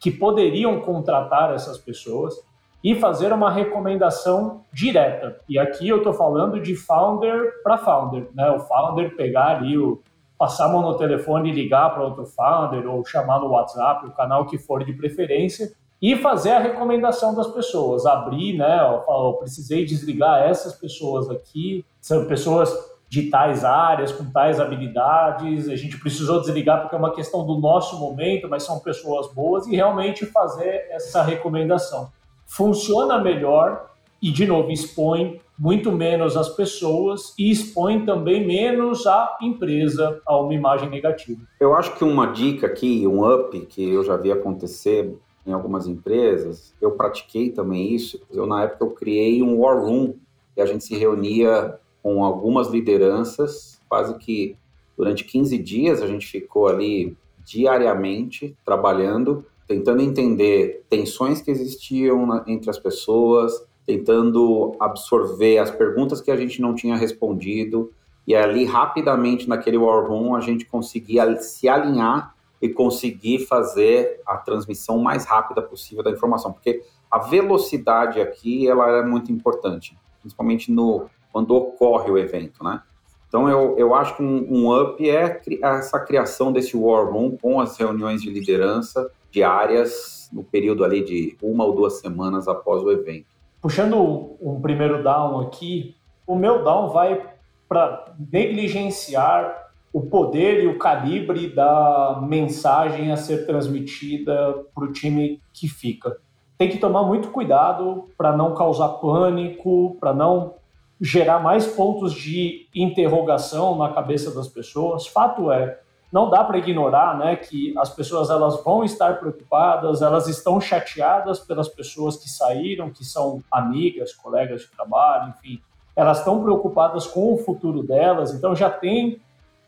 que 0.00 0.10
poderiam 0.10 0.80
contratar 0.80 1.52
essas 1.52 1.76
pessoas 1.76 2.34
e 2.82 2.94
fazer 2.94 3.34
uma 3.34 3.50
recomendação 3.50 4.64
direta. 4.72 5.38
E 5.46 5.58
aqui 5.58 5.86
eu 5.86 5.98
estou 5.98 6.14
falando 6.14 6.58
de 6.58 6.74
founder 6.74 7.52
para 7.62 7.76
founder, 7.76 8.30
né? 8.32 8.50
O 8.50 8.60
founder 8.60 9.14
pegar 9.14 9.58
ali 9.58 9.76
o 9.76 10.00
passar 10.40 10.64
a 10.64 10.68
mão 10.70 10.80
no 10.80 10.96
telefone 10.96 11.50
e 11.50 11.52
ligar 11.52 11.92
para 11.92 12.02
outro 12.02 12.24
founder 12.24 12.90
ou 12.90 13.04
chamar 13.04 13.40
no 13.40 13.48
WhatsApp, 13.48 14.06
o 14.06 14.12
canal 14.12 14.46
que 14.46 14.56
for 14.56 14.82
de 14.82 14.94
preferência, 14.94 15.70
e 16.00 16.16
fazer 16.16 16.52
a 16.52 16.58
recomendação 16.58 17.34
das 17.34 17.46
pessoas, 17.48 18.06
abrir, 18.06 18.56
né? 18.56 18.80
Eu 18.80 19.34
precisei 19.34 19.84
desligar 19.84 20.42
essas 20.42 20.72
pessoas 20.72 21.28
aqui, 21.28 21.84
são 22.00 22.24
pessoas 22.24 22.74
de 23.06 23.28
tais 23.28 23.66
áreas, 23.66 24.12
com 24.12 24.24
tais 24.30 24.58
habilidades, 24.58 25.68
a 25.68 25.76
gente 25.76 25.98
precisou 25.98 26.40
desligar 26.40 26.80
porque 26.80 26.94
é 26.94 26.98
uma 26.98 27.12
questão 27.12 27.44
do 27.44 27.58
nosso 27.58 28.00
momento, 28.00 28.48
mas 28.48 28.62
são 28.62 28.80
pessoas 28.80 29.30
boas 29.34 29.66
e 29.66 29.76
realmente 29.76 30.24
fazer 30.24 30.86
essa 30.90 31.20
recomendação. 31.20 32.10
Funciona 32.46 33.18
melhor 33.18 33.90
e, 34.22 34.32
de 34.32 34.46
novo, 34.46 34.70
expõe 34.70 35.38
muito 35.60 35.92
menos 35.92 36.38
as 36.38 36.48
pessoas 36.48 37.34
e 37.38 37.50
expõe 37.50 38.06
também 38.06 38.46
menos 38.46 39.06
a 39.06 39.36
empresa 39.42 40.18
a 40.26 40.40
uma 40.40 40.54
imagem 40.54 40.88
negativa. 40.88 41.42
Eu 41.60 41.74
acho 41.74 41.94
que 41.98 42.02
uma 42.02 42.28
dica 42.28 42.66
aqui, 42.66 43.06
um 43.06 43.30
up 43.30 43.60
que 43.66 43.90
eu 43.90 44.02
já 44.02 44.16
vi 44.16 44.32
acontecer 44.32 45.14
em 45.46 45.52
algumas 45.52 45.86
empresas, 45.86 46.74
eu 46.80 46.92
pratiquei 46.92 47.50
também 47.50 47.94
isso. 47.94 48.22
Eu 48.30 48.46
na 48.46 48.62
época 48.62 48.86
eu 48.86 48.90
criei 48.92 49.42
um 49.42 49.60
war 49.60 49.78
room 49.78 50.14
e 50.56 50.62
a 50.62 50.66
gente 50.66 50.82
se 50.82 50.96
reunia 50.96 51.78
com 52.02 52.24
algumas 52.24 52.68
lideranças, 52.68 53.78
quase 53.86 54.16
que 54.16 54.56
durante 54.96 55.24
15 55.24 55.58
dias 55.58 56.00
a 56.00 56.06
gente 56.06 56.26
ficou 56.26 56.68
ali 56.68 57.14
diariamente 57.44 58.56
trabalhando, 58.64 59.44
tentando 59.68 60.00
entender 60.00 60.84
tensões 60.88 61.42
que 61.42 61.50
existiam 61.50 62.24
na, 62.24 62.44
entre 62.46 62.70
as 62.70 62.78
pessoas, 62.78 63.68
tentando 63.90 64.76
absorver 64.78 65.58
as 65.58 65.70
perguntas 65.70 66.20
que 66.20 66.30
a 66.30 66.36
gente 66.36 66.60
não 66.60 66.74
tinha 66.74 66.96
respondido, 66.96 67.92
e 68.26 68.34
ali 68.34 68.64
rapidamente 68.64 69.48
naquele 69.48 69.76
war 69.76 70.06
room 70.06 70.36
a 70.36 70.40
gente 70.40 70.64
conseguia 70.64 71.36
se 71.38 71.68
alinhar 71.68 72.34
e 72.62 72.68
conseguir 72.68 73.46
fazer 73.46 74.20
a 74.24 74.36
transmissão 74.36 74.98
mais 74.98 75.24
rápida 75.24 75.60
possível 75.60 76.04
da 76.04 76.10
informação, 76.10 76.52
porque 76.52 76.84
a 77.10 77.18
velocidade 77.18 78.20
aqui 78.20 78.68
ela 78.68 78.98
é 78.98 79.02
muito 79.02 79.32
importante, 79.32 79.98
principalmente 80.20 80.70
no 80.70 81.06
quando 81.32 81.54
ocorre 81.54 82.10
o 82.10 82.18
evento, 82.18 82.62
né? 82.62 82.82
Então 83.26 83.48
eu, 83.48 83.76
eu 83.78 83.94
acho 83.94 84.16
que 84.16 84.22
um, 84.22 84.46
um 84.48 84.80
up 84.80 85.08
é 85.08 85.40
essa 85.62 85.98
criação 86.00 86.52
desse 86.52 86.76
war 86.76 87.10
room 87.10 87.36
com 87.36 87.60
as 87.60 87.76
reuniões 87.76 88.22
de 88.22 88.30
liderança 88.30 89.10
diárias 89.30 90.28
no 90.32 90.42
período 90.42 90.84
ali 90.84 91.04
de 91.04 91.36
uma 91.40 91.64
ou 91.64 91.74
duas 91.74 92.00
semanas 92.00 92.48
após 92.48 92.82
o 92.82 92.90
evento. 92.90 93.39
Puxando 93.60 94.36
um 94.40 94.60
primeiro 94.60 95.02
down 95.02 95.40
aqui, 95.40 95.96
o 96.26 96.34
meu 96.34 96.64
down 96.64 96.88
vai 96.88 97.30
para 97.68 98.14
negligenciar 98.32 99.70
o 99.92 100.00
poder 100.02 100.62
e 100.62 100.66
o 100.66 100.78
calibre 100.78 101.48
da 101.48 102.20
mensagem 102.22 103.12
a 103.12 103.16
ser 103.16 103.46
transmitida 103.46 104.54
para 104.74 104.84
o 104.84 104.92
time 104.92 105.40
que 105.52 105.68
fica. 105.68 106.16
Tem 106.56 106.68
que 106.68 106.78
tomar 106.78 107.02
muito 107.02 107.30
cuidado 107.30 108.08
para 108.16 108.36
não 108.36 108.54
causar 108.54 108.88
pânico, 108.88 109.96
para 109.98 110.14
não 110.14 110.54
gerar 111.00 111.40
mais 111.40 111.66
pontos 111.66 112.12
de 112.12 112.68
interrogação 112.74 113.76
na 113.76 113.92
cabeça 113.92 114.34
das 114.34 114.46
pessoas. 114.46 115.06
Fato 115.06 115.50
é, 115.50 115.80
não 116.12 116.28
dá 116.28 116.42
para 116.42 116.58
ignorar, 116.58 117.16
né, 117.16 117.36
que 117.36 117.72
as 117.78 117.90
pessoas 117.90 118.30
elas 118.30 118.62
vão 118.64 118.82
estar 118.82 119.18
preocupadas, 119.18 120.02
elas 120.02 120.26
estão 120.26 120.60
chateadas 120.60 121.38
pelas 121.38 121.68
pessoas 121.68 122.16
que 122.16 122.28
saíram, 122.28 122.90
que 122.90 123.04
são 123.04 123.42
amigas, 123.50 124.12
colegas 124.12 124.62
de 124.62 124.68
trabalho, 124.68 125.32
enfim, 125.38 125.60
elas 125.94 126.18
estão 126.18 126.42
preocupadas 126.42 127.06
com 127.06 127.32
o 127.34 127.38
futuro 127.38 127.82
delas, 127.82 128.34
então 128.34 128.56
já 128.56 128.68
tem 128.68 129.20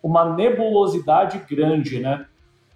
uma 0.03 0.25
nebulosidade 0.25 1.39
grande, 1.49 2.01
né? 2.01 2.27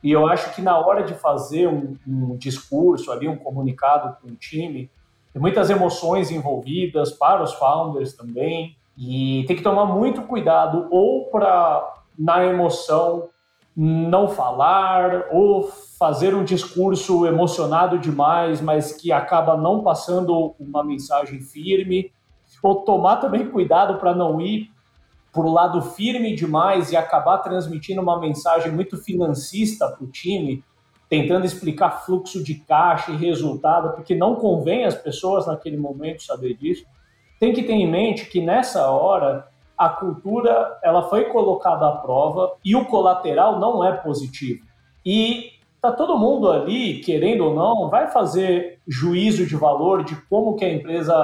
E 0.02 0.12
eu 0.12 0.28
acho 0.28 0.54
que 0.54 0.62
na 0.62 0.78
hora 0.78 1.02
de 1.02 1.14
fazer 1.14 1.66
um, 1.66 1.96
um 2.06 2.36
discurso 2.36 3.10
ali, 3.10 3.26
um 3.26 3.36
comunicado 3.36 4.16
com 4.22 4.28
o 4.28 4.36
time, 4.36 4.88
tem 5.32 5.42
muitas 5.42 5.68
emoções 5.70 6.30
envolvidas 6.30 7.10
para 7.10 7.42
os 7.42 7.52
founders 7.54 8.14
também, 8.14 8.76
e 8.96 9.44
tem 9.46 9.56
que 9.56 9.62
tomar 9.62 9.86
muito 9.86 10.22
cuidado 10.22 10.86
ou 10.90 11.26
para 11.26 11.94
na 12.18 12.44
emoção 12.44 13.28
não 13.76 14.28
falar 14.28 15.26
ou 15.30 15.70
fazer 15.98 16.34
um 16.34 16.42
discurso 16.42 17.26
emocionado 17.26 17.98
demais, 17.98 18.60
mas 18.60 18.92
que 18.92 19.12
acaba 19.12 19.54
não 19.54 19.82
passando 19.82 20.54
uma 20.58 20.82
mensagem 20.82 21.40
firme, 21.40 22.10
ou 22.62 22.76
tomar 22.76 23.16
também 23.16 23.50
cuidado 23.50 23.98
para 23.98 24.14
não 24.14 24.40
ir 24.40 24.70
por 25.30 25.44
um 25.44 25.52
lado 25.52 25.82
firme 25.82 26.34
demais 26.34 26.90
e 26.90 26.96
acabar 26.96 27.38
transmitindo 27.38 28.00
uma 28.00 28.18
mensagem 28.18 28.72
muito 28.72 28.96
financista 28.96 29.86
para 29.86 30.02
o 30.02 30.10
time, 30.10 30.64
tentando 31.10 31.44
explicar 31.44 32.04
fluxo 32.06 32.42
de 32.42 32.54
caixa 32.54 33.12
e 33.12 33.16
resultado, 33.16 33.94
porque 33.94 34.14
não 34.14 34.36
convém 34.36 34.86
às 34.86 34.94
pessoas 34.94 35.46
naquele 35.46 35.76
momento 35.76 36.22
saber 36.22 36.54
disso. 36.54 36.86
Tem 37.38 37.52
que 37.52 37.62
ter 37.62 37.74
em 37.74 37.90
mente 37.90 38.24
que 38.24 38.40
nessa 38.40 38.90
hora 38.90 39.46
a 39.76 39.88
cultura 39.88 40.78
ela 40.82 41.08
foi 41.08 41.24
colocada 41.24 41.86
à 41.88 41.92
prova 41.92 42.54
e 42.64 42.74
o 42.74 42.86
colateral 42.86 43.58
não 43.58 43.84
é 43.84 43.92
positivo. 43.92 44.64
E 45.04 45.52
tá 45.80 45.92
todo 45.92 46.18
mundo 46.18 46.50
ali, 46.50 47.00
querendo 47.00 47.44
ou 47.44 47.54
não, 47.54 47.88
vai 47.88 48.08
fazer 48.08 48.80
juízo 48.88 49.46
de 49.46 49.54
valor 49.54 50.04
de 50.04 50.16
como 50.26 50.56
que 50.56 50.64
a 50.64 50.72
empresa 50.72 51.14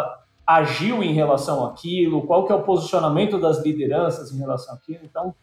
agiu 0.47 1.03
em 1.03 1.13
relação 1.13 1.65
àquilo, 1.65 2.23
qual 2.23 2.45
que 2.45 2.53
é 2.53 2.55
o 2.55 2.63
posicionamento 2.63 3.39
das 3.39 3.65
lideranças 3.65 4.33
em 4.33 4.39
relação 4.39 4.75
àquilo. 4.75 5.01
Então, 5.03 5.35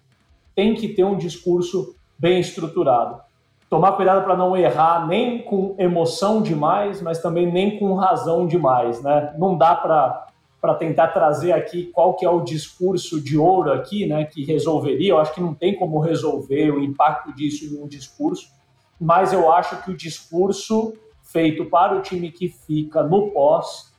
tem 0.56 0.76
que 0.76 0.90
ter 0.90 1.04
um 1.04 1.18
discurso 1.18 1.96
bem 2.18 2.40
estruturado. 2.40 3.22
Tomar 3.70 3.94
cuidado 3.94 4.24
para 4.24 4.36
não 4.36 4.58
errar 4.58 5.08
nem 5.08 5.42
com 5.42 5.76
emoção 5.78 6.42
demais, 6.42 7.02
mas 7.02 7.22
também 7.22 7.52
nem 7.52 7.80
com 7.80 7.94
razão 7.94 8.46
demais, 8.46 9.02
né? 9.02 9.34
Não 9.38 9.58
dá 9.58 9.76
para 9.76 10.28
para 10.62 10.76
tentar 10.76 11.10
trazer 11.10 11.52
aqui 11.54 11.86
qual 11.94 12.16
que 12.16 12.26
é 12.26 12.30
o 12.30 12.42
discurso 12.42 13.22
de 13.22 13.38
ouro 13.38 13.72
aqui, 13.72 14.06
né, 14.06 14.26
que 14.26 14.44
resolveria. 14.44 15.12
Eu 15.12 15.20
acho 15.20 15.34
que 15.34 15.42
não 15.42 15.54
tem 15.54 15.76
como 15.76 16.00
resolver 16.00 16.72
o 16.72 16.84
impacto 16.84 17.34
disso 17.34 17.66
em 17.66 17.82
um 17.82 17.88
discurso, 17.88 18.50
mas 19.00 19.32
eu 19.32 19.52
acho 19.52 19.82
que 19.84 19.92
o 19.92 19.98
discurso 19.98 20.94
feito 21.24 21.66
para 21.66 21.98
o 21.98 22.02
time 22.02 22.32
que 22.32 22.50
fica 22.50 23.04
no 23.04 23.32
pós 23.32 23.90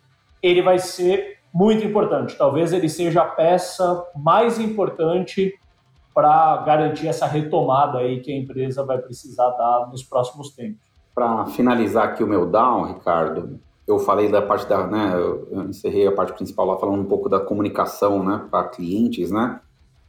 ele 0.42 0.62
vai 0.62 0.78
ser 0.78 1.38
muito 1.52 1.84
importante. 1.84 2.36
Talvez 2.36 2.72
ele 2.72 2.88
seja 2.88 3.22
a 3.22 3.26
peça 3.26 4.04
mais 4.16 4.58
importante 4.58 5.54
para 6.14 6.56
garantir 6.58 7.08
essa 7.08 7.26
retomada 7.26 7.98
aí 7.98 8.20
que 8.20 8.32
a 8.32 8.36
empresa 8.36 8.84
vai 8.84 8.98
precisar 8.98 9.50
dar 9.50 9.88
nos 9.90 10.02
próximos 10.02 10.50
tempos. 10.50 10.80
Para 11.14 11.46
finalizar 11.46 12.08
aqui 12.08 12.22
o 12.22 12.26
meu 12.26 12.46
down, 12.46 12.84
Ricardo, 12.84 13.60
eu 13.90 13.98
falei 13.98 14.28
da 14.28 14.42
parte 14.42 14.68
da, 14.68 14.86
né, 14.86 15.12
eu 15.14 15.64
encerrei 15.68 16.06
a 16.06 16.12
parte 16.12 16.32
principal 16.32 16.66
lá 16.66 16.78
falando 16.78 17.00
um 17.00 17.06
pouco 17.06 17.28
da 17.28 17.40
comunicação, 17.40 18.24
né, 18.24 18.46
para 18.50 18.68
clientes, 18.68 19.30
né. 19.30 19.60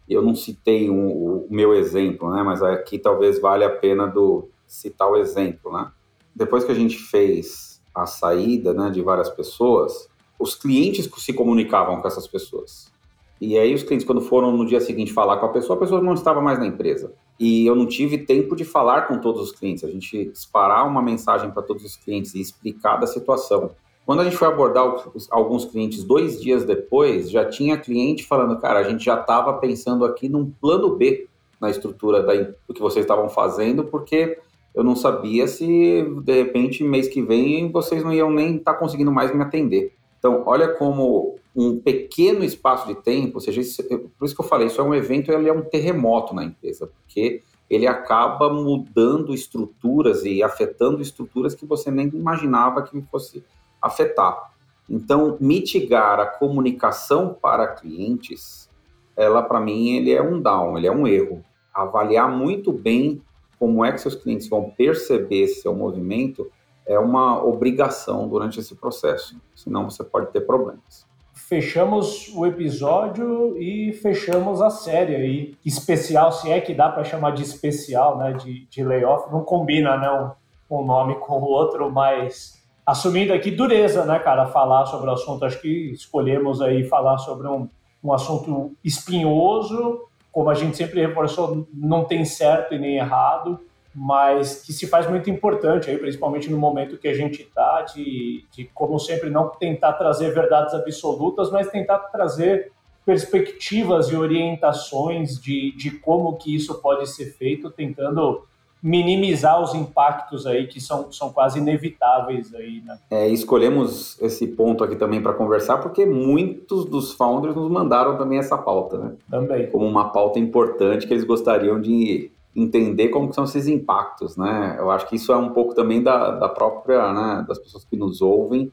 Eu 0.10 0.22
não 0.22 0.36
citei 0.36 0.90
um, 0.90 1.08
o 1.08 1.48
meu 1.50 1.74
exemplo, 1.74 2.30
né, 2.32 2.44
mas 2.44 2.62
aqui 2.62 3.00
talvez 3.00 3.40
valha 3.40 3.68
a 3.68 3.70
pena 3.70 4.08
do 4.08 4.50
citar 4.68 5.10
o 5.10 5.18
exemplo, 5.18 5.72
né. 5.72 5.92
Depois 6.36 6.64
que 6.64 6.72
a 6.72 6.76
gente 6.76 6.98
fez 6.98 7.82
a 7.94 8.06
saída, 8.06 8.74
né, 8.74 8.90
de 8.90 9.02
várias 9.02 9.30
pessoas, 9.30 10.10
os 10.40 10.56
clientes 10.56 11.10
se 11.18 11.34
comunicavam 11.34 12.02
com 12.02 12.08
essas 12.08 12.28
pessoas. 12.28 12.92
E 13.40 13.58
aí 13.58 13.74
os 13.74 13.84
clientes, 13.84 14.06
quando 14.06 14.22
foram 14.22 14.56
no 14.56 14.66
dia 14.66 14.80
seguinte 14.80 15.12
falar 15.12 15.38
com 15.38 15.48
a 15.48 15.50
pessoa, 15.50 15.76
a 15.76 15.80
pessoa 15.80 16.02
não 16.02 16.14
estava 16.14 16.40
mais 16.42 16.60
na 16.60 16.68
empresa. 16.68 17.14
E 17.42 17.66
eu 17.66 17.76
não 17.76 17.88
tive 17.88 18.20
tempo 18.20 18.56
de 18.56 18.64
falar 18.64 19.08
com 19.08 19.18
todos 19.18 19.42
os 19.42 19.52
clientes. 19.52 19.84
A 19.84 19.90
gente 19.90 20.26
disparar 20.26 20.88
uma 20.88 21.02
mensagem 21.02 21.50
para 21.50 21.64
todos 21.64 21.84
os 21.84 21.96
clientes 21.96 22.36
e 22.36 22.40
explicar 22.40 22.98
da 22.98 23.08
situação. 23.08 23.72
Quando 24.06 24.20
a 24.20 24.24
gente 24.24 24.38
foi 24.38 24.48
abordar 24.48 24.84
alguns 25.32 25.66
clientes 25.66 26.04
dois 26.04 26.40
dias 26.40 26.64
depois, 26.64 27.32
já 27.32 27.44
tinha 27.44 27.80
cliente 27.80 28.24
falando, 28.24 28.60
cara, 28.60 28.78
a 28.78 28.84
gente 28.84 29.04
já 29.04 29.20
estava 29.20 29.54
pensando 29.56 30.06
aqui 30.06 30.30
num 30.30 30.52
plano 30.52 30.96
B 30.96 31.28
na 31.60 31.72
estrutura 31.72 32.22
da, 32.22 32.34
do 32.68 32.76
que 32.76 32.82
vocês 32.82 33.04
estavam 33.04 33.28
fazendo, 33.28 33.86
porque 33.86 34.38
eu 34.76 34.84
não 34.84 34.96
sabia 34.96 35.48
se 35.48 36.04
de 36.24 36.44
repente 36.44 36.84
mês 36.84 37.08
que 37.08 37.24
vem 37.24 37.72
vocês 37.72 38.04
não 38.04 38.14
iam 38.14 38.30
nem 38.30 38.58
estar 38.58 38.74
tá 38.74 38.80
conseguindo 38.80 39.12
mais 39.12 39.34
me 39.34 39.42
atender. 39.42 39.96
Então, 40.22 40.44
olha 40.46 40.68
como 40.68 41.40
um 41.56 41.80
pequeno 41.80 42.44
espaço 42.44 42.88
de 42.88 42.94
tempo, 42.94 43.38
ou 43.38 43.42
seja, 43.42 43.60
isso, 43.60 43.84
por 43.84 44.24
isso 44.24 44.36
que 44.36 44.42
eu 44.42 44.46
falei, 44.46 44.68
isso 44.68 44.80
é 44.80 44.84
um 44.84 44.94
evento, 44.94 45.32
ele 45.32 45.50
é 45.50 45.54
um 45.54 45.64
terremoto 45.64 46.36
na 46.36 46.44
empresa, 46.44 46.86
porque 46.86 47.42
ele 47.68 47.88
acaba 47.88 48.54
mudando 48.54 49.34
estruturas 49.34 50.24
e 50.24 50.44
afetando 50.44 51.02
estruturas 51.02 51.56
que 51.56 51.66
você 51.66 51.90
nem 51.90 52.08
imaginava 52.10 52.84
que 52.84 53.02
fosse 53.10 53.44
afetar. 53.82 54.52
Então, 54.88 55.38
mitigar 55.42 56.20
a 56.20 56.28
comunicação 56.28 57.34
para 57.34 57.66
clientes, 57.70 58.70
ela 59.18 59.42
para 59.42 59.60
mim 59.60 59.96
ele 59.96 60.12
é 60.12 60.22
um 60.22 60.40
down, 60.40 60.78
ele 60.78 60.86
é 60.86 60.92
um 60.92 61.08
erro. 61.08 61.44
Avaliar 61.74 62.30
muito 62.30 62.72
bem 62.72 63.24
como 63.58 63.84
é 63.84 63.92
que 63.92 64.02
seus 64.02 64.14
clientes 64.16 64.48
vão 64.48 64.70
perceber 64.70 65.48
seu 65.48 65.74
movimento 65.74 66.52
é 66.92 67.00
uma 67.00 67.44
obrigação 67.44 68.28
durante 68.28 68.60
esse 68.60 68.76
processo, 68.76 69.40
senão 69.56 69.90
você 69.90 70.04
pode 70.04 70.28
ter 70.32 70.42
problemas. 70.42 71.10
Fechamos 71.34 72.32
o 72.36 72.46
episódio 72.46 73.58
e 73.58 73.94
fechamos 73.94 74.62
a 74.62 74.70
série 74.70 75.16
aí, 75.16 75.56
especial, 75.66 76.32
se 76.32 76.52
é 76.52 76.60
que 76.60 76.74
dá 76.74 76.90
para 76.90 77.04
chamar 77.04 77.32
de 77.32 77.44
especial, 77.44 78.18
né, 78.18 78.34
de, 78.34 78.66
de 78.68 78.84
layoff, 78.84 79.32
não 79.32 79.44
combina, 79.44 79.98
né, 79.98 80.36
um, 80.70 80.80
um 80.80 80.86
nome 80.86 81.16
com 81.16 81.40
o 81.40 81.44
outro, 81.44 81.90
mas 81.92 82.62
assumindo 82.86 83.34
aqui 83.34 83.52
dureza, 83.52 84.06
né, 84.06 84.20
cara, 84.20 84.48
falar 84.48 84.86
sobre 84.86 85.10
o 85.10 85.14
assunto, 85.14 85.46
acho 85.46 85.62
que 85.62 85.92
escolhemos 85.92 86.62
aí 86.62 86.84
falar 86.88 87.18
sobre 87.18 87.48
um, 87.48 87.70
um 88.04 88.12
assunto 88.14 88.74
espinhoso, 88.84 90.02
como 90.32 90.50
a 90.50 90.54
gente 90.54 90.78
sempre 90.78 91.06
reforçou, 91.06 91.68
não 91.74 92.04
tem 92.06 92.24
certo 92.24 92.74
e 92.74 92.80
nem 92.80 92.98
errado, 92.98 93.60
mas 93.94 94.62
que 94.64 94.72
se 94.72 94.88
faz 94.88 95.10
muito 95.10 95.30
importante 95.30 95.90
aí, 95.90 95.98
principalmente 95.98 96.50
no 96.50 96.58
momento 96.58 96.98
que 96.98 97.08
a 97.08 97.14
gente 97.14 97.42
está, 97.42 97.82
de, 97.82 98.46
de, 98.52 98.66
como 98.74 98.98
sempre, 99.00 99.30
não 99.30 99.50
tentar 99.50 99.94
trazer 99.94 100.34
verdades 100.34 100.74
absolutas, 100.74 101.52
mas 101.52 101.68
tentar 101.68 102.00
trazer 102.00 102.72
perspectivas 103.06 104.10
e 104.10 104.16
orientações 104.16 105.40
de, 105.42 105.76
de 105.76 105.92
como 105.92 106.38
que 106.38 106.56
isso 106.56 106.76
pode 106.82 107.10
ser 107.10 107.26
feito, 107.34 107.70
tentando 107.70 108.44
minimizar 108.82 109.62
os 109.62 109.76
impactos 109.76 110.48
aí 110.48 110.66
que 110.68 110.82
são, 110.82 111.12
são 111.12 111.32
quase 111.32 111.60
inevitáveis 111.60 112.54
aí, 112.56 112.82
né? 112.84 112.98
É, 113.12 113.28
escolhemos 113.28 114.20
esse 114.20 114.48
ponto 114.48 114.84
aqui 114.84 114.96
também 114.96 115.22
para 115.22 115.34
conversar 115.34 115.78
porque 115.78 116.04
muitos 116.04 116.86
dos 116.86 117.14
founders 117.14 117.56
nos 117.56 117.70
mandaram 117.70 118.18
também 118.18 118.40
essa 118.40 118.58
pauta, 118.58 118.98
né? 118.98 119.14
Também. 119.30 119.70
Como 119.70 119.86
uma 119.86 120.10
pauta 120.10 120.40
importante 120.40 121.06
que 121.06 121.14
eles 121.14 121.24
gostariam 121.24 121.80
de 121.80 122.32
entender 122.56 123.10
como 123.10 123.34
são 123.34 123.44
esses 123.44 123.68
impactos, 123.68 124.36
né? 124.36 124.76
Eu 124.78 124.92
acho 124.92 125.08
que 125.08 125.16
isso 125.16 125.32
é 125.32 125.38
um 125.38 125.50
pouco 125.50 125.74
também 125.74 126.04
da, 126.04 126.32
da 126.32 126.50
própria, 126.50 127.14
né, 127.14 127.46
das 127.48 127.58
pessoas 127.60 127.86
que 127.86 127.96
nos 127.96 128.22
ouvem 128.22 128.72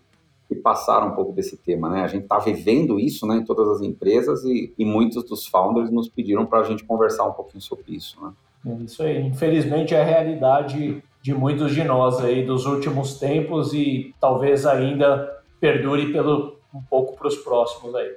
e 0.50 0.54
passaram 0.54 1.08
um 1.08 1.14
pouco 1.14 1.32
desse 1.32 1.56
tema, 1.56 1.88
né? 1.88 2.02
A 2.02 2.08
gente 2.08 2.22
está 2.22 2.38
vivendo 2.38 2.98
isso, 2.98 3.26
né, 3.26 3.36
em 3.36 3.44
todas 3.44 3.68
as 3.68 3.80
empresas 3.80 4.44
e, 4.44 4.72
e 4.76 4.84
muitos 4.84 5.24
dos 5.24 5.46
founders 5.46 5.90
nos 5.90 6.08
pediram 6.08 6.44
para 6.46 6.60
a 6.60 6.64
gente 6.64 6.84
conversar 6.84 7.24
um 7.24 7.32
pouquinho 7.32 7.60
sobre 7.60 7.94
isso, 7.94 8.18
né? 8.22 8.32
É 8.66 8.82
isso 8.82 9.02
aí. 9.02 9.24
Infelizmente 9.24 9.94
é 9.94 10.00
a 10.00 10.04
realidade 10.04 11.02
de 11.22 11.34
muitos 11.34 11.74
de 11.74 11.84
nós 11.84 12.18
aí 12.20 12.44
dos 12.44 12.66
últimos 12.66 13.18
tempos 13.18 13.72
e 13.72 14.14
talvez 14.20 14.66
ainda 14.66 15.38
perdure 15.60 16.12
pelo 16.12 16.56
um 16.74 16.82
pouco 16.82 17.16
para 17.16 17.28
os 17.28 17.36
próximos 17.36 17.94
aí. 17.94 18.10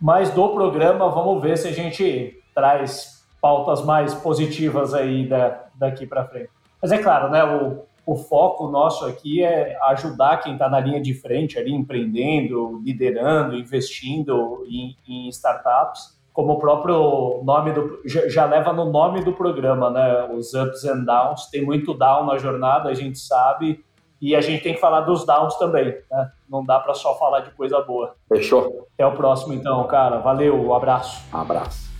Mas 0.00 0.30
do 0.30 0.48
programa, 0.50 1.08
vamos 1.08 1.42
ver 1.42 1.56
se 1.56 1.68
a 1.68 1.72
gente 1.72 2.42
traz 2.54 3.15
pautas 3.46 3.84
mais 3.84 4.12
positivas 4.12 4.92
aí 4.92 5.24
da, 5.24 5.66
daqui 5.76 6.04
para 6.04 6.24
frente. 6.24 6.50
Mas 6.82 6.90
é 6.90 6.98
claro, 6.98 7.30
né, 7.30 7.44
o, 7.44 7.84
o 8.04 8.16
foco 8.16 8.66
nosso 8.66 9.04
aqui 9.04 9.40
é 9.40 9.78
ajudar 9.90 10.38
quem 10.38 10.54
está 10.54 10.68
na 10.68 10.80
linha 10.80 11.00
de 11.00 11.14
frente 11.14 11.56
ali, 11.56 11.72
empreendendo, 11.72 12.82
liderando, 12.84 13.56
investindo 13.56 14.66
em, 14.68 14.96
em 15.08 15.28
startups. 15.28 16.16
Como 16.32 16.54
o 16.54 16.58
próprio 16.58 17.40
nome 17.44 17.72
do 17.72 18.00
já, 18.04 18.28
já, 18.28 18.44
leva 18.44 18.72
no 18.72 18.90
nome 18.90 19.22
do 19.22 19.32
programa, 19.32 19.90
né? 19.90 20.28
Os 20.36 20.52
ups 20.52 20.84
and 20.84 21.04
downs. 21.04 21.46
Tem 21.46 21.64
muito 21.64 21.94
down 21.94 22.26
na 22.26 22.38
jornada, 22.38 22.88
a 22.88 22.94
gente 22.94 23.18
sabe, 23.18 23.82
e 24.20 24.34
a 24.34 24.40
gente 24.40 24.62
tem 24.62 24.74
que 24.74 24.80
falar 24.80 25.02
dos 25.02 25.24
downs 25.24 25.54
também, 25.54 25.96
né? 26.10 26.32
Não 26.50 26.64
dá 26.64 26.80
para 26.80 26.94
só 26.94 27.16
falar 27.16 27.40
de 27.40 27.52
coisa 27.52 27.80
boa. 27.80 28.16
Fechou. 28.28 28.88
Até 28.94 29.06
o 29.06 29.12
próximo, 29.12 29.54
então, 29.54 29.82
cara. 29.84 30.18
Valeu, 30.18 30.60
um 30.60 30.74
abraço. 30.74 31.24
Um 31.32 31.38
abraço. 31.38 31.95